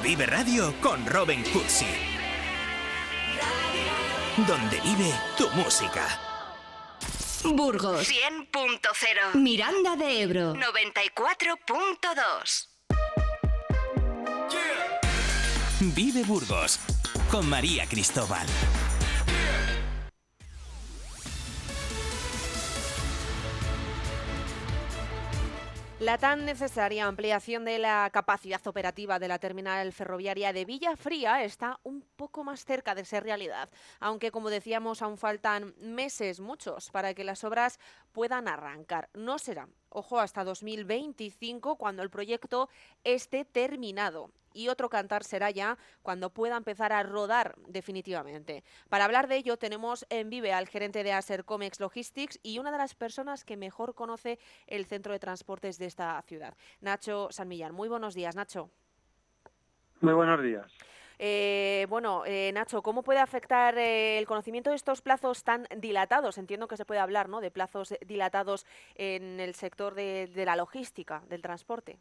Vive 0.02 0.26
Radio 0.26 0.78
con 0.82 1.06
Robin 1.06 1.42
Cutsi. 1.44 1.86
Donde 4.46 4.78
vive 4.80 5.10
tu 5.38 5.48
música. 5.50 6.20
Burgos 7.44 8.06
100.0. 8.06 9.36
Miranda 9.36 9.96
de 9.96 10.20
Ebro 10.22 10.52
94.2. 10.54 12.68
Vive 15.92 16.24
Burgos 16.24 16.80
con 17.30 17.46
María 17.50 17.84
Cristóbal. 17.86 18.46
La 26.00 26.16
tan 26.16 26.46
necesaria 26.46 27.04
ampliación 27.04 27.66
de 27.66 27.78
la 27.78 28.08
capacidad 28.14 28.66
operativa 28.66 29.18
de 29.18 29.28
la 29.28 29.38
terminal 29.38 29.92
ferroviaria 29.92 30.54
de 30.54 30.64
Villafría 30.64 31.44
está 31.44 31.78
un 31.82 32.02
poco 32.16 32.44
más 32.44 32.64
cerca 32.64 32.94
de 32.94 33.04
ser 33.04 33.22
realidad, 33.22 33.68
aunque 34.00 34.30
como 34.30 34.48
decíamos 34.48 35.02
aún 35.02 35.18
faltan 35.18 35.74
meses, 35.78 36.40
muchos, 36.40 36.90
para 36.90 37.12
que 37.12 37.24
las 37.24 37.44
obras 37.44 37.78
puedan 38.12 38.48
arrancar. 38.48 39.10
No 39.12 39.38
será, 39.38 39.68
ojo, 39.90 40.18
hasta 40.18 40.44
2025 40.44 41.76
cuando 41.76 42.02
el 42.02 42.10
proyecto 42.10 42.70
esté 43.02 43.44
terminado 43.44 44.30
y 44.54 44.68
otro 44.68 44.88
cantar 44.88 45.24
será 45.24 45.50
ya 45.50 45.76
cuando 46.02 46.30
pueda 46.30 46.56
empezar 46.56 46.92
a 46.92 47.02
rodar 47.02 47.56
definitivamente. 47.66 48.64
Para 48.88 49.04
hablar 49.04 49.28
de 49.28 49.36
ello 49.36 49.56
tenemos 49.58 50.06
en 50.08 50.30
Vive 50.30 50.52
al 50.52 50.68
gerente 50.68 51.04
de 51.04 51.12
Aser 51.12 51.44
Comex 51.44 51.80
Logistics 51.80 52.38
y 52.42 52.58
una 52.58 52.72
de 52.72 52.78
las 52.78 52.94
personas 52.94 53.44
que 53.44 53.56
mejor 53.56 53.94
conoce 53.94 54.38
el 54.66 54.86
centro 54.86 55.12
de 55.12 55.18
transportes 55.18 55.78
de 55.78 55.86
esta 55.86 56.22
ciudad, 56.22 56.54
Nacho 56.80 57.28
San 57.30 57.48
Millán. 57.48 57.74
Muy 57.74 57.88
buenos 57.88 58.14
días, 58.14 58.36
Nacho. 58.36 58.70
Muy 60.00 60.14
buenos 60.14 60.42
días. 60.42 60.72
Eh, 61.18 61.86
bueno, 61.88 62.24
eh, 62.26 62.50
Nacho, 62.52 62.82
¿cómo 62.82 63.02
puede 63.02 63.20
afectar 63.20 63.78
eh, 63.78 64.18
el 64.18 64.26
conocimiento 64.26 64.70
de 64.70 64.76
estos 64.76 65.00
plazos 65.00 65.44
tan 65.44 65.66
dilatados? 65.76 66.38
Entiendo 66.38 66.68
que 66.68 66.76
se 66.76 66.84
puede 66.84 67.00
hablar 67.00 67.28
¿no? 67.28 67.40
de 67.40 67.50
plazos 67.50 67.94
dilatados 68.06 68.66
en 68.96 69.40
el 69.40 69.54
sector 69.54 69.94
de, 69.94 70.26
de 70.26 70.44
la 70.44 70.56
logística, 70.56 71.22
del 71.28 71.42
transporte. 71.42 71.98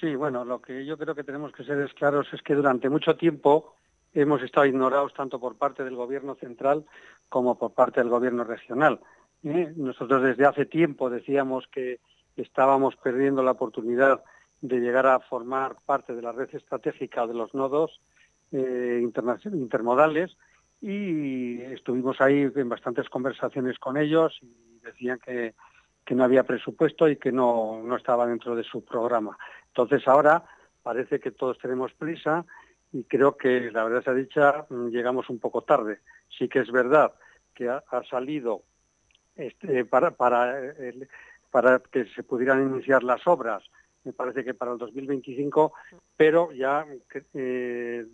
Sí, 0.00 0.14
bueno, 0.14 0.46
lo 0.46 0.62
que 0.62 0.86
yo 0.86 0.96
creo 0.96 1.14
que 1.14 1.24
tenemos 1.24 1.52
que 1.52 1.62
ser 1.62 1.92
claros 1.94 2.26
es 2.32 2.40
que 2.40 2.54
durante 2.54 2.88
mucho 2.88 3.16
tiempo 3.16 3.74
hemos 4.14 4.42
estado 4.42 4.64
ignorados 4.64 5.12
tanto 5.12 5.38
por 5.38 5.56
parte 5.56 5.84
del 5.84 5.94
gobierno 5.94 6.34
central 6.36 6.86
como 7.28 7.58
por 7.58 7.74
parte 7.74 8.00
del 8.00 8.08
gobierno 8.08 8.44
regional. 8.44 9.00
¿eh? 9.44 9.72
Nosotros 9.76 10.22
desde 10.22 10.46
hace 10.46 10.64
tiempo 10.64 11.10
decíamos 11.10 11.66
que 11.68 12.00
estábamos 12.34 12.96
perdiendo 12.96 13.42
la 13.42 13.50
oportunidad 13.50 14.24
de 14.62 14.80
llegar 14.80 15.06
a 15.06 15.20
formar 15.20 15.76
parte 15.84 16.14
de 16.14 16.22
la 16.22 16.32
red 16.32 16.48
estratégica 16.54 17.26
de 17.26 17.34
los 17.34 17.52
nodos 17.52 18.00
eh, 18.52 19.02
intermodales 19.02 20.34
y 20.80 21.60
estuvimos 21.60 22.22
ahí 22.22 22.50
en 22.54 22.68
bastantes 22.70 23.08
conversaciones 23.10 23.78
con 23.78 23.98
ellos 23.98 24.38
y 24.40 24.80
decían 24.82 25.18
que, 25.18 25.54
que 26.10 26.16
no 26.16 26.24
había 26.24 26.42
presupuesto 26.42 27.08
y 27.08 27.18
que 27.18 27.30
no, 27.30 27.84
no 27.84 27.94
estaba 27.94 28.26
dentro 28.26 28.56
de 28.56 28.64
su 28.64 28.84
programa. 28.84 29.38
Entonces 29.68 30.08
ahora 30.08 30.42
parece 30.82 31.20
que 31.20 31.30
todos 31.30 31.56
tenemos 31.58 31.92
prisa 31.92 32.44
y 32.92 33.04
creo 33.04 33.36
que 33.36 33.70
la 33.70 33.84
verdad 33.84 34.02
se 34.02 34.10
ha 34.10 34.14
dicha 34.14 34.66
llegamos 34.90 35.30
un 35.30 35.38
poco 35.38 35.62
tarde. 35.62 36.00
Sí 36.36 36.48
que 36.48 36.58
es 36.58 36.72
verdad 36.72 37.12
que 37.54 37.68
ha, 37.68 37.84
salido 38.10 38.64
este, 39.36 39.84
para, 39.84 40.10
para, 40.10 40.58
el, 40.58 41.08
para 41.48 41.78
que 41.78 42.06
se 42.06 42.24
pudieran 42.24 42.60
iniciar 42.60 43.04
las 43.04 43.24
obras, 43.28 43.62
me 44.02 44.12
parece 44.12 44.42
que 44.42 44.54
para 44.54 44.72
el 44.72 44.78
2025, 44.78 45.72
pero 46.16 46.50
ya 46.50 46.86
eh, 47.34 48.04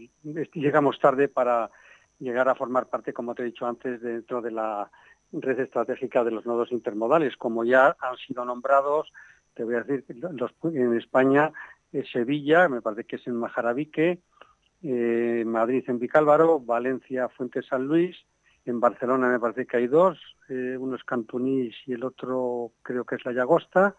llegamos 0.53 0.99
tarde 0.99 1.29
para 1.29 1.71
llegar 2.19 2.47
a 2.51 2.55
formar 2.55 2.89
parte, 2.89 3.15
como 3.15 3.35
te 3.35 3.41
he 3.41 3.47
dicho 3.47 3.67
antes, 3.67 4.03
dentro 4.03 4.43
de 4.43 4.51
la 4.51 4.91
red 5.33 5.61
estratégica 5.61 6.25
de 6.25 6.31
los 6.31 6.47
nodos 6.47 6.73
intermodales, 6.73 7.37
como 7.37 7.65
ya 7.65 7.97
han 8.01 8.17
sido 8.17 8.45
nombrados 8.45 9.13
te 9.57 9.65
voy 9.65 9.75
a 9.75 9.83
decir, 9.83 10.05
los, 10.19 10.53
en 10.65 10.97
España 10.97 11.51
es 11.91 12.09
Sevilla, 12.11 12.69
me 12.69 12.83
parece 12.83 13.05
que 13.05 13.17
es 13.17 13.27
en 13.27 13.37
Majarabique, 13.37 14.21
eh, 14.83 15.45
Madrid 15.47 15.83
en 15.89 15.99
Vicálvaro, 15.99 16.61
Valencia, 16.61 17.31
Fuente 17.31 17.63
San 17.63 17.87
Luis, 17.87 18.17
en 18.67 18.81
Barcelona 18.81 19.29
me 19.29 19.41
parece 19.41 19.67
que 19.67 19.79
hay 19.79 19.87
dos, 19.87 20.19
eh, 20.51 20.77
uno 20.79 20.97
es 20.97 21.05
Cantunís 21.05 21.75
y 21.87 21.95
el 21.95 22.05
otro 22.05 22.73
creo 22.83 23.05
que 23.05 23.15
es 23.15 23.25
La 23.25 23.33
Llagosta, 23.33 23.97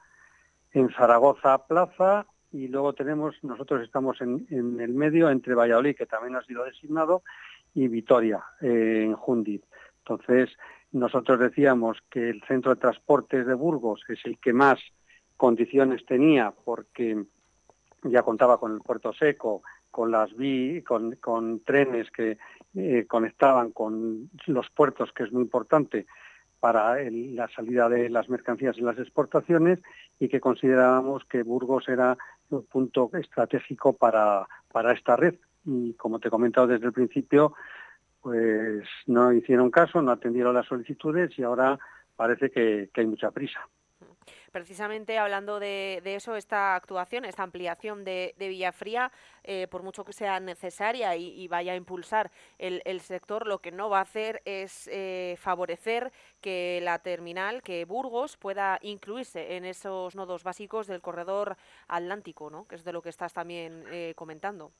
en 0.73 0.91
Zaragoza 0.91 1.65
Plaza 1.65 2.27
y 2.51 2.67
luego 2.67 2.93
tenemos, 2.93 3.35
nosotros 3.41 3.81
estamos 3.81 4.21
en, 4.21 4.45
en 4.51 4.79
el 4.79 4.93
medio 4.93 5.29
entre 5.31 5.55
Valladolid, 5.55 5.95
que 5.95 6.05
también 6.05 6.35
ha 6.35 6.43
sido 6.43 6.65
designado, 6.65 7.23
y 7.73 7.87
Vitoria, 7.87 8.43
eh, 8.61 9.03
en 9.05 9.13
Jundit. 9.13 9.63
Entonces, 9.99 10.55
nosotros 10.91 11.39
decíamos 11.39 11.97
que 12.09 12.29
el 12.29 12.41
centro 12.43 12.73
de 12.73 12.81
transportes 12.81 13.45
de 13.45 13.53
Burgos 13.53 14.03
es 14.07 14.19
el 14.25 14.39
que 14.39 14.53
más 14.53 14.79
condiciones 15.35 16.05
tenía 16.05 16.53
porque 16.63 17.25
ya 18.03 18.23
contaba 18.23 18.59
con 18.59 18.73
el 18.73 18.79
puerto 18.79 19.13
seco, 19.13 19.63
con 19.91 20.11
las 20.11 20.35
vi, 20.35 20.81
con, 20.83 21.15
con 21.15 21.61
trenes 21.61 22.09
que 22.11 22.37
eh, 22.75 23.05
conectaban 23.07 23.71
con 23.71 24.29
los 24.45 24.69
puertos, 24.69 25.11
que 25.11 25.23
es 25.23 25.31
muy 25.31 25.43
importante 25.43 26.05
para 26.59 27.01
el, 27.01 27.35
la 27.35 27.47
salida 27.49 27.87
de 27.89 28.09
las 28.09 28.29
mercancías 28.29 28.77
y 28.77 28.81
las 28.81 28.97
exportaciones, 28.97 29.79
y 30.19 30.27
que 30.27 30.39
considerábamos 30.39 31.23
que 31.25 31.43
Burgos 31.43 31.87
era 31.87 32.17
un 32.49 32.65
punto 32.65 33.09
estratégico 33.13 33.93
para, 33.93 34.47
para 34.71 34.93
esta 34.93 35.15
red. 35.15 35.35
Y 35.65 35.93
como 35.93 36.19
te 36.19 36.29
he 36.29 36.31
comentado 36.31 36.67
desde 36.67 36.85
el 36.85 36.93
principio, 36.93 37.53
pues 38.27 38.83
no 39.05 39.31
hicieron 39.31 39.71
caso, 39.71 40.01
no 40.01 40.11
atendieron 40.11 40.53
las 40.53 40.67
solicitudes 40.67 41.31
y 41.39 41.43
ahora 41.43 41.79
parece 42.17 42.51
que, 42.51 42.89
hay 42.93 43.05
mucha 43.05 43.31
prisa 43.31 43.65
precisamente 44.51 45.17
hablando 45.17 45.59
de, 45.59 46.01
de, 46.03 46.15
eso, 46.15 46.35
esta 46.35 46.75
actuación, 46.75 47.23
esta 47.23 47.43
ampliación 47.43 48.03
de, 48.03 48.33
de 48.37 48.47
Villafría, 48.49 49.11
eh, 49.43 49.67
por 49.69 49.83
mucho 49.83 50.03
que 50.03 50.13
sea 50.13 50.39
necesaria 50.39 51.15
y, 51.15 51.27
y 51.39 51.47
vaya 51.47 51.73
a 51.73 51.75
impulsar 51.75 52.31
el, 52.57 52.81
el, 52.83 52.99
sector, 53.01 53.45
lo 53.45 53.59
que 53.59 53.71
no 53.71 53.89
va 53.89 53.99
a 53.99 54.01
hacer 54.01 54.41
es 54.45 54.89
eh, 54.91 55.35
favorecer 55.37 56.11
que 56.41 56.79
la 56.81 56.99
terminal, 56.99 57.61
que 57.61 57.85
Burgos 57.85 58.35
pueda 58.35 58.79
incluirse 58.81 59.55
en 59.55 59.63
esos 59.63 60.15
nodos 60.15 60.43
básicos 60.43 60.87
del 60.87 61.01
corredor 61.01 61.55
atlántico, 61.87 62.49
¿no? 62.49 62.67
que 62.67 62.75
es 62.75 62.83
de 62.83 62.93
lo 62.93 63.01
que 63.01 63.09
estás 63.09 63.33
también 63.33 63.83
eh, 63.91 64.13
comentando. 64.15 64.71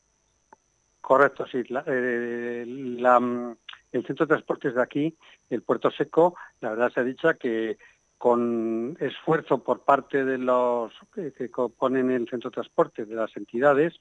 Correcto, 1.08 1.46
sí. 1.50 1.64
Eh, 1.86 2.66
la, 2.68 3.18
el 3.94 4.06
centro 4.06 4.26
de 4.26 4.32
transportes 4.32 4.76
de 4.76 4.82
aquí, 4.82 5.18
el 5.50 5.62
Puerto 5.62 5.90
Seco, 5.90 6.36
la 6.60 6.72
verdad 6.72 6.92
se 6.92 7.00
ha 7.00 7.06
dicho 7.06 7.30
que 7.40 7.78
con 8.18 8.98
esfuerzo 9.00 9.64
por 9.64 9.86
parte 9.86 10.26
de 10.26 10.38
los 10.38 10.92
que, 11.16 11.50
componen 11.50 12.12
el 12.12 12.28
centro 12.28 12.50
de 12.50 12.56
transporte, 12.56 13.06
de 13.06 13.16
las 13.16 13.38
entidades, 13.38 13.94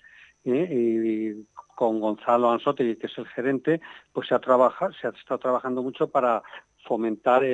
¿eh? 0.42 0.68
y 0.68 1.46
con 1.76 2.00
Gonzalo 2.00 2.50
Ansote, 2.50 2.98
que 2.98 3.06
es 3.06 3.18
el 3.18 3.28
gerente, 3.28 3.80
pues 4.12 4.26
se 4.26 4.34
ha, 4.34 4.40
trabajado, 4.40 4.92
se 4.94 5.06
ha 5.06 5.10
estado 5.10 5.38
trabajando 5.38 5.84
mucho 5.84 6.08
para 6.08 6.42
fomentar 6.88 7.44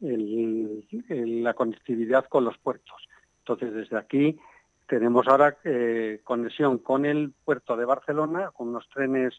la 0.00 1.54
conectividad 1.54 2.26
con 2.26 2.44
los 2.44 2.58
puertos. 2.58 3.08
Entonces, 3.38 3.72
desde 3.72 3.96
aquí 3.96 4.38
tenemos 4.86 5.26
ahora 5.28 5.56
eh, 5.64 6.20
conexión 6.24 6.78
con 6.78 7.04
el 7.04 7.32
puerto 7.44 7.76
de 7.76 7.84
Barcelona, 7.84 8.50
con 8.52 8.68
unos 8.68 8.88
trenes, 8.88 9.34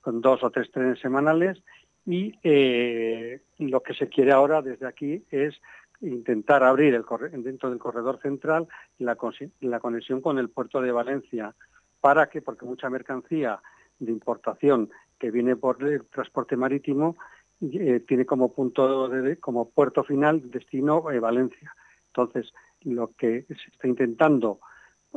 con 0.00 0.20
dos 0.20 0.42
o 0.42 0.50
tres 0.50 0.70
trenes 0.70 0.98
semanales, 1.00 1.62
y 2.06 2.34
eh, 2.42 3.40
lo 3.58 3.82
que 3.82 3.94
se 3.94 4.08
quiere 4.08 4.32
ahora 4.32 4.62
desde 4.62 4.86
aquí 4.86 5.24
es 5.30 5.60
intentar 6.00 6.64
abrir 6.64 7.04
dentro 7.32 7.68
del 7.68 7.78
corredor 7.78 8.20
central 8.22 8.68
la, 8.98 9.16
conexión 9.16 10.20
con 10.20 10.38
el 10.38 10.48
puerto 10.48 10.80
de 10.80 10.92
Valencia 10.92 11.54
para 12.00 12.28
que, 12.30 12.40
porque 12.40 12.64
mucha 12.64 12.88
mercancía 12.88 13.60
de 13.98 14.10
importación 14.10 14.90
que 15.18 15.30
viene 15.30 15.56
por 15.56 15.82
el 15.82 16.06
transporte 16.06 16.56
marítimo 16.56 17.18
eh, 17.60 18.02
tiene 18.08 18.24
como 18.24 18.52
punto 18.54 19.08
de, 19.08 19.36
como 19.36 19.68
puerto 19.68 20.02
final 20.02 20.50
destino 20.50 21.02
Valencia. 21.02 21.74
Entonces, 22.06 22.50
lo 22.80 23.12
que 23.18 23.44
se 23.48 23.70
está 23.70 23.86
intentando 23.86 24.60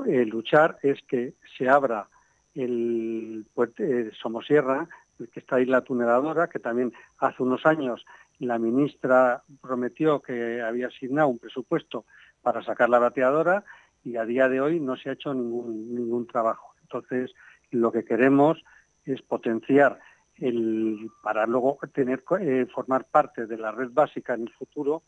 eh, 0.08 0.26
luchar 0.26 0.78
es 0.82 1.02
que 1.04 1.34
se 1.58 1.70
abra 1.70 2.08
el 2.56 3.46
puerto 3.54 3.84
Somosierra, 4.22 4.88
que 5.32 5.40
está 5.40 5.58
ahí 5.58 5.66
la 5.66 5.82
tuneladora, 5.82 6.48
que 6.48 6.60
también 6.60 6.94
hace 7.20 7.44
unos 7.44 7.66
años 7.66 8.06
la 8.40 8.60
ministra 8.60 9.44
prometió 9.62 10.22
que 10.22 10.62
había 10.62 10.88
asignado 10.88 11.30
un 11.30 11.40
presupuesto 11.40 12.06
para 12.42 12.64
sacar 12.64 12.90
la 12.90 13.00
bateadora 13.00 13.64
y 14.04 14.18
a 14.18 14.26
día 14.26 14.50
de 14.50 14.60
hoy 14.60 14.80
no 14.80 14.98
se 14.98 15.10
ha 15.10 15.14
hecho 15.14 15.34
ningún, 15.34 15.96
ningún 15.96 16.28
trabajo. 16.28 16.74
Entonces, 16.82 17.34
lo 17.72 17.92
que 17.92 18.04
queremos 18.04 18.64
es 19.06 19.22
potenciar 19.22 20.00
el, 20.38 21.10
para 21.22 21.46
luego 21.46 21.80
tener 21.94 22.24
eh, 22.42 22.66
formar 22.74 23.06
parte 23.06 23.46
de 23.46 23.58
la 23.58 23.72
red 23.72 23.90
básica 23.92 24.34
en 24.34 24.44
el 24.44 24.54
futuro 24.54 25.04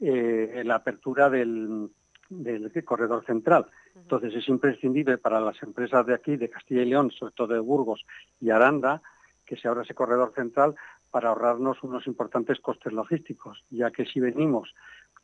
eh, 0.00 0.62
la 0.64 0.76
apertura 0.76 1.28
del, 1.28 1.90
del 2.30 2.72
corredor 2.84 3.24
central. 3.26 3.66
Entonces 3.94 4.34
es 4.34 4.48
imprescindible 4.48 5.18
para 5.18 5.40
las 5.40 5.62
empresas 5.62 6.06
de 6.06 6.14
aquí, 6.14 6.36
de 6.36 6.48
Castilla 6.48 6.82
y 6.82 6.86
León, 6.86 7.10
sobre 7.10 7.32
todo 7.34 7.48
de 7.48 7.58
Burgos 7.58 8.06
y 8.40 8.50
Aranda, 8.50 9.02
que 9.44 9.56
se 9.56 9.68
abra 9.68 9.82
ese 9.82 9.94
corredor 9.94 10.32
central 10.34 10.74
para 11.10 11.30
ahorrarnos 11.30 11.82
unos 11.82 12.06
importantes 12.06 12.60
costes 12.60 12.92
logísticos, 12.92 13.64
ya 13.70 13.90
que 13.90 14.06
si 14.06 14.20
venimos, 14.20 14.74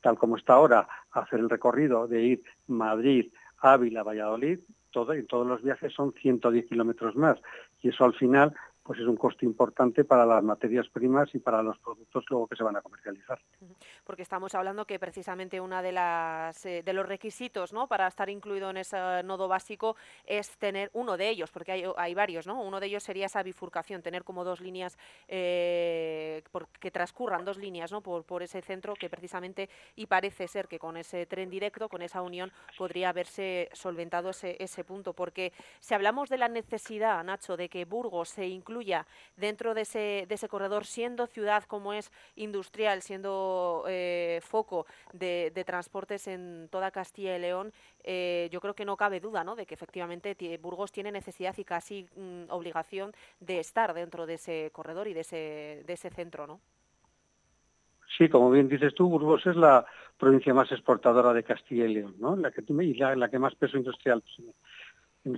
tal 0.02 0.18
como 0.18 0.36
está 0.36 0.54
ahora, 0.54 0.88
a 1.12 1.20
hacer 1.20 1.38
el 1.38 1.48
recorrido 1.48 2.08
de 2.08 2.22
ir 2.22 2.42
Madrid, 2.66 3.32
Ávila, 3.58 4.02
Valladolid, 4.02 4.58
todo, 4.90 5.14
y 5.14 5.24
todos 5.24 5.46
los 5.46 5.62
viajes 5.62 5.92
son 5.92 6.12
110 6.12 6.66
kilómetros 6.66 7.14
más. 7.14 7.38
Y 7.82 7.90
eso 7.90 8.04
al 8.04 8.14
final 8.14 8.54
pues 8.86 9.00
es 9.00 9.06
un 9.06 9.16
coste 9.16 9.44
importante 9.44 10.04
para 10.04 10.24
las 10.24 10.42
materias 10.44 10.88
primas 10.88 11.34
y 11.34 11.40
para 11.40 11.60
los 11.60 11.76
productos 11.78 12.24
luego 12.30 12.46
que 12.46 12.54
se 12.54 12.62
van 12.62 12.76
a 12.76 12.82
comercializar. 12.82 13.40
Porque 14.04 14.22
estamos 14.22 14.54
hablando 14.54 14.84
que 14.86 15.00
precisamente 15.00 15.60
una 15.60 15.82
de 15.82 15.90
las 15.90 16.64
eh, 16.64 16.82
de 16.84 16.92
los 16.92 17.04
requisitos, 17.04 17.72
¿no? 17.72 17.88
para 17.88 18.06
estar 18.06 18.30
incluido 18.30 18.70
en 18.70 18.76
ese 18.76 18.96
nodo 19.24 19.48
básico 19.48 19.96
es 20.24 20.56
tener 20.58 20.90
uno 20.92 21.16
de 21.16 21.28
ellos, 21.28 21.50
porque 21.50 21.72
hay, 21.72 21.84
hay 21.96 22.14
varios, 22.14 22.46
¿no? 22.46 22.62
Uno 22.62 22.78
de 22.78 22.86
ellos 22.86 23.02
sería 23.02 23.26
esa 23.26 23.42
bifurcación, 23.42 24.02
tener 24.02 24.22
como 24.22 24.44
dos 24.44 24.60
líneas 24.60 24.96
eh, 25.26 26.44
que 26.78 26.90
transcurran 26.92 27.44
dos 27.44 27.58
líneas, 27.58 27.90
¿no? 27.90 28.02
Por, 28.02 28.22
por 28.24 28.44
ese 28.44 28.62
centro 28.62 28.94
que 28.94 29.10
precisamente 29.10 29.68
y 29.96 30.06
parece 30.06 30.46
ser 30.46 30.68
que 30.68 30.78
con 30.78 30.96
ese 30.96 31.26
tren 31.26 31.50
directo, 31.50 31.88
con 31.88 32.02
esa 32.02 32.22
unión 32.22 32.52
podría 32.78 33.08
haberse 33.08 33.68
solventado 33.72 34.30
ese 34.30 34.56
ese 34.60 34.84
punto, 34.84 35.12
porque 35.12 35.52
si 35.80 35.94
hablamos 35.94 36.28
de 36.28 36.38
la 36.38 36.48
necesidad, 36.48 37.24
Nacho, 37.24 37.56
de 37.56 37.68
que 37.68 37.84
Burgos 37.84 38.28
se 38.28 38.46
incluya 38.46 38.75
dentro 39.36 39.74
de 39.74 39.82
ese, 39.82 40.26
de 40.28 40.34
ese 40.34 40.48
corredor, 40.48 40.84
siendo 40.84 41.26
ciudad 41.26 41.64
como 41.64 41.92
es 41.92 42.10
industrial, 42.36 43.02
siendo 43.02 43.84
eh, 43.88 44.40
foco 44.42 44.86
de, 45.12 45.50
transportes 45.66 46.28
en 46.28 46.68
toda 46.70 46.90
Castilla 46.90 47.36
y 47.36 47.40
León, 47.40 47.72
eh, 48.04 48.48
yo 48.52 48.60
creo 48.60 48.74
que 48.74 48.84
no 48.84 48.96
cabe 48.96 49.20
duda 49.20 49.42
¿no? 49.44 49.56
de 49.56 49.66
que 49.66 49.74
efectivamente 49.74 50.36
Burgos 50.60 50.92
tiene 50.92 51.10
necesidad 51.10 51.56
y 51.58 51.64
casi 51.64 52.06
mm, 52.16 52.50
obligación 52.50 53.12
de 53.40 53.58
estar 53.58 53.94
dentro 53.94 54.26
de 54.26 54.34
ese 54.34 54.70
corredor 54.72 55.08
y 55.08 55.14
de 55.14 55.20
ese, 55.20 55.82
de 55.86 55.92
ese 55.92 56.10
centro, 56.10 56.46
¿no? 56.46 56.60
Sí, 58.16 58.28
como 58.28 58.50
bien 58.50 58.68
dices 58.68 58.94
tú, 58.94 59.08
Burgos 59.08 59.46
es 59.46 59.56
la 59.56 59.84
provincia 60.16 60.54
más 60.54 60.70
exportadora 60.72 61.34
de 61.34 61.42
Castilla 61.42 61.84
y 61.84 61.94
León, 61.94 62.14
¿no? 62.18 62.36
La 62.36 62.50
que, 62.50 62.62
y 62.66 62.94
la 62.94 63.28
que 63.28 63.38
más 63.38 63.54
peso 63.56 63.76
industrial 63.76 64.22
tiene 64.22 64.52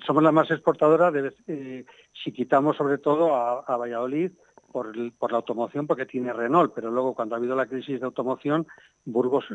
somos 0.07 0.23
la 0.23 0.33
más 0.33 0.51
exportadora 0.51 1.13
eh, 1.47 1.85
si 2.23 2.33
quitamos 2.33 2.77
sobre 2.77 2.99
todo 2.99 3.35
a, 3.35 3.77
Valladolid 3.77 4.33
por, 4.71 4.95
la 4.97 5.37
automoción 5.37 5.87
porque 5.87 6.05
tiene 6.05 6.33
Renault, 6.33 6.73
pero 6.75 6.91
luego 6.91 7.15
cuando 7.15 7.35
ha 7.35 7.39
habido 7.39 7.57
la 7.57 7.67
crisis 7.67 8.01
de 8.01 8.07
automoción, 8.07 8.67
Burgos 9.05 9.47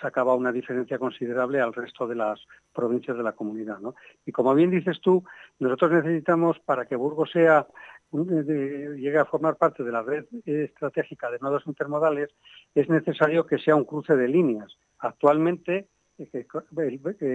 sacaba 0.00 0.34
una 0.34 0.52
diferencia 0.52 0.98
considerable 0.98 1.60
al 1.60 1.74
resto 1.74 2.06
de 2.06 2.14
las 2.14 2.40
provincias 2.72 3.16
de 3.16 3.22
la 3.24 3.32
comunidad. 3.32 3.78
Y 4.24 4.32
como 4.32 4.54
bien 4.54 4.70
dices 4.70 5.00
tú, 5.00 5.24
nosotros 5.58 5.92
necesitamos 5.92 6.60
para 6.60 6.86
que 6.86 6.94
Burgos 6.96 7.30
sea 7.32 7.66
llegue 8.12 9.18
a 9.18 9.24
formar 9.24 9.56
parte 9.56 9.84
de 9.84 9.92
la 9.92 10.02
red 10.02 10.24
estratégica 10.44 11.30
de 11.30 11.38
nodos 11.38 11.62
intermodales, 11.66 12.30
es 12.74 12.88
necesario 12.88 13.46
que 13.46 13.58
sea 13.58 13.76
un 13.76 13.84
cruce 13.84 14.16
de 14.16 14.28
líneas. 14.28 14.76
Actualmente 14.98 15.88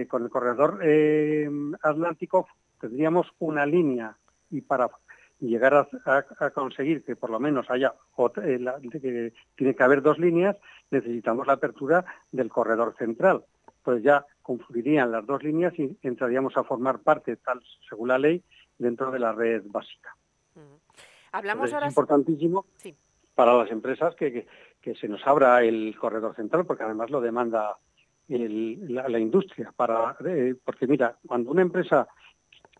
con 0.08 0.22
el 0.22 0.30
corredor 0.30 0.80
eh, 0.82 1.48
atlántico 1.82 2.46
tendríamos 2.80 3.26
una 3.38 3.66
línea 3.66 4.16
y 4.50 4.60
para 4.60 4.90
llegar 5.40 5.88
a, 6.04 6.50
conseguir 6.50 7.04
que 7.04 7.16
por 7.16 7.30
lo 7.30 7.38
menos 7.38 7.70
haya 7.70 7.94
eh, 8.42 8.58
que 8.90 9.32
tiene 9.54 9.74
que 9.74 9.82
haber 9.82 10.02
dos 10.02 10.18
líneas 10.18 10.56
necesitamos 10.90 11.46
la 11.46 11.54
apertura 11.54 12.04
del 12.32 12.48
corredor 12.48 12.94
central. 12.96 13.44
Pues 13.82 14.02
ya 14.02 14.24
confluirían 14.42 15.12
las 15.12 15.26
dos 15.26 15.42
líneas 15.42 15.78
y 15.78 15.96
entraríamos 16.02 16.56
a 16.56 16.64
formar 16.64 17.00
parte 17.00 17.36
tal 17.36 17.60
según 17.88 18.08
la 18.08 18.18
ley 18.18 18.42
dentro 18.78 19.10
de 19.10 19.18
la 19.18 19.32
red 19.32 19.62
básica. 19.66 20.16
Hablamos 21.32 21.72
ahora 21.72 21.86
es 21.86 21.92
importantísimo 21.92 22.64
para 23.34 23.54
las 23.54 23.70
empresas 23.70 24.14
que, 24.14 24.46
que 24.80 24.94
se 24.94 25.08
nos 25.08 25.24
abra 25.26 25.62
el 25.62 25.94
corredor 25.98 26.34
central 26.34 26.64
porque 26.64 26.84
además 26.84 27.10
lo 27.10 27.20
demanda 27.20 27.76
la, 28.28 29.18
industria, 29.18 29.72
para, 29.76 30.16
eh, 30.26 30.54
porque 30.64 30.86
mira, 30.86 31.16
cuando 31.26 31.50
una 31.50 31.62
empresa 31.62 32.08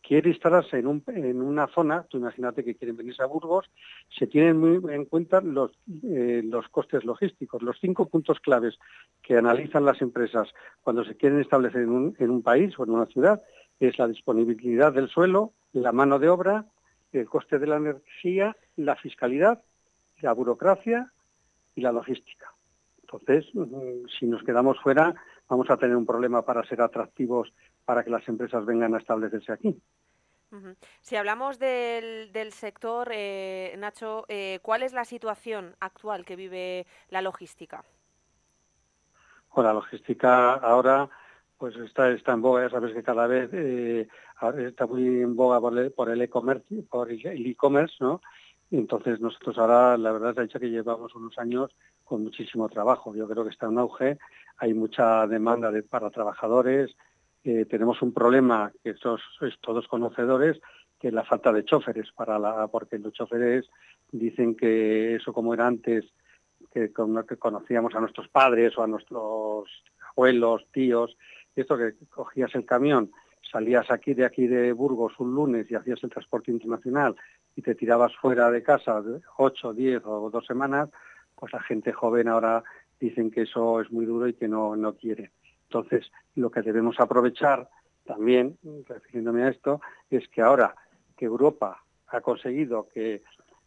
quiere 0.06 0.30
instalarse 0.30 0.78
en, 0.78 0.86
un, 0.86 1.02
en 1.08 1.42
una 1.42 1.66
zona, 1.66 2.04
tú 2.08 2.18
imagínate 2.18 2.62
que 2.62 2.76
quieren 2.76 2.96
venirse 2.96 3.22
a 3.22 3.26
Burgos, 3.26 3.68
se 4.08 4.28
tienen 4.28 4.58
muy 4.58 4.94
en 4.94 5.04
cuenta 5.06 5.40
los, 5.40 5.72
eh, 6.04 6.42
los 6.44 6.68
costes 6.68 7.04
logísticos. 7.04 7.62
Los 7.62 7.78
cinco 7.80 8.08
puntos 8.08 8.38
claves 8.38 8.78
que 9.22 9.36
analizan 9.36 9.84
las 9.84 10.00
empresas 10.00 10.48
cuando 10.82 11.04
se 11.04 11.16
quieren 11.16 11.40
establecer 11.40 11.82
en 11.82 11.90
un, 11.90 12.16
en 12.20 12.30
un 12.30 12.42
país 12.42 12.78
o 12.78 12.84
en 12.84 12.90
una 12.90 13.06
ciudad 13.06 13.42
es 13.80 13.98
la 13.98 14.06
disponibilidad 14.06 14.92
del 14.92 15.08
suelo, 15.08 15.52
la 15.72 15.90
mano 15.90 16.20
de 16.20 16.28
obra, 16.28 16.66
el 17.12 17.26
coste 17.26 17.58
de 17.58 17.66
la 17.66 17.76
energía, 17.76 18.56
la 18.76 18.94
fiscalidad, 18.94 19.62
la 20.20 20.32
burocracia 20.32 21.12
y 21.74 21.80
la 21.80 21.92
logística. 21.92 22.52
Entonces, 23.02 23.46
mm, 23.54 24.06
si 24.18 24.26
nos 24.26 24.42
quedamos 24.42 24.78
fuera, 24.80 25.14
vamos 25.48 25.70
a 25.70 25.76
tener 25.76 25.96
un 25.96 26.06
problema 26.06 26.42
para 26.42 26.64
ser 26.64 26.80
atractivos 26.80 27.52
para 27.84 28.04
que 28.04 28.10
las 28.10 28.26
empresas 28.28 28.64
vengan 28.64 28.94
a 28.94 28.98
establecerse 28.98 29.52
aquí. 29.52 29.80
Si 31.00 31.16
hablamos 31.16 31.58
del, 31.58 32.52
sector, 32.52 33.10
eh, 33.12 33.74
Nacho, 33.78 34.24
eh, 34.28 34.60
¿cuál 34.62 34.82
es 34.82 34.92
la 34.92 35.04
situación 35.04 35.74
actual 35.80 36.24
que 36.24 36.36
vive 36.36 36.86
la 37.10 37.20
logística? 37.20 37.84
Bueno, 39.54 39.70
la 39.70 39.74
logística 39.74 40.54
ahora 40.54 41.08
pues 41.58 41.74
está, 41.76 42.10
está 42.10 42.32
en 42.32 42.42
boga, 42.42 42.62
ya 42.62 42.70
sabes 42.70 42.94
que 42.94 43.02
cada 43.02 43.26
vez 43.26 43.48
eh, 43.52 44.08
está 44.58 44.86
muy 44.86 45.22
en 45.22 45.34
boga 45.34 45.60
por 45.60 46.10
el 46.10 46.22
e-commerce, 46.22 46.82
por 46.88 47.10
el 47.10 47.46
e-commerce, 47.46 47.96
¿no? 48.00 48.20
Entonces 48.70 49.20
nosotros 49.20 49.56
ahora, 49.58 49.96
la 49.96 50.12
verdad 50.12 50.44
es 50.44 50.52
que 50.52 50.70
llevamos 50.70 51.14
unos 51.14 51.38
años 51.38 51.70
con 52.04 52.22
muchísimo 52.22 52.68
trabajo. 52.68 53.14
Yo 53.14 53.28
creo 53.28 53.44
que 53.44 53.50
está 53.50 53.66
en 53.66 53.78
auge, 53.78 54.18
hay 54.58 54.74
mucha 54.74 55.26
demanda 55.26 55.70
de, 55.70 55.82
para 55.82 56.10
trabajadores, 56.10 56.96
eh, 57.44 57.64
tenemos 57.66 58.02
un 58.02 58.12
problema 58.12 58.72
que 58.82 58.94
sois, 58.94 59.22
todos 59.60 59.86
conocedores, 59.86 60.60
que 60.98 61.08
es 61.08 61.14
la 61.14 61.24
falta 61.24 61.52
de 61.52 61.64
choferes, 61.64 62.10
para 62.12 62.38
la, 62.38 62.66
porque 62.68 62.98
los 62.98 63.12
choferes 63.12 63.68
dicen 64.10 64.56
que 64.56 65.14
eso 65.16 65.32
como 65.32 65.54
era 65.54 65.66
antes, 65.66 66.04
que, 66.72 66.92
que 66.92 67.36
conocíamos 67.36 67.94
a 67.94 68.00
nuestros 68.00 68.28
padres 68.28 68.76
o 68.76 68.82
a 68.82 68.86
nuestros 68.86 69.68
abuelos, 70.10 70.66
tíos, 70.72 71.16
esto 71.54 71.76
que 71.76 71.94
cogías 72.10 72.54
el 72.54 72.64
camión 72.64 73.12
salías 73.50 73.90
aquí 73.90 74.14
de 74.14 74.24
aquí 74.24 74.46
de 74.46 74.72
Burgos 74.72 75.18
un 75.18 75.34
lunes 75.34 75.70
y 75.70 75.74
hacías 75.74 76.02
el 76.02 76.10
transporte 76.10 76.50
internacional 76.50 77.16
y 77.54 77.62
te 77.62 77.74
tirabas 77.74 78.14
fuera 78.16 78.50
de 78.50 78.62
casa 78.62 79.02
ocho, 79.38 79.72
diez 79.72 80.02
o 80.04 80.30
dos 80.30 80.46
semanas, 80.46 80.90
pues 81.34 81.52
la 81.52 81.60
gente 81.60 81.92
joven 81.92 82.28
ahora 82.28 82.62
dicen 83.00 83.30
que 83.30 83.42
eso 83.42 83.80
es 83.80 83.90
muy 83.90 84.06
duro 84.06 84.28
y 84.28 84.34
que 84.34 84.48
no, 84.48 84.76
no 84.76 84.94
quieren. 84.94 85.30
Entonces, 85.64 86.10
lo 86.34 86.50
que 86.50 86.62
debemos 86.62 87.00
aprovechar 87.00 87.68
también, 88.04 88.58
refiriéndome 88.86 89.42
a 89.44 89.48
esto, 89.48 89.80
es 90.10 90.28
que 90.28 90.42
ahora 90.42 90.74
que 91.16 91.24
Europa 91.24 91.82
ha 92.08 92.20
conseguido 92.20 92.88
que 92.88 93.22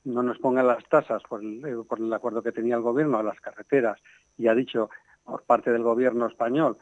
no 0.05 0.23
nos 0.23 0.39
pongan 0.39 0.67
las 0.67 0.83
tasas 0.87 1.21
por 1.23 1.41
el, 1.41 1.63
eh, 1.65 1.75
por 1.87 1.99
el 1.99 2.11
acuerdo 2.13 2.41
que 2.41 2.51
tenía 2.51 2.75
el 2.75 2.81
gobierno 2.81 3.17
a 3.17 3.23
las 3.23 3.39
carreteras 3.41 3.99
y 4.37 4.47
ha 4.47 4.55
dicho 4.55 4.89
por 5.23 5.43
parte 5.43 5.71
del 5.71 5.83
gobierno 5.83 6.27
español 6.27 6.77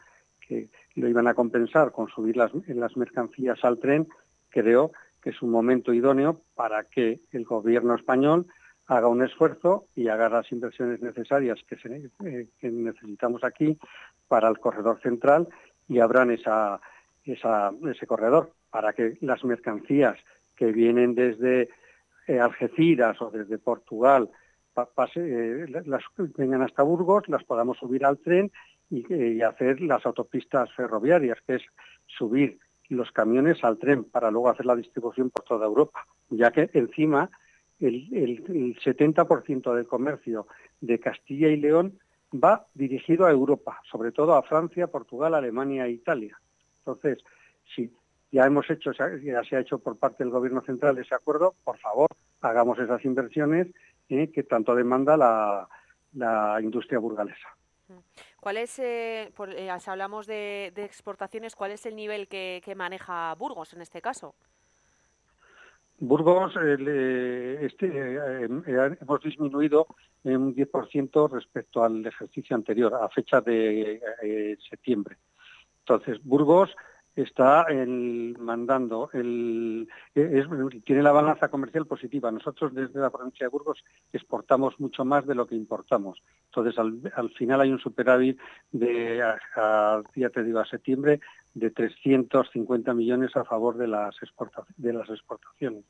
que 0.48 0.70
lo 0.94 1.08
iban 1.08 1.28
a 1.28 1.34
compensar 1.34 1.92
con 1.92 2.08
subir 2.08 2.36
las, 2.36 2.52
mercancías 2.96 3.62
al 3.62 3.78
tren, 3.78 4.08
creo 4.48 4.92
que 5.20 5.30
es 5.30 5.42
un 5.42 5.50
momento 5.50 5.92
idóneo 5.92 6.40
para 6.54 6.84
que 6.84 7.20
el 7.32 7.44
gobierno 7.44 7.94
español 7.94 8.46
haga 8.86 9.08
un 9.08 9.22
esfuerzo 9.22 9.86
y 9.94 10.08
haga 10.08 10.30
las 10.30 10.50
inversiones 10.50 11.02
necesarias 11.02 11.58
que, 11.68 11.76
eh, 12.24 12.48
necesitamos 12.62 13.44
aquí 13.44 13.78
para 14.26 14.48
el 14.48 14.58
corredor 14.58 14.98
central 15.02 15.48
y 15.86 16.00
abran 16.00 16.30
ese 16.30 18.06
corredor 18.06 18.52
para 18.70 18.94
que 18.94 19.18
las 19.20 19.44
mercancías 19.44 20.16
que 20.56 20.72
vienen 20.72 21.14
desde 21.14 21.68
eh, 22.26 22.40
Algeciras 22.40 23.20
o 23.20 23.30
desde 23.30 23.58
Portugal 23.58 24.30
pase, 24.94 25.20
eh, 25.20 25.66
vengan 26.36 26.62
hasta 26.62 26.82
Burgos, 26.82 27.28
las 27.28 27.44
podamos 27.44 27.78
subir 27.78 28.04
al 28.06 28.18
tren 28.18 28.50
y, 28.90 29.12
y, 29.12 29.42
hacer 29.42 29.80
las 29.80 30.04
autopistas 30.06 30.72
ferroviarias, 30.74 31.38
que 31.46 31.56
es 31.56 31.62
subir 32.06 32.58
los 32.88 33.12
camiones 33.12 33.62
al 33.64 33.78
tren 33.78 34.04
para 34.04 34.30
luego 34.30 34.48
hacer 34.48 34.66
la 34.66 34.76
distribución 34.76 35.30
por 35.30 35.44
toda 35.44 35.66
Europa, 35.66 36.06
ya 36.30 36.50
que 36.50 36.70
encima 36.72 37.30
el, 37.80 38.08
el, 38.12 38.44
el 38.48 38.78
70% 38.80 39.74
del 39.74 39.86
comercio 39.86 40.46
de 40.80 40.98
Castilla 40.98 41.48
y 41.48 41.56
León 41.56 41.98
va 42.32 42.66
dirigido 42.74 43.26
a 43.26 43.30
Europa, 43.30 43.80
sobre 43.90 44.12
todo 44.12 44.34
a 44.34 44.42
Francia, 44.42 44.86
Portugal, 44.86 45.34
Alemania 45.34 45.86
e 45.86 45.92
Italia. 45.92 46.38
Entonces, 46.78 47.18
si 47.74 47.92
ya 48.30 48.46
hemos 48.46 48.68
hecho, 48.70 48.92
ya 48.92 49.42
se 49.44 49.56
ha 49.56 49.60
hecho 49.60 49.78
por 49.78 49.96
parte 49.96 50.24
del 50.24 50.32
Gobierno 50.32 50.60
central 50.62 50.98
ese 50.98 51.14
acuerdo, 51.14 51.54
por 51.64 51.78
favor, 51.78 52.08
hagamos 52.40 52.78
esas 52.78 53.04
inversiones 53.04 53.68
eh, 54.08 54.30
que 54.30 54.42
tanto 54.42 54.74
demanda 54.74 55.16
la, 55.16 55.68
la 56.14 56.58
industria 56.62 56.98
burgalesa. 56.98 57.48
¿Cuál 58.40 58.56
es, 58.56 58.78
eh, 58.78 59.32
por, 59.36 59.50
eh, 59.50 59.68
si 59.80 59.90
hablamos 59.90 60.26
de, 60.26 60.72
de, 60.74 60.84
exportaciones, 60.84 61.56
cuál 61.56 61.72
es 61.72 61.84
el 61.86 61.96
nivel 61.96 62.28
que, 62.28 62.62
que, 62.64 62.74
maneja 62.74 63.34
Burgos 63.34 63.72
en 63.72 63.82
este 63.82 64.00
caso? 64.00 64.34
Burgos, 65.98 66.54
eh, 66.62 67.58
este, 67.62 67.86
eh, 67.88 68.48
hemos 69.00 69.20
disminuido 69.22 69.88
en 70.22 70.36
un 70.36 70.54
10% 70.54 71.28
respecto 71.28 71.82
al 71.82 72.06
ejercicio 72.06 72.54
anterior, 72.54 72.94
a 72.94 73.08
fecha 73.08 73.40
de 73.40 74.56
septiembre. 74.70 75.16
Entonces, 75.80 76.22
Burgos 76.22 76.70
está 77.22 77.66
mandando, 78.38 79.10
es, 79.12 80.46
tiene 80.84 81.02
la 81.02 81.12
balanza 81.12 81.48
comercial 81.48 81.86
positiva. 81.86 82.30
Nosotros 82.30 82.74
desde 82.74 83.00
la 83.00 83.10
provincia 83.10 83.46
de 83.46 83.50
Burgos 83.50 83.84
exportamos 84.12 84.78
mucho 84.78 85.04
más 85.04 85.26
de 85.26 85.34
lo 85.34 85.46
que 85.46 85.56
importamos. 85.56 86.22
Entonces, 86.46 86.78
al, 86.78 87.00
al 87.14 87.30
final 87.30 87.60
hay 87.60 87.72
un 87.72 87.80
superávit 87.80 88.38
de, 88.70 89.22
a, 89.22 89.38
a, 89.56 90.02
ya 90.14 90.30
te 90.30 90.44
digo, 90.44 90.60
a 90.60 90.66
septiembre 90.66 91.20
de 91.54 91.70
350 91.70 92.94
millones 92.94 93.34
a 93.36 93.44
favor 93.44 93.76
de 93.76 93.88
las 93.88 94.14
exportaciones. 94.22 95.84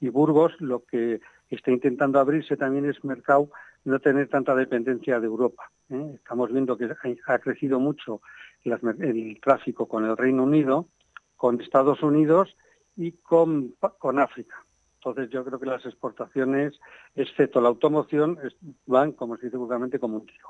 Y 0.00 0.08
Burgos 0.08 0.52
lo 0.60 0.84
que 0.84 1.20
está 1.50 1.70
intentando 1.70 2.18
abrirse 2.18 2.56
también 2.56 2.84
es 2.84 3.04
mercado, 3.04 3.48
no 3.84 3.98
tener 4.00 4.28
tanta 4.28 4.54
dependencia 4.54 5.20
de 5.20 5.26
Europa. 5.26 5.70
¿eh? 5.90 6.12
Estamos 6.14 6.52
viendo 6.52 6.76
que 6.76 6.88
ha 7.26 7.38
crecido 7.38 7.78
mucho 7.78 8.22
las, 8.64 8.82
el 8.82 9.38
tráfico 9.40 9.86
con 9.86 10.04
el 10.04 10.16
Reino 10.16 10.44
Unido, 10.44 10.88
con 11.36 11.60
Estados 11.60 12.02
Unidos 12.02 12.56
y 12.96 13.12
con, 13.12 13.74
con 13.98 14.18
África. 14.18 14.64
Entonces 14.96 15.28
yo 15.30 15.44
creo 15.44 15.60
que 15.60 15.66
las 15.66 15.84
exportaciones, 15.84 16.80
excepto 17.14 17.60
la 17.60 17.68
automoción, 17.68 18.38
van, 18.86 19.12
como 19.12 19.36
se 19.36 19.46
dice 19.46 19.58
vulgarmente, 19.58 19.98
como 19.98 20.16
un 20.16 20.26
tiro. 20.26 20.48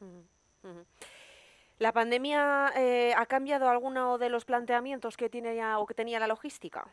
Uh 0.00 0.04
-huh. 0.66 0.84
¿La 1.78 1.92
pandemia 1.92 2.72
eh, 2.76 3.12
ha 3.16 3.26
cambiado 3.26 3.68
alguno 3.68 4.18
de 4.18 4.30
los 4.30 4.44
planteamientos 4.44 5.16
que 5.16 5.28
tiene 5.28 5.54
ya, 5.54 5.78
o 5.78 5.86
que 5.86 5.94
tenía 5.94 6.18
la 6.18 6.26
logística? 6.26 6.86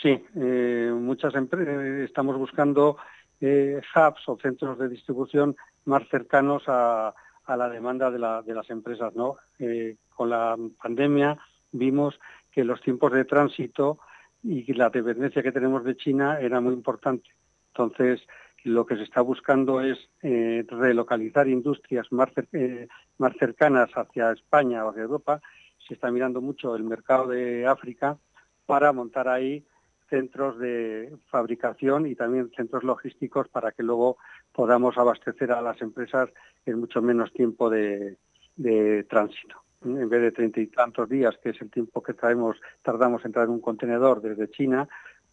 Sí, 0.00 0.24
eh, 0.36 0.92
muchas 0.94 1.34
empresas 1.34 1.84
estamos 2.08 2.38
buscando 2.38 2.96
eh, 3.40 3.80
hubs 3.94 4.28
o 4.28 4.38
centros 4.40 4.78
de 4.78 4.88
distribución 4.88 5.56
más 5.84 6.06
cercanos 6.08 6.64
a, 6.66 7.14
la 7.48 7.68
demanda 7.68 8.12
de, 8.12 8.18
la, 8.18 8.42
de, 8.42 8.54
las 8.54 8.70
empresas. 8.70 9.12
Eh, 9.58 9.96
con 10.14 10.30
la 10.30 10.56
pandemia 10.80 11.36
vimos 11.72 12.20
que 12.52 12.62
los 12.62 12.80
tiempos 12.80 13.12
de 13.12 13.24
tránsito 13.24 13.98
y 14.44 14.72
la 14.74 14.88
dependencia 14.88 15.42
que 15.42 15.50
tenemos 15.50 15.84
de 15.84 15.96
China 15.96 16.38
era 16.40 16.60
muy 16.60 16.74
importante. 16.74 17.28
Entonces, 17.72 18.20
lo 18.62 18.86
que 18.86 18.96
se 18.96 19.02
está 19.02 19.20
buscando 19.20 19.80
es 19.80 19.98
eh, 20.22 20.64
relocalizar 20.68 21.48
industrias 21.48 22.06
más 22.12 22.30
cercanas 23.38 23.90
hacia 23.94 24.32
España 24.32 24.84
o 24.84 24.90
hacia 24.90 25.02
Europa. 25.02 25.40
Se 25.88 25.94
está 25.94 26.10
mirando 26.10 26.40
mucho 26.40 26.76
el 26.76 26.84
mercado 26.84 27.28
de 27.28 27.66
África 27.66 28.16
para 28.66 28.92
montar 28.92 29.28
ahí 29.28 29.64
centros 30.10 30.58
de 30.58 31.16
fabricación 31.30 32.06
y 32.06 32.14
también 32.14 32.50
centros 32.54 32.82
logísticos 32.84 33.48
para 33.48 33.72
que 33.72 33.82
luego 33.82 34.18
podamos 34.52 34.98
abastecer 34.98 35.52
a 35.52 35.62
las 35.62 35.80
empresas 35.80 36.28
en 36.66 36.80
mucho 36.80 37.00
menos 37.00 37.32
tiempo 37.32 37.70
de, 37.70 38.18
de 38.56 39.04
tránsito. 39.04 39.62
En 39.82 40.08
vez 40.10 40.20
de 40.20 40.32
treinta 40.32 40.60
y 40.60 40.66
tantos 40.66 41.08
días, 41.08 41.38
que 41.42 41.50
es 41.50 41.62
el 41.62 41.70
tiempo 41.70 42.02
que 42.02 42.12
traemos, 42.12 42.60
tardamos 42.82 43.24
en 43.24 43.32
traer 43.32 43.48
un 43.48 43.60
contenedor 43.60 44.20
desde 44.20 44.50
China, 44.50 44.86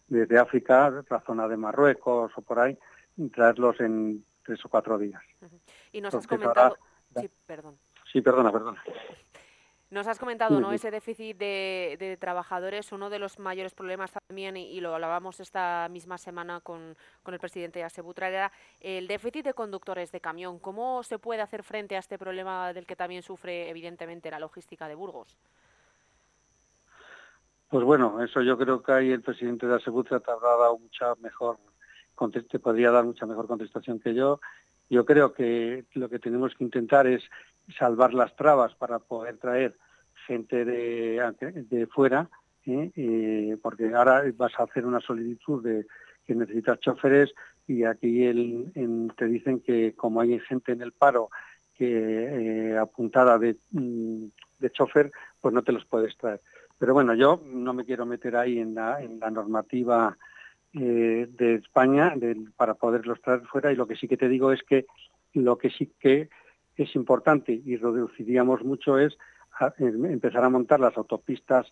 desde 0.06 0.38
África, 0.38 1.04
la 1.10 1.20
zona 1.20 1.46
de 1.48 1.58
Marruecos 1.58 2.32
o 2.34 2.40
por 2.40 2.58
ahí, 2.60 2.78
traerlos 3.34 3.78
en 3.80 4.24
tres 4.42 4.64
o 4.64 4.70
cuatro 4.70 4.96
días. 4.96 5.20
Y 5.92 6.00
nos 6.00 6.14
Entonces, 6.14 6.20
has 6.20 6.26
comentado... 6.26 6.76
Ahora... 7.14 7.20
Sí, 7.20 7.30
perdón. 7.46 7.76
Sí, 8.10 8.22
perdona, 8.22 8.50
perdona. 8.50 8.82
Nos 9.90 10.06
has 10.06 10.18
comentado, 10.18 10.60
¿no? 10.60 10.70
Ese 10.72 10.90
déficit 10.90 11.38
de, 11.38 11.96
de, 11.98 12.18
trabajadores, 12.18 12.92
uno 12.92 13.08
de 13.08 13.18
los 13.18 13.38
mayores 13.38 13.72
problemas 13.72 14.12
también, 14.12 14.58
y, 14.58 14.64
y 14.64 14.80
lo 14.82 14.94
hablábamos 14.94 15.40
esta 15.40 15.88
misma 15.90 16.18
semana 16.18 16.60
con, 16.60 16.94
con, 17.22 17.32
el 17.32 17.40
presidente 17.40 17.82
Asebutra, 17.82 18.28
era 18.28 18.52
el 18.80 19.08
déficit 19.08 19.46
de 19.46 19.54
conductores 19.54 20.12
de 20.12 20.20
camión. 20.20 20.58
¿Cómo 20.58 21.02
se 21.02 21.18
puede 21.18 21.40
hacer 21.40 21.62
frente 21.62 21.96
a 21.96 22.00
este 22.00 22.18
problema 22.18 22.74
del 22.74 22.84
que 22.84 22.96
también 22.96 23.22
sufre, 23.22 23.70
evidentemente, 23.70 24.30
la 24.30 24.38
logística 24.38 24.88
de 24.88 24.94
Burgos? 24.94 25.38
Pues 27.70 27.84
bueno, 27.84 28.22
eso 28.22 28.42
yo 28.42 28.58
creo 28.58 28.82
que 28.82 28.92
ahí 28.92 29.10
el 29.10 29.22
presidente 29.22 29.66
de 29.66 29.76
Asebutra 29.76 30.20
te 30.20 30.30
habrá 30.30 30.50
dado 30.50 30.78
mucha 30.78 31.14
mejor, 31.16 31.58
te 32.50 32.58
podría 32.58 32.90
dar 32.90 33.04
mucha 33.04 33.24
mejor 33.24 33.46
contestación 33.46 34.00
que 34.00 34.14
yo. 34.14 34.38
Yo 34.90 35.04
creo 35.04 35.32
que 35.32 35.84
lo 35.94 36.08
que 36.08 36.18
tenemos 36.18 36.54
que 36.54 36.64
intentar 36.64 37.06
es 37.06 37.22
salvar 37.78 38.14
las 38.14 38.34
trabas 38.36 38.74
para 38.74 38.98
poder 38.98 39.36
traer 39.38 39.76
gente 40.26 40.64
de, 40.64 41.20
de 41.68 41.86
fuera, 41.86 42.28
¿eh? 42.66 42.90
Eh, 42.96 43.56
porque 43.62 43.94
ahora 43.94 44.22
vas 44.36 44.52
a 44.58 44.64
hacer 44.64 44.86
una 44.86 45.00
solicitud 45.00 45.62
de 45.62 45.86
que 46.26 46.34
necesitas 46.34 46.80
choferes 46.80 47.32
y 47.66 47.84
aquí 47.84 48.30
te 49.16 49.26
dicen 49.26 49.60
que 49.60 49.94
como 49.94 50.20
hay 50.20 50.38
gente 50.40 50.72
en 50.72 50.82
el 50.82 50.92
paro 50.92 51.30
que 51.74 52.72
eh, 52.72 52.76
apuntada 52.76 53.38
de, 53.38 53.56
mm, 53.70 54.24
de 54.58 54.70
chofer, 54.70 55.10
pues 55.40 55.54
no 55.54 55.62
te 55.62 55.72
los 55.72 55.84
puedes 55.86 56.16
traer. 56.16 56.40
Pero 56.78 56.92
bueno, 56.92 57.14
yo 57.14 57.42
no 57.44 57.72
me 57.72 57.84
quiero 57.84 58.04
meter 58.04 58.36
ahí 58.36 58.58
en 58.58 58.74
la, 58.74 59.02
en 59.02 59.18
la 59.18 59.30
normativa 59.30 60.16
eh, 60.74 61.28
de 61.30 61.54
España 61.54 62.14
para 62.56 62.74
poderlos 62.74 63.20
traer 63.22 63.42
fuera. 63.46 63.72
Y 63.72 63.76
lo 63.76 63.86
que 63.86 63.96
sí 63.96 64.08
que 64.08 64.16
te 64.16 64.28
digo 64.28 64.52
es 64.52 64.62
que 64.62 64.86
lo 65.34 65.58
que 65.58 65.70
sí 65.70 65.92
que 65.98 66.28
es 66.76 66.94
importante 66.94 67.52
y 67.52 67.76
reduciríamos 67.76 68.64
mucho 68.64 68.98
es 68.98 69.16
a, 69.58 69.72
empezar 69.78 70.44
a 70.44 70.48
montar 70.48 70.80
las 70.80 70.96
autopistas 70.96 71.66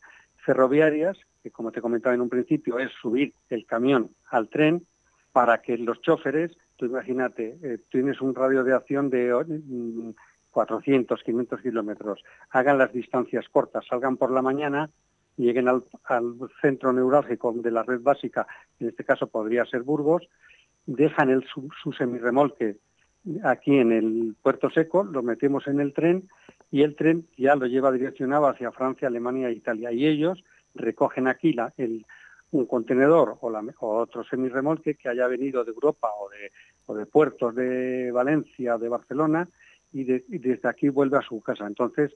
ferroviarias, 0.44 1.16
que 1.42 1.50
como 1.50 1.72
te 1.72 1.80
comentaba 1.80 2.14
en 2.14 2.20
un 2.20 2.28
principio 2.28 2.78
es 2.78 2.90
subir 3.00 3.34
el 3.48 3.66
camión 3.66 4.10
al 4.30 4.48
tren 4.48 4.86
para 5.32 5.60
que 5.60 5.76
los 5.76 6.00
choferes, 6.00 6.56
tú 6.76 6.86
imagínate, 6.86 7.58
eh, 7.62 7.78
tienes 7.90 8.20
un 8.20 8.34
radio 8.34 8.64
de 8.64 8.72
acción 8.72 9.10
de 9.10 9.32
mm, 9.34 10.10
400, 10.50 11.22
500 11.22 11.60
kilómetros, 11.60 12.24
hagan 12.50 12.78
las 12.78 12.92
distancias 12.92 13.46
cortas, 13.50 13.84
salgan 13.86 14.16
por 14.16 14.30
la 14.30 14.42
mañana, 14.42 14.88
lleguen 15.36 15.68
al, 15.68 15.84
centro 16.60 16.92
neurálgico 16.92 17.52
de 17.52 17.70
la 17.70 17.82
red 17.82 18.00
básica, 18.00 18.46
en 18.80 18.88
este 18.88 19.04
caso 19.04 19.26
podría 19.26 19.64
ser 19.64 19.82
Burgos, 19.82 20.28
dejan 20.86 21.30
el, 21.30 21.44
su, 21.44 21.68
su 21.82 21.92
semirremolque 21.92 22.76
aquí 23.44 23.78
en 23.78 23.92
el 23.92 24.36
puerto 24.40 24.70
seco, 24.70 25.04
lo 25.04 25.22
metemos 25.22 25.66
en 25.66 25.80
el 25.80 25.92
tren 25.92 26.28
y 26.70 26.82
el 26.82 26.94
tren 26.94 27.26
ya 27.36 27.56
lo 27.56 27.66
lleva 27.66 27.92
direccionado 27.92 28.46
hacia 28.46 28.72
Francia, 28.72 29.08
Alemania 29.08 29.48
e 29.48 29.52
Italia. 29.52 29.92
Y 29.92 30.06
ellos 30.06 30.42
recogen 30.74 31.26
aquí 31.26 31.52
la, 31.52 31.72
el, 31.76 32.06
un 32.50 32.66
contenedor 32.66 33.36
o, 33.40 33.50
la, 33.50 33.64
o 33.80 33.96
otro 33.96 34.24
semirremolque 34.24 34.94
que 34.94 35.08
haya 35.08 35.26
venido 35.26 35.64
de 35.64 35.72
Europa 35.72 36.08
o 36.18 36.94
de, 36.94 37.06
puertos 37.06 37.54
de 37.54 38.10
Valencia 38.12 38.76
o 38.76 38.78
de 38.78 38.88
Barcelona 38.88 39.48
y, 39.92 40.04
desde 40.04 40.68
aquí 40.68 40.88
vuelve 40.88 41.18
a 41.18 41.22
su 41.22 41.40
casa. 41.40 41.66
Entonces, 41.66 42.12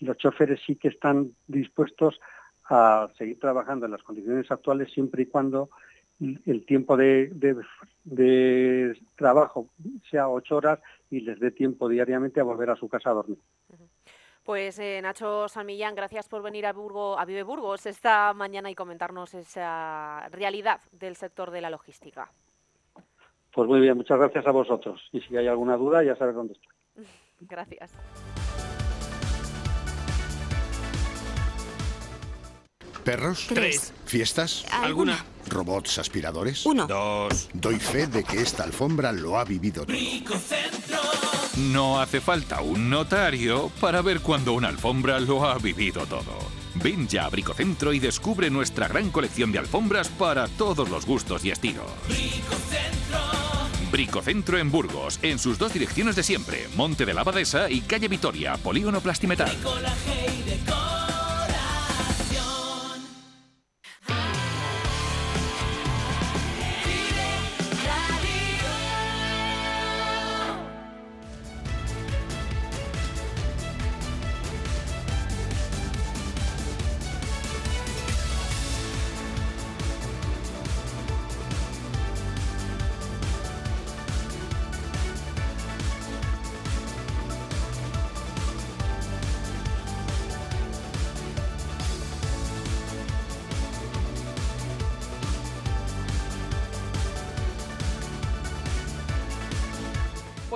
los 0.00 0.16
choferes 0.16 0.60
sí 0.66 0.76
que 0.76 0.88
están 0.88 1.32
dispuestos 1.46 2.20
a 2.68 3.08
seguir 3.18 3.38
trabajando 3.38 3.86
en 3.86 3.92
las 3.92 4.02
condiciones 4.02 4.50
actuales 4.50 4.92
siempre 4.92 5.22
y 5.22 5.26
cuando 5.26 5.70
el 6.20 6.64
tiempo 6.64 6.96
de, 6.96 7.30
trabajo 9.16 9.68
sea 10.10 10.28
ocho 10.28 10.56
horas 10.56 10.80
y 11.10 11.20
les 11.20 11.38
dé 11.40 11.50
tiempo 11.50 11.88
diariamente 11.88 12.40
a 12.40 12.44
volver 12.44 12.70
a 12.70 12.76
su 12.76 12.88
casa 12.88 13.10
a 13.10 13.14
dormir. 13.14 13.38
Pues 14.44 14.78
eh, 14.78 15.00
Nacho 15.02 15.48
San 15.48 15.66
Millán, 15.66 15.94
gracias 15.94 16.28
por 16.28 16.42
venir 16.42 16.66
a, 16.66 16.72
Burgo, 16.72 17.18
a 17.18 17.24
Vive 17.24 17.42
Burgos 17.42 17.86
esta 17.86 18.34
mañana 18.34 18.70
y 18.70 18.74
comentarnos 18.74 19.32
esa 19.34 20.28
realidad 20.28 20.80
del 20.92 21.16
sector 21.16 21.50
de 21.50 21.62
la 21.62 21.70
logística. 21.70 22.30
Pues 23.54 23.68
muy 23.68 23.80
bien, 23.80 23.96
muchas 23.96 24.18
gracias 24.18 24.46
a 24.46 24.50
vosotros. 24.50 25.00
Y 25.12 25.20
si 25.22 25.36
hay 25.36 25.46
alguna 25.46 25.76
duda, 25.76 26.02
ya 26.02 26.16
sabes 26.16 26.34
dónde 26.34 26.54
estoy. 26.54 27.06
gracias. 27.40 28.33
¿Perros? 33.04 33.46
Tres. 33.48 33.92
¿Fiestas? 34.06 34.64
¿Alguna? 34.70 35.24
¿Robots 35.46 35.98
aspiradores? 35.98 36.64
Uno. 36.64 36.86
Dos. 36.86 37.48
Doy 37.52 37.78
fe 37.78 38.06
de 38.06 38.24
que 38.24 38.40
esta 38.40 38.64
alfombra 38.64 39.12
lo 39.12 39.38
ha 39.38 39.44
vivido 39.44 39.84
todo. 39.84 39.96
No 41.58 42.00
hace 42.00 42.20
falta 42.20 42.62
un 42.62 42.90
notario 42.90 43.70
para 43.80 44.02
ver 44.02 44.20
cuando 44.20 44.54
una 44.54 44.68
alfombra 44.68 45.20
lo 45.20 45.44
ha 45.44 45.58
vivido 45.58 46.06
todo. 46.06 46.38
Ven 46.76 47.06
ya 47.06 47.26
a 47.26 47.28
Bricocentro 47.28 47.92
y 47.92 48.00
descubre 48.00 48.50
nuestra 48.50 48.88
gran 48.88 49.10
colección 49.10 49.52
de 49.52 49.58
alfombras 49.58 50.08
para 50.08 50.48
todos 50.48 50.88
los 50.88 51.06
gustos 51.06 51.44
y 51.44 51.50
estilos. 51.50 51.86
Bricocentro. 52.08 53.20
Bricocentro 53.92 54.58
en 54.58 54.72
Burgos, 54.72 55.20
en 55.22 55.38
sus 55.38 55.58
dos 55.58 55.72
direcciones 55.72 56.16
de 56.16 56.24
siempre, 56.24 56.66
Monte 56.74 57.06
de 57.06 57.14
la 57.14 57.20
Abadesa 57.20 57.70
y 57.70 57.82
Calle 57.82 58.08
Vitoria, 58.08 58.56
Polígono 58.56 59.00
Plastimetal. 59.00 59.56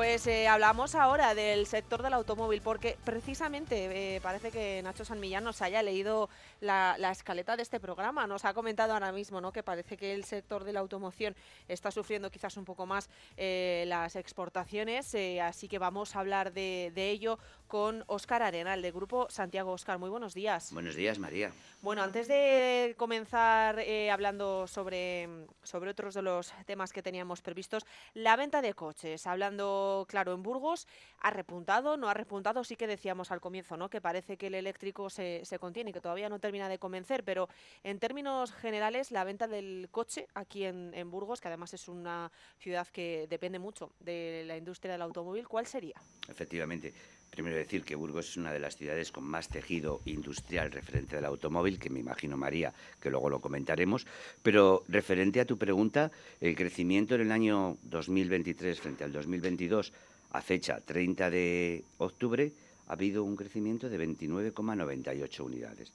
Pues 0.09 0.27
eh, 0.27 0.49
hablamos 0.49 0.95
ahora 0.95 1.35
del 1.35 1.67
sector 1.67 2.03
del 2.03 2.15
automóvil, 2.15 2.63
porque 2.63 2.97
precisamente 3.05 4.15
eh, 4.17 4.23
parece 4.23 4.51
que 4.51 4.81
Nacho 4.83 5.05
San 5.05 5.21
Millán 5.21 5.45
nos 5.45 5.61
haya 5.61 5.83
leído 5.83 6.31
la, 6.63 6.97
escaleta 7.13 7.59
de 7.59 7.63
este 7.63 7.79
programa. 7.79 8.27
Nos 8.27 8.47
ha 8.47 8.55
comentado 8.55 8.95
ahora 8.95 9.13
mismo 9.13 9.43
¿no? 9.43 9.53
que 9.53 9.63
parece 9.63 9.99
que 9.99 10.15
el 10.15 10.25
sector 10.25 10.65
de 10.65 10.73
la 10.73 10.81
automoción 10.81 11.37
está 11.69 11.91
sufriendo 11.91 12.31
quizás 12.31 12.57
un 12.57 12.65
poco 12.65 12.87
más 12.87 13.11
eh, 13.37 13.85
las 13.87 14.17
exportaciones, 14.17 15.15
así 15.43 15.69
que 15.69 15.79
vamos 15.79 16.17
a 16.17 16.21
hablar 16.21 16.55
de 16.55 16.91
ello 16.97 17.39
con 17.69 18.03
Óscar 18.07 18.43
Arenal, 18.43 18.83
del 18.83 18.93
Grupo 18.93 19.29
Santiago. 19.31 19.73
Óscar, 19.73 19.99
muy 19.99 20.11
buenos 20.11 20.35
días. 20.35 20.73
Buenos 20.73 20.97
días, 20.97 21.19
María. 21.19 21.53
Bueno, 21.83 22.03
antes 22.03 22.27
de 22.27 22.95
comenzar 22.99 23.79
eh, 23.79 24.11
hablando 24.11 24.67
sobre, 24.67 25.29
sobre 25.63 25.91
otros 25.91 26.15
de 26.15 26.23
los 26.23 26.53
temas 26.67 26.93
que 26.93 27.03
teníamos 27.03 27.43
previstos, 27.43 27.85
la 28.15 28.35
venta 28.37 28.63
de 28.63 28.75
coches, 28.75 29.27
hablando, 29.27 30.07
claro, 30.09 30.33
en 30.33 30.43
Burgos, 30.43 30.89
¿ha 31.21 31.31
repuntado? 31.31 31.97
¿No 31.97 32.09
ha 32.09 32.15
repuntado? 32.15 32.65
Sí 32.65 32.75
que 32.75 32.87
decíamos 32.87 33.31
al 33.31 33.41
comienzo, 33.41 33.77
¿no? 33.77 33.91
Que 33.91 34.01
parece 34.01 34.37
que 34.37 34.49
el 34.49 34.55
eléctrico 34.55 35.11
se, 35.11 35.43
se 35.45 35.59
contiene 35.59 35.91
y 35.91 35.93
que 35.93 36.01
todavía 36.01 36.29
no 36.29 36.41
termina 36.41 36.69
de 36.69 36.79
convencer, 36.79 37.23
pero 37.23 37.49
en 37.85 37.99
términos 37.99 38.53
generales, 38.53 39.13
la 39.13 39.25
venta 39.25 39.47
del 39.47 39.89
coche 39.91 40.27
aquí 40.35 40.65
en, 40.65 40.93
en 40.95 41.11
Burgos, 41.11 41.41
que 41.41 41.49
además 41.49 41.75
es 41.75 41.87
una 41.87 42.33
ciudad 42.59 42.89
que 42.89 43.27
depende 43.29 43.59
mucho 43.59 43.93
de 44.01 44.45
la 44.47 44.57
industria 44.57 44.93
del 44.93 45.03
automóvil, 45.03 45.47
¿cuál 45.47 45.67
sería? 45.67 46.01
Efectivamente. 46.29 46.95
Primero 47.31 47.57
decir 47.57 47.85
que 47.85 47.95
Burgos 47.95 48.31
es 48.31 48.37
una 48.37 48.53
de 48.53 48.59
las 48.59 48.77
ciudades 48.77 49.13
con 49.13 49.25
más 49.25 49.49
tejido 49.49 50.01
industrial 50.07 50.73
referente 50.73 51.17
al 51.17 51.25
automóvil, 51.25 51.79
que 51.79 51.91
me 51.91 52.01
imagino, 52.01 52.37
María, 52.37 52.73
que 53.01 53.11
luego 53.11 53.31
lo 53.31 53.41
comentaremos. 53.41 54.07
Pero 54.43 54.83
referente 54.89 55.41
a 55.41 55.45
tu 55.45 55.57
pregunta, 55.57 56.11
el 56.41 56.57
crecimiento 56.57 57.15
en 57.15 57.21
el 57.21 57.33
año 57.33 57.77
2023 57.83 58.81
frente 58.81 59.05
al 59.05 59.13
2022, 59.13 59.93
a 60.33 60.41
fecha 60.43 60.81
30 60.81 61.31
de 61.31 61.85
octubre, 61.99 62.53
ha 62.89 62.95
habido 62.95 63.23
un 63.23 63.37
crecimiento 63.37 63.89
de 63.89 64.05
29,98 64.05 65.41
unidades. 65.41 65.93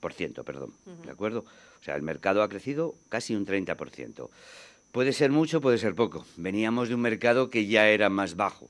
Por 0.00 0.12
ciento, 0.12 0.42
perdón. 0.42 0.72
¿De 1.04 1.10
acuerdo? 1.10 1.44
O 1.80 1.84
sea, 1.84 1.96
el 1.96 2.02
mercado 2.02 2.42
ha 2.42 2.48
crecido 2.48 2.94
casi 3.08 3.34
un 3.34 3.46
30%. 3.46 4.28
Puede 4.90 5.12
ser 5.12 5.30
mucho, 5.30 5.60
puede 5.60 5.78
ser 5.78 5.94
poco. 5.94 6.24
Veníamos 6.36 6.88
de 6.88 6.94
un 6.94 7.00
mercado 7.00 7.50
que 7.50 7.66
ya 7.66 7.88
era 7.88 8.08
más 8.08 8.36
bajo. 8.36 8.68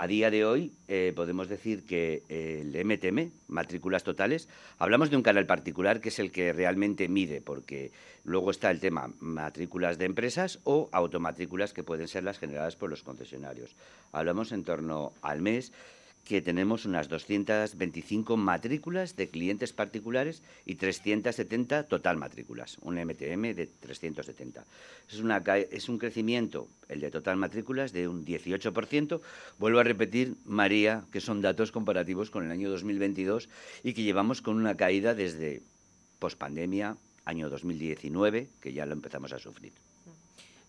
A 0.00 0.06
día 0.06 0.30
de 0.30 0.44
hoy 0.44 0.70
eh, 0.86 1.12
podemos 1.16 1.48
decir 1.48 1.84
que 1.84 2.22
el 2.28 2.70
MTM, 2.84 3.32
matrículas 3.48 4.04
totales, 4.04 4.48
hablamos 4.78 5.10
de 5.10 5.16
un 5.16 5.24
canal 5.24 5.44
particular 5.44 6.00
que 6.00 6.10
es 6.10 6.20
el 6.20 6.30
que 6.30 6.52
realmente 6.52 7.08
mide, 7.08 7.40
porque 7.40 7.90
luego 8.22 8.52
está 8.52 8.70
el 8.70 8.78
tema 8.78 9.10
matrículas 9.18 9.98
de 9.98 10.04
empresas 10.04 10.60
o 10.62 10.88
automatrículas 10.92 11.72
que 11.72 11.82
pueden 11.82 12.06
ser 12.06 12.22
las 12.22 12.38
generadas 12.38 12.76
por 12.76 12.90
los 12.90 13.02
concesionarios. 13.02 13.74
Hablamos 14.12 14.52
en 14.52 14.62
torno 14.62 15.14
al 15.20 15.42
mes 15.42 15.72
que 16.28 16.42
tenemos 16.42 16.84
unas 16.84 17.08
225 17.08 18.36
matrículas 18.36 19.16
de 19.16 19.30
clientes 19.30 19.72
particulares 19.72 20.42
y 20.66 20.74
370 20.74 21.84
total 21.84 22.18
matrículas, 22.18 22.76
un 22.82 22.96
MTM 22.96 23.54
de 23.56 23.66
370. 23.80 24.62
Es, 25.10 25.20
una, 25.20 25.38
es 25.38 25.88
un 25.88 25.96
crecimiento, 25.96 26.68
el 26.90 27.00
de 27.00 27.10
total 27.10 27.38
matrículas, 27.38 27.94
de 27.94 28.08
un 28.08 28.26
18%. 28.26 29.22
Vuelvo 29.58 29.78
a 29.78 29.84
repetir, 29.84 30.34
María, 30.44 31.04
que 31.12 31.22
son 31.22 31.40
datos 31.40 31.72
comparativos 31.72 32.28
con 32.28 32.44
el 32.44 32.50
año 32.50 32.68
2022 32.68 33.48
y 33.82 33.94
que 33.94 34.02
llevamos 34.02 34.42
con 34.42 34.56
una 34.56 34.76
caída 34.76 35.14
desde 35.14 35.62
pospandemia, 36.18 36.98
año 37.24 37.48
2019, 37.48 38.48
que 38.60 38.74
ya 38.74 38.84
lo 38.84 38.92
empezamos 38.92 39.32
a 39.32 39.38
sufrir. 39.38 39.72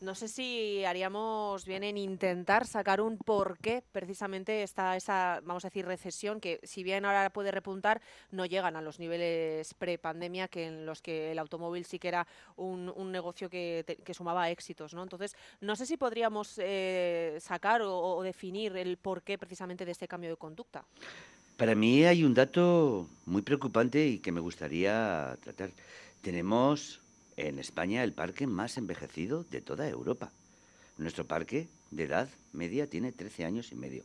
No 0.01 0.15
sé 0.15 0.29
si 0.29 0.85
haríamos 0.85 1.65
bien 1.65 1.83
en 1.83 1.97
intentar 1.97 2.65
sacar 2.65 3.01
un 3.01 3.17
por 3.17 3.57
qué 3.57 3.83
precisamente 3.91 4.63
está 4.63 4.95
esa, 4.95 5.41
vamos 5.43 5.65
a 5.65 5.67
decir, 5.67 5.85
recesión, 5.85 6.39
que 6.39 6.61
si 6.63 6.83
bien 6.83 7.03
ahora 7.03 7.29
puede 7.31 7.51
repuntar, 7.51 8.01
no 8.31 8.45
llegan 8.45 8.77
a 8.77 8.81
los 8.81 8.97
niveles 8.97 9.73
pre-pandemia, 9.73 10.47
que 10.47 10.67
en 10.67 10.85
los 10.85 11.01
que 11.01 11.31
el 11.31 11.39
automóvil 11.39 11.83
sí 11.83 11.99
que 11.99 12.07
era 12.07 12.27
un, 12.55 13.11
negocio 13.11 13.49
que, 13.49 13.83
sumaba 14.13 14.49
éxitos, 14.49 14.93
¿no? 14.93 15.03
Entonces, 15.03 15.35
no 15.59 15.75
sé 15.75 15.85
si 15.85 15.97
podríamos 15.97 16.53
eh, 16.59 17.37
sacar 17.41 17.81
o, 17.81 17.99
o 17.99 18.23
definir 18.23 18.77
el 18.77 18.95
por 18.95 19.21
qué 19.21 19.37
precisamente 19.37 19.83
de 19.83 19.91
este 19.91 20.07
cambio 20.07 20.29
de 20.29 20.37
conducta. 20.37 20.85
Para 21.57 21.75
mí 21.75 22.05
hay 22.05 22.23
un 22.23 22.33
dato 22.33 23.09
muy 23.25 23.41
preocupante 23.41 24.07
y 24.07 24.19
que 24.19 24.31
me 24.31 24.39
gustaría 24.39 25.37
tratar. 25.43 25.71
Tenemos 26.21 27.01
en 27.39 27.57
España 27.57 28.03
el 28.03 28.13
parque 28.13 28.47
más 28.47 28.77
envejecido 28.77 29.45
de 29.45 29.61
toda 29.61 29.87
Europa. 29.87 30.31
Nuestro 30.97 31.25
parque 31.25 31.67
de 31.91 32.03
edad 32.03 32.29
media 32.51 32.87
tiene 32.87 33.11
13 33.11 33.45
años 33.45 33.71
y 33.71 33.75
medio. 33.75 34.03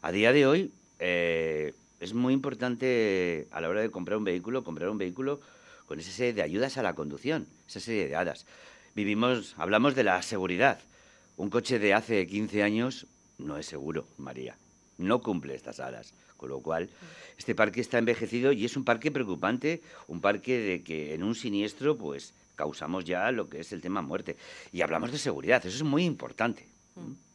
A 0.00 0.10
día 0.10 0.32
de 0.32 0.46
hoy 0.46 0.72
eh, 0.98 1.74
es 2.00 2.14
muy 2.14 2.32
importante 2.32 3.46
a 3.50 3.60
la 3.60 3.68
hora 3.68 3.82
de 3.82 3.90
comprar 3.90 4.16
un 4.16 4.24
vehículo, 4.24 4.64
comprar 4.64 4.88
un 4.88 4.96
vehículo 4.96 5.40
con 5.86 6.00
esa 6.00 6.10
serie 6.10 6.32
de 6.32 6.42
ayudas 6.42 6.78
a 6.78 6.82
la 6.82 6.94
conducción, 6.94 7.46
esa 7.68 7.80
serie 7.80 8.08
de 8.08 8.16
hadas. 8.16 8.46
Vivimos, 8.94 9.54
hablamos 9.58 9.94
de 9.94 10.04
la 10.04 10.22
seguridad. 10.22 10.80
Un 11.36 11.50
coche 11.50 11.78
de 11.78 11.92
hace 11.92 12.26
15 12.26 12.62
años 12.62 13.06
no 13.38 13.58
es 13.58 13.66
seguro, 13.66 14.06
María. 14.16 14.56
No 14.96 15.20
cumple 15.20 15.54
estas 15.54 15.80
hadas. 15.80 16.14
Con 16.40 16.48
lo 16.48 16.60
cual, 16.60 16.88
este 17.36 17.54
parque 17.54 17.82
está 17.82 17.98
envejecido 17.98 18.50
y 18.52 18.64
es 18.64 18.74
un 18.74 18.82
parque 18.82 19.10
preocupante, 19.10 19.82
un 20.08 20.22
parque 20.22 20.56
de 20.58 20.82
que 20.82 21.12
en 21.12 21.22
un 21.22 21.34
siniestro, 21.34 21.98
pues 21.98 22.32
causamos 22.56 23.04
ya 23.04 23.30
lo 23.30 23.46
que 23.50 23.60
es 23.60 23.72
el 23.72 23.82
tema 23.82 24.00
muerte. 24.00 24.38
Y 24.72 24.80
hablamos 24.80 25.12
de 25.12 25.18
seguridad, 25.18 25.60
eso 25.66 25.76
es 25.76 25.82
muy 25.82 26.06
importante. 26.06 26.64
Mm. 26.96 27.29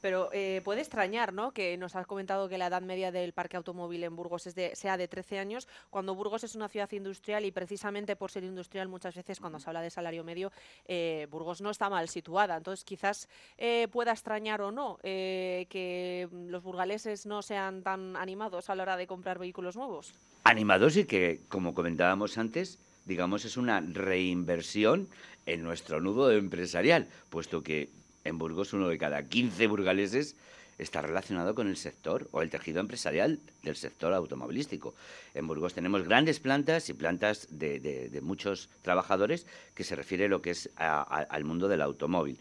Pero 0.00 0.30
eh, 0.32 0.60
puede 0.64 0.80
extrañar, 0.80 1.32
¿no? 1.32 1.52
Que 1.52 1.76
nos 1.76 1.96
has 1.96 2.06
comentado 2.06 2.48
que 2.48 2.58
la 2.58 2.68
edad 2.68 2.82
media 2.82 3.10
del 3.10 3.32
parque 3.32 3.56
automóvil 3.56 4.04
en 4.04 4.16
Burgos 4.16 4.46
es 4.46 4.54
de, 4.54 4.74
sea 4.76 4.96
de 4.96 5.08
13 5.08 5.38
años, 5.38 5.68
cuando 5.90 6.14
Burgos 6.14 6.44
es 6.44 6.54
una 6.54 6.68
ciudad 6.68 6.90
industrial 6.92 7.44
y 7.44 7.50
precisamente 7.50 8.16
por 8.16 8.30
ser 8.30 8.44
industrial 8.44 8.88
muchas 8.88 9.14
veces 9.14 9.40
cuando 9.40 9.58
se 9.58 9.68
habla 9.68 9.82
de 9.82 9.90
salario 9.90 10.24
medio, 10.24 10.52
eh, 10.86 11.26
Burgos 11.30 11.60
no 11.60 11.70
está 11.70 11.90
mal 11.90 12.08
situada. 12.08 12.56
Entonces 12.56 12.84
quizás 12.84 13.28
eh, 13.56 13.88
pueda 13.90 14.12
extrañar 14.12 14.62
o 14.62 14.70
no 14.70 14.98
que 15.02 16.28
los 16.48 16.62
burgaleses 16.62 17.26
no 17.26 17.42
sean 17.42 17.82
tan 17.82 18.16
animados 18.16 18.70
a 18.70 18.74
la 18.74 18.82
hora 18.82 18.96
de 18.96 19.06
comprar 19.06 19.38
vehículos 19.38 19.76
nuevos. 19.76 20.14
Animados 20.44 20.96
y 20.96 21.04
que, 21.04 21.40
como 21.48 21.74
comentábamos 21.74 22.38
antes, 22.38 22.78
digamos, 23.04 23.44
es 23.44 23.56
una 23.56 23.80
reinversión 23.80 25.08
en 25.46 25.62
nuestro 25.62 26.00
nudo 26.00 26.30
empresarial, 26.30 27.08
puesto 27.30 27.62
que 27.62 27.88
en 28.24 28.38
Burgos 28.38 28.72
uno 28.72 28.88
de 28.88 28.98
cada 28.98 29.22
15 29.22 29.66
burgaleses 29.66 30.36
está 30.78 31.02
relacionado 31.02 31.54
con 31.54 31.68
el 31.68 31.76
sector 31.76 32.28
o 32.30 32.40
el 32.40 32.50
tejido 32.50 32.80
empresarial 32.80 33.40
del 33.62 33.76
sector 33.76 34.12
automovilístico. 34.12 34.94
En 35.34 35.46
Burgos 35.46 35.74
tenemos 35.74 36.04
grandes 36.04 36.38
plantas 36.38 36.88
y 36.88 36.94
plantas 36.94 37.48
de, 37.50 38.20
muchos 38.22 38.68
trabajadores 38.82 39.46
que 39.74 39.84
se 39.84 39.96
refiere 39.96 40.28
lo 40.28 40.40
que 40.40 40.50
es 40.50 40.70
al 40.76 41.44
mundo 41.44 41.68
del 41.68 41.82
automóvil. 41.82 42.38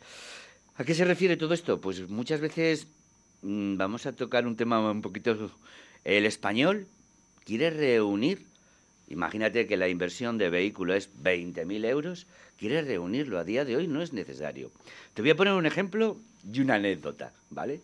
¿A 0.77 0.83
qué 0.83 0.93
se 0.93 1.05
refiere 1.05 1.37
todo 1.37 1.55
esto? 1.55 1.81
Pues 1.81 2.07
muchas 2.07 2.39
veces 2.39 2.87
mm, 3.41 3.77
vamos 3.77 4.05
a 4.05 4.13
tocar 4.13 4.45
un 4.45 4.55
tema 4.55 4.91
un 4.91 5.01
poquito... 5.01 5.51
El 6.03 6.25
español 6.25 6.87
quiere 7.43 7.69
reunir, 7.69 8.45
imagínate 9.07 9.67
que 9.67 9.77
la 9.77 9.89
inversión 9.89 10.37
de 10.37 10.49
vehículo 10.49 10.93
es 10.93 11.09
20.000 11.21 11.85
euros, 11.85 12.27
quiere 12.57 12.81
reunirlo. 12.81 13.39
A 13.39 13.43
día 13.43 13.65
de 13.65 13.75
hoy 13.75 13.87
no 13.87 14.01
es 14.01 14.13
necesario. 14.13 14.71
Te 15.13 15.21
voy 15.21 15.31
a 15.31 15.35
poner 15.35 15.53
un 15.53 15.65
ejemplo 15.65 16.17
y 16.51 16.61
una 16.61 16.75
anécdota, 16.75 17.33
¿vale? 17.49 17.81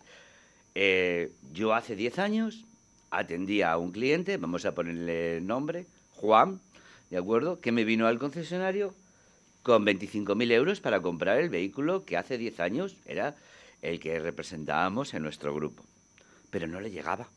Eh, 0.75 1.31
yo 1.53 1.73
hace 1.73 1.95
10 1.95 2.19
años 2.19 2.65
atendía 3.11 3.71
a 3.71 3.77
un 3.77 3.91
cliente, 3.91 4.37
vamos 4.37 4.65
a 4.65 4.73
ponerle 4.73 5.39
nombre, 5.41 5.85
Juan, 6.15 6.59
¿de 7.09 7.17
acuerdo? 7.17 7.59
Que 7.59 7.71
me 7.71 7.83
vino 7.83 8.07
al 8.07 8.17
concesionario 8.17 8.93
con 9.61 9.85
25.000 9.85 10.51
euros 10.51 10.81
para 10.81 11.01
comprar 11.01 11.39
el 11.39 11.49
vehículo 11.49 12.05
que 12.05 12.17
hace 12.17 12.37
10 12.37 12.59
años 12.59 12.97
era 13.05 13.35
el 13.81 13.99
que 13.99 14.19
representábamos 14.19 15.13
en 15.13 15.23
nuestro 15.23 15.53
grupo. 15.53 15.83
Pero 16.49 16.67
no 16.67 16.81
le 16.81 16.91
llegaba, 16.91 17.27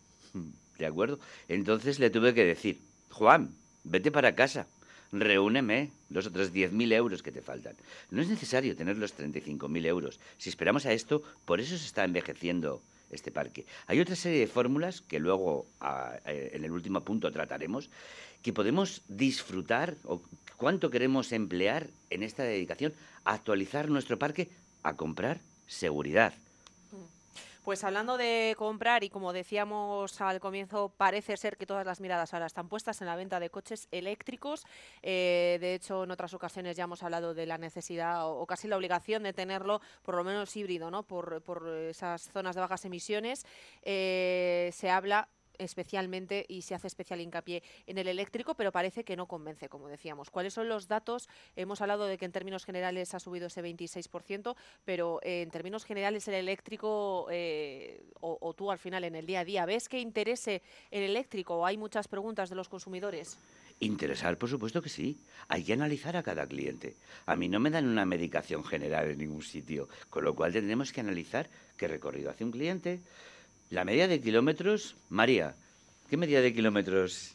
¿de 0.79 0.87
acuerdo? 0.87 1.19
Entonces 1.49 1.99
le 1.99 2.11
tuve 2.11 2.35
que 2.35 2.45
decir, 2.45 2.81
Juan, 3.11 3.55
vete 3.87 4.11
para 4.11 4.35
casa, 4.35 4.67
reúneme 5.13 5.91
los 6.11 6.27
otros 6.27 6.53
10.000 6.53 6.93
euros 6.93 7.23
que 7.23 7.33
te 7.33 7.43
faltan. 7.43 7.75
No 8.11 8.21
es 8.21 8.29
necesario 8.29 8.77
tener 8.77 8.99
los 8.99 9.17
35.000 9.17 9.87
euros. 9.87 10.21
Si 10.39 10.51
esperamos 10.51 10.87
a 10.87 10.93
esto, 10.93 11.23
por 11.45 11.61
eso 11.61 11.77
se 11.79 11.87
está 11.87 12.05
envejeciendo 12.05 12.83
este 13.11 13.31
parque. 13.31 13.65
Hay 13.87 14.01
otra 14.01 14.17
serie 14.17 14.41
de 14.41 14.47
fórmulas 14.49 15.01
que 15.01 15.21
luego 15.21 15.67
eh, 16.27 16.51
en 16.55 16.65
el 16.65 16.73
último 16.73 17.03
punto 17.03 17.31
trataremos, 17.31 17.89
que 18.43 18.53
podemos 18.53 19.03
disfrutar 19.09 19.95
o 20.05 20.21
cuánto 20.57 20.91
queremos 20.91 21.33
emplear 21.33 21.87
en 22.11 22.23
esta 22.23 22.43
dedicación 22.43 22.93
a 23.25 23.35
actualizar 23.35 23.89
nuestro 23.89 24.19
parque, 24.19 24.49
a 24.83 24.97
comprar 24.97 25.41
seguridad. 25.67 26.35
Pues 27.67 27.83
hablando 27.83 28.17
de 28.17 28.55
comprar 28.57 29.03
y 29.03 29.11
como 29.11 29.33
decíamos 29.33 30.21
al 30.21 30.39
comienzo, 30.39 30.95
parece 30.97 31.37
ser 31.37 31.57
que 31.57 31.67
todas 31.67 31.85
las 31.85 32.01
miradas 32.01 32.33
ahora 32.33 32.47
están 32.47 32.69
puestas 32.69 33.01
en 33.01 33.09
la 33.09 33.17
venta 33.17 33.41
de 33.41 33.51
coches 33.51 33.89
eléctricos. 33.91 34.65
Eh, 35.03 35.59
de 35.61 35.75
hecho, 35.75 36.05
en 36.05 36.13
otras 36.13 36.33
ocasiones 36.33 36.77
ya 36.77 36.85
hemos 36.85 37.03
hablado 37.03 37.35
de 37.35 37.45
la 37.45 37.59
necesidad 37.59 38.31
o, 38.31 38.47
casi 38.47 38.69
la 38.69 38.77
obligación 38.77 39.25
de 39.25 39.33
tenerlo, 39.33 39.81
por 40.05 40.15
lo 40.15 40.23
menos 40.23 40.57
híbrido, 40.57 40.93
¿no? 40.93 41.03
por, 41.03 41.43
por 41.43 41.69
esas 41.69 42.31
zonas 42.31 42.55
de 42.55 42.61
bajas 42.61 42.85
emisiones. 42.85 43.45
Eh, 43.83 44.71
se 44.73 44.89
habla 44.89 45.29
especialmente 45.59 46.45
y 46.49 46.63
se 46.63 46.75
hace 46.75 46.87
especial 46.87 47.21
hincapié 47.21 47.63
en 47.87 47.99
el 47.99 48.09
eléctrico, 48.09 48.55
pero 48.55 48.73
parece 48.73 49.05
que 49.05 49.17
no 49.17 49.27
convence, 49.27 49.69
como 49.69 49.89
decíamos. 49.89 50.31
¿Cuáles 50.31 50.55
son 50.55 50.69
los 50.69 50.89
datos? 50.89 51.29
Hemos 51.55 51.81
hablado 51.81 52.07
de 52.07 52.19
que 52.19 52.25
en 52.25 52.33
términos 52.33 52.65
generales 52.65 53.15
ha 53.15 53.21
subido 53.21 53.47
ese 53.47 53.63
26%, 53.63 54.57
pero 54.85 55.21
eh, 55.23 55.43
en 55.43 55.51
términos 55.51 55.85
generales 55.85 56.27
el 56.29 56.35
eléctrico, 56.35 57.27
eh, 57.31 58.03
o, 58.21 58.55
tú 58.55 58.71
al 58.71 58.79
final 58.79 59.05
en 59.05 59.15
el 59.15 59.27
día 59.27 59.41
a 59.41 59.45
día, 59.45 59.67
¿ves 59.67 59.89
que 59.89 60.01
interese 60.01 60.63
el 60.91 61.03
eléctrico 61.03 61.57
o 61.57 61.67
hay 61.67 61.77
muchas 61.77 62.09
preguntas 62.09 62.51
de 62.51 62.57
los 62.57 62.69
consumidores? 62.69 63.39
Interesar, 63.79 64.39
por 64.39 64.49
supuesto 64.49 64.81
que 64.81 64.89
sí. 64.89 65.19
Hay 65.49 65.63
que 65.63 65.75
analizar 65.75 66.17
a 66.17 66.23
cada 66.23 66.47
cliente. 66.47 66.95
A 67.27 67.37
mí 67.37 67.49
no 67.49 67.61
me 67.61 67.71
dan 67.71 67.87
una 67.87 68.07
medicación 68.07 68.65
general 68.65 69.11
en 69.11 69.19
ningún 69.19 69.43
sitio, 69.43 69.89
con 70.09 70.25
lo 70.25 70.35
cual 70.35 70.53
tendremos 70.53 70.93
que 70.93 71.01
analizar 71.01 71.49
qué 71.77 71.87
recorrido 71.87 72.31
hace 72.31 72.45
un 72.45 72.53
cliente, 72.53 73.01
la 73.71 73.85
media 73.85 74.07
de 74.09 74.21
kilómetros, 74.21 74.97
María, 75.11 75.55
¿qué 76.09 76.17
media 76.17 76.41
de 76.41 76.55
kilómetros 76.55 77.35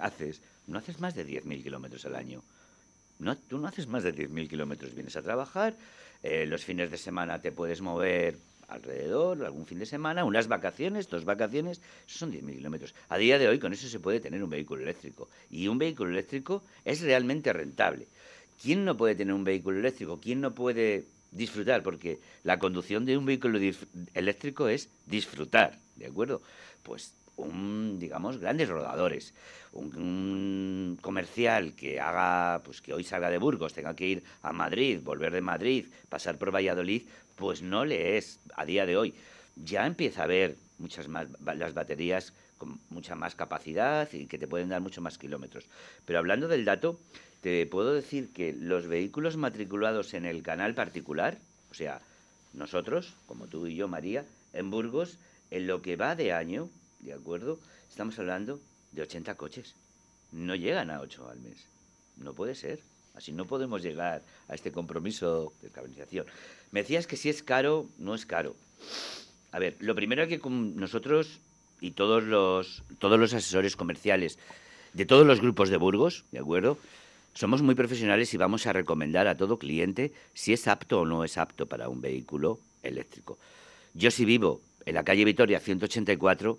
haces? 0.00 0.40
No 0.66 0.78
haces 0.78 1.00
más 1.00 1.14
de 1.14 1.26
10.000 1.26 1.62
kilómetros 1.62 2.04
al 2.04 2.16
año. 2.16 2.42
No, 3.18 3.36
tú 3.36 3.58
no 3.58 3.68
haces 3.68 3.86
más 3.86 4.02
de 4.02 4.14
10.000 4.14 4.48
kilómetros. 4.48 4.94
Vienes 4.94 5.16
a 5.16 5.22
trabajar, 5.22 5.74
eh, 6.22 6.46
los 6.46 6.64
fines 6.64 6.90
de 6.90 6.98
semana 6.98 7.40
te 7.40 7.52
puedes 7.52 7.80
mover 7.80 8.36
alrededor, 8.68 9.44
algún 9.44 9.66
fin 9.66 9.78
de 9.78 9.86
semana, 9.86 10.24
unas 10.24 10.46
vacaciones, 10.46 11.08
dos 11.08 11.24
vacaciones, 11.24 11.80
eso 12.06 12.18
son 12.18 12.32
10.000 12.32 12.56
kilómetros. 12.56 12.94
A 13.08 13.16
día 13.16 13.38
de 13.38 13.48
hoy 13.48 13.58
con 13.58 13.72
eso 13.72 13.88
se 13.88 14.00
puede 14.00 14.20
tener 14.20 14.42
un 14.42 14.50
vehículo 14.50 14.82
eléctrico. 14.82 15.28
Y 15.50 15.68
un 15.68 15.78
vehículo 15.78 16.10
eléctrico 16.10 16.62
es 16.84 17.00
realmente 17.00 17.52
rentable. 17.52 18.08
¿Quién 18.60 18.84
no 18.84 18.96
puede 18.96 19.14
tener 19.14 19.32
un 19.32 19.44
vehículo 19.44 19.78
eléctrico? 19.78 20.18
¿Quién 20.20 20.40
no 20.40 20.54
puede 20.54 21.04
disfrutar, 21.30 21.82
porque 21.82 22.18
la 22.44 22.58
conducción 22.58 23.04
de 23.04 23.16
un 23.16 23.26
vehículo 23.26 23.58
eléctrico 24.14 24.68
es 24.68 24.88
disfrutar, 25.06 25.78
¿de 25.96 26.06
acuerdo? 26.06 26.42
Pues 26.82 27.14
un, 27.36 27.98
digamos, 27.98 28.38
grandes 28.38 28.68
rodadores, 28.68 29.34
un, 29.72 30.98
comercial 31.00 31.74
que 31.74 32.00
haga, 32.00 32.62
pues 32.64 32.80
que 32.80 32.92
hoy 32.92 33.04
salga 33.04 33.30
de 33.30 33.38
Burgos, 33.38 33.72
tenga 33.72 33.94
que 33.94 34.06
ir 34.06 34.24
a 34.42 34.52
Madrid, 34.52 35.00
volver 35.02 35.32
de 35.32 35.40
Madrid, 35.40 35.86
pasar 36.08 36.38
por 36.38 36.54
Valladolid, 36.54 37.02
pues 37.36 37.62
no 37.62 37.84
le 37.84 38.18
es 38.18 38.40
a 38.56 38.64
día 38.64 38.86
de 38.86 38.96
hoy. 38.96 39.14
Ya 39.56 39.86
empieza 39.86 40.22
a 40.22 40.24
haber 40.24 40.56
muchas 40.78 41.08
más, 41.08 41.28
las 41.44 41.74
baterías 41.74 42.32
con 42.58 42.80
mucha 42.90 43.14
más 43.14 43.34
capacidad 43.36 44.12
y 44.12 44.26
que 44.26 44.38
te 44.38 44.48
pueden 44.48 44.68
dar 44.68 44.80
mucho 44.80 45.00
más 45.00 45.18
kilómetros. 45.18 45.66
Pero 46.04 46.18
hablando 46.18 46.48
del 46.48 46.64
dato, 46.64 46.98
te 47.40 47.66
puedo 47.66 47.94
decir 47.94 48.32
que 48.32 48.52
los 48.52 48.86
vehículos 48.86 49.36
matriculados 49.36 50.14
en 50.14 50.24
el 50.24 50.42
canal 50.42 50.74
particular, 50.74 51.38
o 51.70 51.74
sea, 51.74 52.00
nosotros, 52.52 53.14
como 53.26 53.46
tú 53.46 53.66
y 53.66 53.76
yo, 53.76 53.88
María, 53.88 54.24
en 54.52 54.70
Burgos, 54.70 55.18
en 55.50 55.66
lo 55.66 55.82
que 55.82 55.96
va 55.96 56.16
de 56.16 56.32
año, 56.32 56.68
¿de 57.00 57.12
acuerdo? 57.12 57.58
Estamos 57.88 58.18
hablando 58.18 58.60
de 58.92 59.02
80 59.02 59.34
coches. 59.36 59.74
No 60.32 60.54
llegan 60.54 60.90
a 60.90 61.00
8 61.00 61.28
al 61.30 61.40
mes. 61.40 61.66
No 62.16 62.34
puede 62.34 62.54
ser. 62.54 62.80
Así 63.14 63.32
no 63.32 63.46
podemos 63.46 63.82
llegar 63.82 64.22
a 64.48 64.54
este 64.54 64.70
compromiso 64.70 65.52
de 65.62 65.70
carbonización. 65.70 66.26
Me 66.70 66.82
decías 66.82 67.06
que 67.06 67.16
si 67.16 67.28
es 67.28 67.42
caro, 67.42 67.86
no 67.98 68.14
es 68.14 68.26
caro. 68.26 68.54
A 69.50 69.58
ver, 69.58 69.76
lo 69.80 69.94
primero 69.94 70.28
que 70.28 70.40
nosotros 70.44 71.40
y 71.80 71.92
todos 71.92 72.22
los, 72.24 72.82
todos 72.98 73.18
los 73.18 73.32
asesores 73.34 73.76
comerciales 73.76 74.38
de 74.92 75.06
todos 75.06 75.26
los 75.26 75.40
grupos 75.40 75.70
de 75.70 75.76
Burgos, 75.76 76.24
¿de 76.32 76.38
acuerdo? 76.38 76.78
Somos 77.38 77.62
muy 77.62 77.76
profesionales 77.76 78.34
y 78.34 78.36
vamos 78.36 78.66
a 78.66 78.72
recomendar 78.72 79.28
a 79.28 79.36
todo 79.36 79.60
cliente 79.60 80.12
si 80.34 80.52
es 80.52 80.66
apto 80.66 81.02
o 81.02 81.06
no 81.06 81.22
es 81.22 81.38
apto 81.38 81.66
para 81.66 81.88
un 81.88 82.00
vehículo 82.00 82.58
eléctrico. 82.82 83.38
Yo 83.94 84.10
si 84.10 84.24
vivo 84.24 84.60
en 84.84 84.96
la 84.96 85.04
calle 85.04 85.24
Vitoria 85.24 85.60
184, 85.60 86.58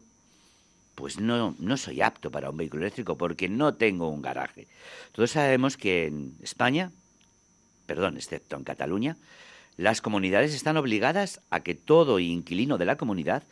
pues 0.95 1.19
no, 1.19 1.53
no 1.59 1.75
soy 1.75 1.99
apto 1.99 2.32
para 2.32 2.49
un 2.49 2.55
vehículo 2.55 2.84
eléctrico 2.84 3.17
porque 3.17 3.49
no 3.49 3.73
tengo 3.73 4.07
un 4.07 4.21
garaje. 4.21 4.67
Todos 5.11 5.32
sabemos 5.32 5.75
que 5.75 6.05
en 6.05 6.38
España, 6.41 6.93
perdón, 7.86 8.15
excepto 8.15 8.55
en 8.55 8.63
Cataluña, 8.63 9.17
las 9.75 9.99
comunidades 9.99 10.55
están 10.55 10.77
obligadas 10.77 11.41
a 11.49 11.59
que 11.59 11.75
todo 11.75 12.19
inquilino 12.19 12.77
de 12.77 12.86
la 12.86 12.95
comunidad 12.95 13.43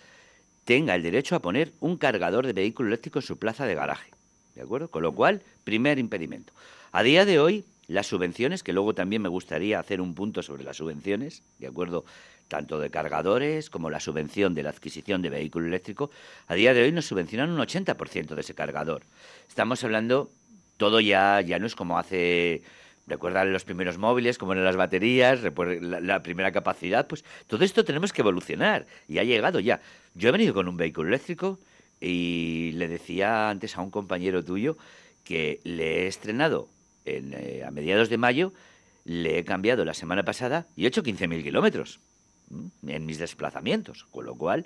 tenga 0.63 0.95
el 0.95 1.03
derecho 1.03 1.35
a 1.35 1.41
poner 1.41 1.73
un 1.81 1.97
cargador 1.97 2.47
de 2.47 2.53
vehículo 2.53 2.87
eléctrico 2.87 3.19
en 3.19 3.25
su 3.25 3.37
plaza 3.37 3.65
de 3.65 3.75
garaje. 3.75 4.11
¿De 4.55 4.61
acuerdo? 4.61 4.89
Con 4.89 5.03
lo 5.03 5.13
cual, 5.13 5.41
primer 5.65 5.99
impedimento. 5.99 6.53
A 6.91 7.03
día 7.03 7.25
de 7.25 7.39
hoy, 7.39 7.65
las 7.87 8.07
subvenciones, 8.07 8.63
que 8.63 8.73
luego 8.73 8.93
también 8.93 9.21
me 9.21 9.29
gustaría 9.29 9.79
hacer 9.79 10.01
un 10.01 10.13
punto 10.13 10.41
sobre 10.41 10.63
las 10.63 10.77
subvenciones, 10.77 11.43
de 11.59 11.67
acuerdo, 11.67 12.05
tanto 12.47 12.79
de 12.79 12.89
cargadores 12.89 13.69
como 13.69 13.89
la 13.89 13.99
subvención 13.99 14.53
de 14.53 14.63
la 14.63 14.69
adquisición 14.69 15.21
de 15.21 15.29
vehículo 15.29 15.67
eléctrico, 15.67 16.09
a 16.47 16.55
día 16.55 16.73
de 16.73 16.83
hoy 16.83 16.91
nos 16.91 17.05
subvencionan 17.05 17.49
un 17.49 17.59
80% 17.59 18.35
de 18.35 18.41
ese 18.41 18.55
cargador. 18.55 19.03
Estamos 19.49 19.83
hablando, 19.83 20.29
todo 20.77 20.99
ya, 21.01 21.41
ya 21.41 21.59
no 21.59 21.65
es 21.65 21.75
como 21.75 21.97
hace 21.97 22.63
recuerdan 23.05 23.53
los 23.53 23.63
primeros 23.63 23.97
móviles, 23.97 24.37
como 24.37 24.51
eran 24.51 24.65
las 24.65 24.75
baterías, 24.75 25.39
la, 25.41 25.99
la, 26.01 26.23
primera 26.23 26.51
capacidad, 26.51 27.07
pues 27.07 27.23
todo 27.47 27.63
esto 27.63 27.85
tenemos 27.85 28.11
que 28.11 28.21
evolucionar 28.21 28.85
y 29.07 29.19
ha 29.19 29.23
llegado 29.23 29.61
ya. 29.61 29.79
Yo 30.13 30.27
he 30.27 30.31
venido 30.33 30.53
con 30.53 30.67
un 30.67 30.75
vehículo 30.75 31.07
eléctrico 31.07 31.57
y 32.01 32.71
le 32.73 32.89
decía 32.89 33.49
antes 33.49 33.77
a 33.77 33.81
un 33.81 33.91
compañero 33.91 34.43
tuyo 34.43 34.77
que 35.23 35.61
le 35.63 36.03
he 36.03 36.07
estrenado 36.07 36.67
eh, 37.07 37.63
a 37.65 37.71
mediados 37.71 38.09
de 38.09 38.17
mayo, 38.17 38.53
le 39.05 39.39
he 39.39 39.45
cambiado 39.45 39.85
la 39.85 39.93
semana 39.93 40.23
pasada 40.23 40.67
y 40.75 40.85
he 40.85 40.87
hecho 40.87 41.03
15.000 41.03 41.43
kilómetros. 41.43 41.99
en 42.49 43.05
mis 43.05 43.19
desplazamientos, 43.19 44.05
con 44.05 44.25
lo 44.25 44.35
cual 44.35 44.65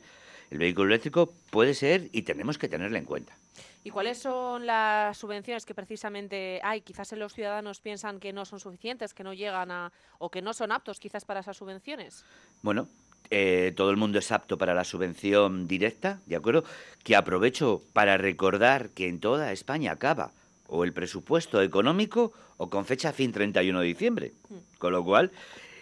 el 0.51 0.57
vehículo 0.59 0.89
eléctrico 0.89 1.33
puede 1.49 1.73
ser 1.73 2.09
y 2.11 2.23
tenemos 2.23 2.57
que 2.57 2.69
tenerlo 2.69 2.97
en 2.97 3.05
cuenta. 3.05 3.35
¿Y 3.83 3.89
cuáles 3.89 4.19
son 4.19 4.67
las 4.67 5.17
subvenciones 5.17 5.65
que 5.65 5.73
precisamente 5.73 6.59
hay? 6.63 6.81
Quizás 6.81 7.11
los 7.13 7.33
ciudadanos 7.33 7.79
piensan 7.79 8.19
que 8.19 8.31
no 8.31 8.45
son 8.45 8.59
suficientes, 8.59 9.15
que 9.15 9.23
no 9.23 9.33
llegan 9.33 9.71
a 9.71 9.91
o 10.19 10.29
que 10.29 10.43
no 10.43 10.53
son 10.53 10.71
aptos 10.71 10.99
quizás 10.99 11.25
para 11.25 11.39
esas 11.39 11.57
subvenciones. 11.57 12.23
Bueno, 12.61 12.87
eh, 13.31 13.73
todo 13.75 13.89
el 13.89 13.97
mundo 13.97 14.19
es 14.19 14.31
apto 14.31 14.57
para 14.57 14.75
la 14.75 14.83
subvención 14.83 15.67
directa, 15.67 16.19
¿de 16.27 16.35
acuerdo? 16.35 16.63
Que 17.03 17.15
aprovecho 17.15 17.81
para 17.93 18.17
recordar 18.17 18.89
que 18.89 19.07
en 19.07 19.19
toda 19.19 19.51
España 19.51 19.93
acaba 19.93 20.31
o 20.71 20.83
el 20.83 20.93
presupuesto 20.93 21.61
económico 21.61 22.33
o 22.57 22.69
con 22.69 22.85
fecha 22.85 23.11
fin 23.11 23.31
31 23.31 23.79
de 23.79 23.85
diciembre. 23.85 24.31
Mm. 24.49 24.55
Con 24.79 24.93
lo 24.93 25.03
cual, 25.03 25.31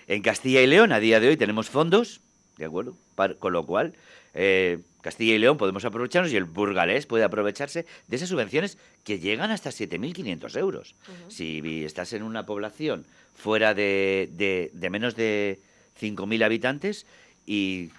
en 0.07 0.21
Castilla 0.21 0.61
y 0.61 0.67
León 0.67 0.91
a 0.91 0.99
día 0.99 1.19
de 1.19 1.29
hoy 1.29 1.37
tenemos 1.37 1.69
fondos, 1.69 2.21
¿de 2.57 2.65
acuerdo? 2.65 2.95
con 3.39 3.53
lo 3.53 3.65
cual, 3.65 3.93
eh, 4.33 4.79
Castilla 5.01 5.35
y 5.35 5.39
León 5.39 5.57
podemos 5.57 5.85
aprovecharnos 5.85 6.31
y 6.31 6.37
el 6.37 6.45
burgalés 6.45 7.05
puede 7.05 7.23
aprovecharse 7.23 7.85
de 8.07 8.15
esas 8.15 8.29
subvenciones 8.29 8.77
que 9.03 9.19
llegan 9.19 9.51
hasta 9.51 9.69
7.500 9.69 10.57
euros. 10.57 10.95
Si 11.27 11.83
estás 11.85 12.13
en 12.13 12.23
una 12.23 12.45
población 12.45 13.05
fuera 13.35 13.73
de, 13.73 14.29
de, 14.73 14.89
menos 14.89 15.15
de 15.15 15.59
5.000 16.01 16.43
habitantes 16.43 17.05
y 17.45 17.91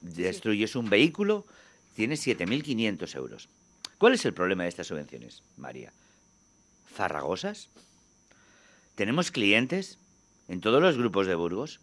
destruyes 0.00 0.76
un 0.76 0.90
vehículo, 0.90 1.44
tienes 1.94 2.26
7.500 2.26 3.16
euros. 3.16 3.48
¿Cuál 4.00 4.14
es 4.14 4.24
el 4.24 4.32
problema 4.32 4.62
de 4.62 4.70
estas 4.70 4.86
subvenciones, 4.86 5.42
María? 5.58 5.92
¿Farragosas? 6.86 7.68
¿Tenemos 8.94 9.30
clientes 9.30 9.98
en 10.48 10.62
todos 10.62 10.80
los 10.80 10.96
grupos 10.96 11.26
de 11.26 11.34
Burgos 11.34 11.80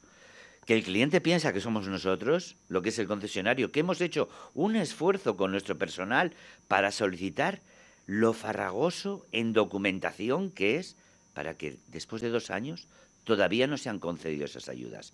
que 0.65 0.73
el 0.73 0.83
cliente 0.83 1.21
piensa 1.21 1.53
que 1.53 1.61
somos 1.61 1.87
nosotros, 1.87 2.55
lo 2.69 2.81
que 2.81 2.89
es 2.89 2.97
el 2.97 3.05
concesionario, 3.05 3.71
que 3.71 3.81
hemos 3.81 4.01
hecho 4.01 4.29
un 4.55 4.75
esfuerzo 4.75 5.37
con 5.37 5.51
nuestro 5.51 5.77
personal 5.77 6.33
para 6.67 6.91
solicitar 6.91 7.61
lo 8.07 8.33
farragoso 8.33 9.27
en 9.31 9.53
documentación 9.53 10.49
que 10.49 10.77
es 10.77 10.95
para 11.35 11.53
que 11.53 11.77
después 11.89 12.23
de 12.23 12.29
dos 12.29 12.49
años 12.49 12.87
todavía 13.25 13.67
no 13.67 13.77
se 13.77 13.89
han 13.89 13.99
concedido 13.99 14.45
esas 14.45 14.69
ayudas. 14.69 15.13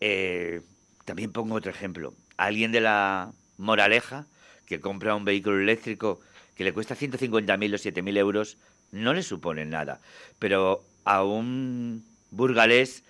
Eh, 0.00 0.62
también 1.04 1.30
pongo 1.30 1.56
otro 1.56 1.70
ejemplo. 1.70 2.14
Alguien 2.38 2.72
de 2.72 2.80
la 2.80 3.32
Moraleja 3.58 4.24
que 4.70 4.78
compra 4.78 5.16
un 5.16 5.24
vehículo 5.24 5.58
eléctrico 5.58 6.20
que 6.54 6.62
le 6.62 6.72
cuesta 6.72 6.94
150.000 6.94 7.18
o 7.18 7.76
7.000 7.76 8.16
euros, 8.18 8.56
no 8.92 9.12
le 9.12 9.24
supone 9.24 9.66
nada. 9.66 10.00
Pero 10.38 10.84
a 11.04 11.24
un 11.24 12.04
burgalés 12.30 13.02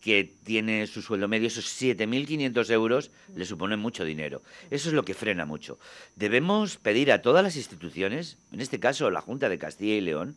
que 0.00 0.32
tiene 0.44 0.86
su 0.86 1.02
sueldo 1.02 1.28
medio, 1.28 1.48
esos 1.48 1.66
7.500 1.66 2.70
euros, 2.70 3.10
le 3.36 3.44
supone 3.44 3.76
mucho 3.76 4.06
dinero. 4.06 4.40
Eso 4.70 4.88
es 4.88 4.94
lo 4.94 5.04
que 5.04 5.12
frena 5.12 5.44
mucho. 5.44 5.78
Debemos 6.16 6.78
pedir 6.78 7.12
a 7.12 7.20
todas 7.20 7.44
las 7.44 7.56
instituciones, 7.56 8.38
en 8.50 8.62
este 8.62 8.80
caso 8.80 9.10
la 9.10 9.20
Junta 9.20 9.50
de 9.50 9.58
Castilla 9.58 9.96
y 9.96 10.00
León, 10.00 10.34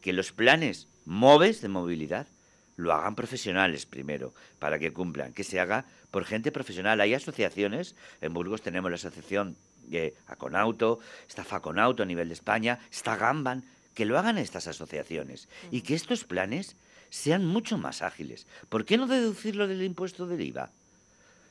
que 0.00 0.12
los 0.12 0.30
planes 0.30 0.86
MOVES 1.06 1.60
de 1.60 1.68
movilidad 1.68 2.28
lo 2.76 2.92
hagan 2.92 3.14
profesionales 3.14 3.86
primero, 3.86 4.34
para 4.58 4.78
que 4.78 4.92
cumplan, 4.92 5.32
que 5.32 5.44
se 5.44 5.60
haga 5.60 5.84
por 6.10 6.24
gente 6.24 6.52
profesional. 6.52 7.00
Hay 7.00 7.14
asociaciones, 7.14 7.94
en 8.20 8.34
Burgos 8.34 8.62
tenemos 8.62 8.90
la 8.90 8.96
asociación 8.96 9.56
de 9.86 10.14
Aconauto, 10.26 10.98
está 11.28 11.44
Faconauto 11.44 12.02
a 12.02 12.06
nivel 12.06 12.28
de 12.28 12.34
España, 12.34 12.78
está 12.90 13.16
Gamban, 13.16 13.64
que 13.94 14.04
lo 14.04 14.18
hagan 14.18 14.38
estas 14.38 14.66
asociaciones 14.66 15.48
y 15.70 15.82
que 15.82 15.94
estos 15.94 16.24
planes 16.24 16.76
sean 17.10 17.46
mucho 17.46 17.78
más 17.78 18.02
ágiles. 18.02 18.46
¿Por 18.68 18.84
qué 18.84 18.96
no 18.96 19.06
deducirlo 19.06 19.68
del 19.68 19.82
impuesto 19.82 20.26
del 20.26 20.40
IVA? 20.40 20.70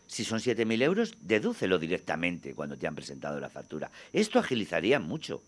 Si 0.08 0.26
son 0.26 0.40
7.000 0.40 0.84
euros, 0.84 1.14
dedúcelo 1.22 1.80
directamente 1.80 2.54
cuando 2.54 2.78
te 2.78 2.86
han 2.86 2.96
presentado 2.96 3.40
la 3.40 3.50
factura. 3.50 3.90
Esto 4.12 4.40
agilizaría 4.40 5.00
mucho. 5.00 5.42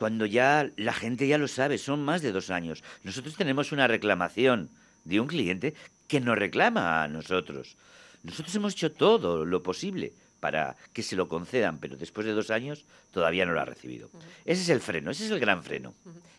Cuando 0.00 0.24
ya 0.24 0.70
la 0.76 0.94
gente 0.94 1.28
ya 1.28 1.36
lo 1.36 1.46
sabe, 1.46 1.76
son 1.76 2.02
más 2.02 2.22
de 2.22 2.32
dos 2.32 2.48
años. 2.48 2.82
Nosotros 3.04 3.36
tenemos 3.36 3.70
una 3.70 3.86
reclamación 3.86 4.70
de 5.04 5.20
un 5.20 5.26
cliente 5.26 5.74
que 6.08 6.22
nos 6.22 6.38
reclama 6.38 7.02
a 7.02 7.08
nosotros. 7.08 7.76
Nosotros 8.22 8.54
hemos 8.54 8.72
hecho 8.72 8.92
todo 8.92 9.44
lo 9.44 9.62
posible 9.62 10.14
para 10.40 10.74
que 10.94 11.02
se 11.02 11.16
lo 11.16 11.28
concedan, 11.28 11.76
pero 11.76 11.98
después 11.98 12.26
de 12.26 12.32
dos 12.32 12.48
años 12.50 12.86
todavía 13.12 13.44
no 13.44 13.52
lo 13.52 13.60
ha 13.60 13.66
recibido. 13.66 14.08
Ese 14.46 14.62
es 14.62 14.70
el 14.70 14.80
freno, 14.80 15.10
ese 15.10 15.26
es 15.26 15.32
el 15.32 15.38
gran 15.38 15.62
freno. 15.62 15.92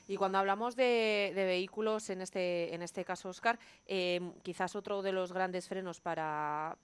Y 0.07 0.16
cuando 0.16 0.39
hablamos 0.39 0.76
de, 0.76 1.32
vehículos, 1.36 2.09
en 2.09 2.22
este, 2.22 2.74
en 2.74 2.82
este 2.82 3.05
caso, 3.05 3.30
Oscar, 3.30 3.59
eh, 3.86 4.22
quizás 4.41 4.76
otro 4.76 5.03
de 5.03 5.12
los 5.12 5.34
grandes 5.34 5.68
frenos 5.68 6.01
para 6.01 6.76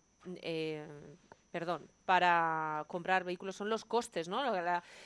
eh, 0.44 0.86
perdón, 1.52 1.88
para 2.06 2.86
comprar 2.88 3.24
vehículos 3.24 3.56
son 3.56 3.70
los 3.70 3.86
costes, 3.86 4.28
¿no? 4.28 4.42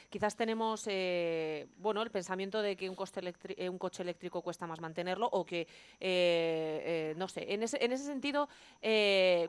quizás 0.09 0.35
tenemos, 0.35 0.85
eh, 0.87 1.67
bueno, 1.77 2.01
el 2.01 2.09
pensamiento 2.09 2.61
de 2.61 2.75
que 2.75 2.89
un, 2.89 2.95
coste 2.95 3.21
eh, 3.57 3.69
un 3.69 3.77
coche 3.77 4.03
eléctrico 4.03 4.41
cuesta 4.41 4.67
más 4.67 4.81
mantenerlo 4.81 5.27
o 5.31 5.45
que, 5.45 5.67
eh, 5.99 7.13
no 7.17 7.27
sé, 7.27 7.53
en 7.53 7.63
ese, 7.63 7.83
en 7.83 7.91
ese 7.91 8.05
sentido, 8.05 8.49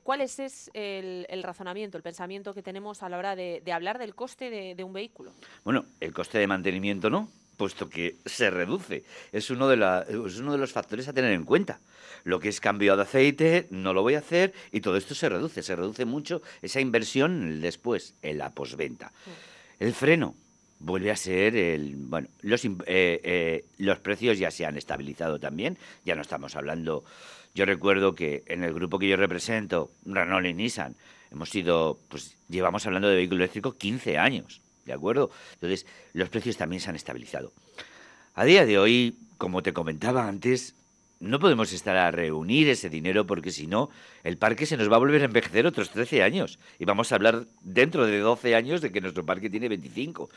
¿cuál 0.03 0.21
es, 0.21 0.71
el, 0.75 1.43
razonamiento, 1.43 1.97
el 1.97 2.03
pensamiento 2.03 2.55
que 2.55 2.63
tenemos 2.63 3.03
a 3.03 3.09
la 3.09 3.19
hora 3.19 3.37
de, 3.37 3.63
hablar 3.73 3.99
del 3.99 4.15
coste 4.15 4.75
de 4.75 4.85
un 4.85 4.93
vehículo? 4.93 5.33
Bueno, 5.65 5.87
el 6.01 6.13
coste 6.13 6.39
de 6.39 6.47
mantenimiento 6.47 7.09
no, 7.09 7.29
puesto 7.63 7.89
que 7.89 8.17
se 8.27 8.51
reduce. 8.51 9.05
Es 9.31 9.49
uno, 9.49 9.69
de 9.69 9.77
es 10.27 10.39
uno 10.39 10.51
de 10.51 10.59
los 10.59 10.73
factores 10.73 11.07
a 11.07 11.13
tener 11.13 11.31
en 11.31 11.45
cuenta. 11.45 11.79
Lo 12.25 12.41
que 12.41 12.49
es 12.49 12.59
cambio 12.59 12.97
de 12.97 13.03
aceite, 13.03 13.69
no 13.71 13.95
lo 13.95 14.03
voy 14.03 14.17
a 14.17 14.19
hacer 14.19 14.53
y 14.73 14.81
todo 14.81 14.97
esto 14.97 15.15
se 15.15 15.29
reduce. 15.29 15.63
Se 15.63 15.77
reduce 15.77 16.05
mucho 16.05 16.43
esa 16.61 16.81
inversión 16.81 17.61
después, 17.61 18.15
en 18.21 18.39
la 18.39 18.51
posventa. 18.51 19.13
El 19.79 19.95
freno 19.95 20.35
vuelve 20.81 21.13
a 21.13 21.17
ser 21.17 21.55
el. 21.55 21.95
Bueno, 21.95 22.27
los, 22.41 22.65
eh, 22.65 22.73
eh, 22.87 23.65
los 23.79 24.01
precios 24.01 24.41
ya 24.41 24.51
se 24.51 24.67
han 24.67 24.77
estabilizado 24.77 25.39
también. 25.39 25.79
Ya 26.05 26.17
no 26.17 26.23
estamos 26.23 26.57
hablando. 26.57 27.05
Yo 27.55 27.65
recuerdo 27.65 28.17
que 28.17 28.43
en 28.49 28.65
el 28.65 28.75
grupo 28.75 28.99
que 28.99 29.07
yo 29.07 29.17
represento, 29.17 29.93
Renault 30.05 30.49
y 30.49 30.55
Nissan, 30.55 30.97
hemos 31.31 31.49
sido, 31.49 32.01
pues 32.09 32.37
llevamos 32.49 32.85
hablando 32.87 33.07
de 33.07 33.15
vehículo 33.15 33.45
eléctrico 33.45 33.77
15 33.77 34.19
años. 34.19 34.63
¿De 34.85 34.93
acuerdo? 34.93 35.31
Entonces, 35.55 35.87
los 36.13 36.29
precios 36.29 36.57
también 36.57 36.81
se 36.81 36.91
han 36.91 36.97
estabilizado. 36.97 37.53
A 38.35 38.45
día 38.45 38.65
de 38.65 38.79
hoy, 38.79 39.17
como 39.39 39.63
te 39.63 39.73
comentaba 39.73 40.27
antes, 40.27 40.75
no 41.23 41.39
podemos 41.39 41.73
estar 41.73 41.97
a 41.97 42.11
reunir 42.11 42.69
ese 42.69 42.91
dinero 42.91 43.27
porque 43.27 43.53
si 43.53 43.69
no, 43.69 43.91
el 44.25 44.39
parque 44.39 44.67
se 44.67 44.77
nos 44.77 44.91
va 44.91 44.97
a 44.97 44.99
volver 44.99 45.23
a 45.23 45.27
envejecer 45.27 45.67
otros 45.67 45.91
13 45.91 46.23
años. 46.23 46.59
Y 46.81 46.85
vamos 46.85 47.13
a 47.13 47.15
hablar 47.15 47.47
dentro 47.63 48.07
de 48.07 48.19
12 48.19 48.57
años 48.57 48.81
de 48.81 48.91
que 48.91 49.01
nuestro 49.01 49.25
parque 49.25 49.49
tiene 49.49 49.69
25. 49.69 50.29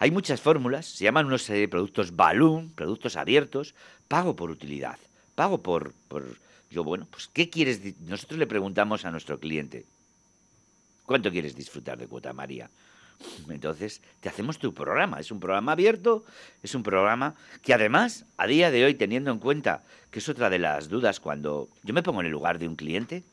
Hay 0.00 0.10
muchas 0.10 0.40
fórmulas, 0.40 0.86
se 0.86 1.04
llaman 1.04 1.26
unos 1.26 1.44
productos 1.70 2.16
balloon, 2.16 2.72
productos 2.74 3.16
abiertos, 3.16 3.76
pago 4.08 4.34
por 4.34 4.50
utilidad, 4.50 4.98
pago 5.36 5.62
por, 5.62 5.92
por... 6.08 6.24
Yo, 6.72 6.82
bueno, 6.82 7.06
pues 7.08 7.28
¿qué 7.32 7.48
quieres? 7.48 7.80
Nosotros 8.00 8.40
le 8.40 8.48
preguntamos 8.48 9.04
a 9.04 9.12
nuestro 9.12 9.38
cliente, 9.38 9.84
¿cuánto 11.04 11.30
quieres 11.30 11.54
disfrutar 11.54 11.98
de 11.98 12.08
cuota 12.08 12.32
María? 12.32 12.68
Entonces, 13.48 14.00
te 14.20 14.28
hacemos 14.28 14.58
tu 14.58 14.72
programa. 14.72 15.20
Es 15.20 15.30
un 15.30 15.40
programa 15.40 15.72
abierto, 15.72 16.24
es 16.62 16.74
un 16.74 16.82
programa 16.82 17.34
que 17.62 17.74
además, 17.74 18.24
a 18.36 18.46
día 18.46 18.70
de 18.70 18.84
hoy, 18.84 18.94
teniendo 18.94 19.30
en 19.30 19.38
cuenta 19.38 19.82
que 20.10 20.18
es 20.18 20.28
otra 20.28 20.50
de 20.50 20.58
las 20.58 20.88
dudas 20.88 21.20
cuando 21.20 21.68
yo 21.82 21.94
me 21.94 22.02
pongo 22.02 22.20
en 22.20 22.26
el 22.26 22.32
lugar 22.32 22.58
de 22.58 22.68
un 22.68 22.76
cliente, 22.76 23.24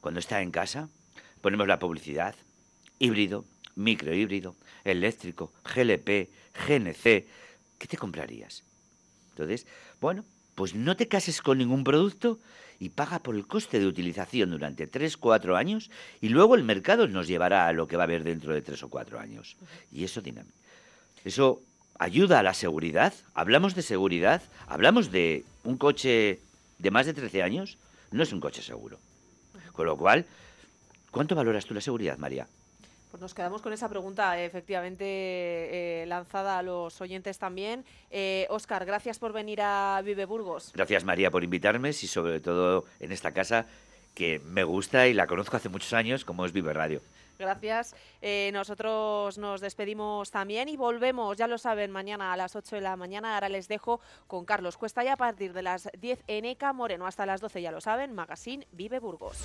cuando 0.00 0.20
está 0.20 0.42
en 0.42 0.50
casa, 0.50 0.88
ponemos 1.40 1.66
la 1.66 1.78
publicidad, 1.78 2.34
híbrido, 2.98 3.44
microhíbrido, 3.74 4.56
eléctrico, 4.84 5.52
GLP, 5.64 6.30
GNC, 6.66 7.02
¿qué 7.78 7.86
te 7.88 7.96
comprarías? 7.96 8.64
Entonces, 9.30 9.66
bueno, 10.00 10.24
pues 10.54 10.74
no 10.74 10.96
te 10.96 11.08
cases 11.08 11.42
con 11.42 11.58
ningún 11.58 11.84
producto 11.84 12.38
y 12.78 12.90
paga 12.90 13.18
por 13.20 13.34
el 13.34 13.46
coste 13.46 13.78
de 13.78 13.86
utilización 13.86 14.50
durante 14.50 14.86
3 14.86 15.16
4 15.16 15.56
años 15.56 15.90
y 16.20 16.28
luego 16.28 16.54
el 16.54 16.64
mercado 16.64 17.08
nos 17.08 17.26
llevará 17.26 17.66
a 17.66 17.72
lo 17.72 17.86
que 17.86 17.96
va 17.96 18.04
a 18.04 18.04
haber 18.04 18.24
dentro 18.24 18.52
de 18.52 18.62
3 18.62 18.82
o 18.82 18.88
4 18.88 19.18
años. 19.18 19.56
Y 19.92 20.04
eso 20.04 20.22
Eso 21.24 21.62
ayuda 21.98 22.38
a 22.40 22.42
la 22.42 22.54
seguridad. 22.54 23.12
Hablamos 23.34 23.74
de 23.74 23.82
seguridad, 23.82 24.42
hablamos 24.66 25.10
de 25.10 25.44
un 25.64 25.76
coche 25.76 26.40
de 26.78 26.90
más 26.90 27.06
de 27.06 27.14
13 27.14 27.42
años, 27.42 27.78
no 28.10 28.22
es 28.22 28.32
un 28.32 28.40
coche 28.40 28.62
seguro. 28.62 28.98
Con 29.72 29.86
lo 29.86 29.96
cual, 29.96 30.26
¿cuánto 31.10 31.34
valoras 31.34 31.66
tú 31.66 31.74
la 31.74 31.80
seguridad, 31.80 32.18
María? 32.18 32.46
Pues 33.16 33.22
nos 33.22 33.34
quedamos 33.34 33.62
con 33.62 33.72
esa 33.72 33.88
pregunta 33.88 34.38
efectivamente 34.38 35.06
eh, 35.06 36.04
lanzada 36.06 36.58
a 36.58 36.62
los 36.62 37.00
oyentes 37.00 37.38
también. 37.38 37.82
Oscar, 38.50 38.82
eh, 38.82 38.84
gracias 38.84 39.18
por 39.18 39.32
venir 39.32 39.62
a 39.62 40.02
Vive 40.04 40.26
Burgos. 40.26 40.70
Gracias 40.74 41.02
María 41.02 41.30
por 41.30 41.42
invitarme 41.42 41.88
y 41.88 41.94
sobre 41.94 42.40
todo 42.40 42.84
en 43.00 43.12
esta 43.12 43.32
casa 43.32 43.64
que 44.14 44.38
me 44.40 44.64
gusta 44.64 45.06
y 45.06 45.14
la 45.14 45.26
conozco 45.26 45.56
hace 45.56 45.70
muchos 45.70 45.94
años 45.94 46.26
como 46.26 46.44
es 46.44 46.52
Vive 46.52 46.74
Radio. 46.74 47.00
Gracias. 47.38 47.96
Eh, 48.20 48.50
nosotros 48.52 49.38
nos 49.38 49.62
despedimos 49.62 50.30
también 50.30 50.68
y 50.68 50.76
volvemos, 50.76 51.38
ya 51.38 51.46
lo 51.46 51.56
saben, 51.56 51.90
mañana 51.90 52.34
a 52.34 52.36
las 52.36 52.54
8 52.54 52.76
de 52.76 52.82
la 52.82 52.96
mañana. 52.96 53.36
Ahora 53.36 53.48
les 53.48 53.66
dejo 53.66 53.98
con 54.26 54.44
Carlos 54.44 54.76
Cuesta 54.76 55.02
ya 55.04 55.14
a 55.14 55.16
partir 55.16 55.54
de 55.54 55.62
las 55.62 55.88
10 55.98 56.22
en 56.26 56.44
ECA 56.44 56.74
Moreno 56.74 57.06
hasta 57.06 57.24
las 57.24 57.40
12, 57.40 57.62
ya 57.62 57.72
lo 57.72 57.80
saben, 57.80 58.12
Magazine 58.12 58.66
Vive 58.72 58.98
Burgos. 58.98 59.38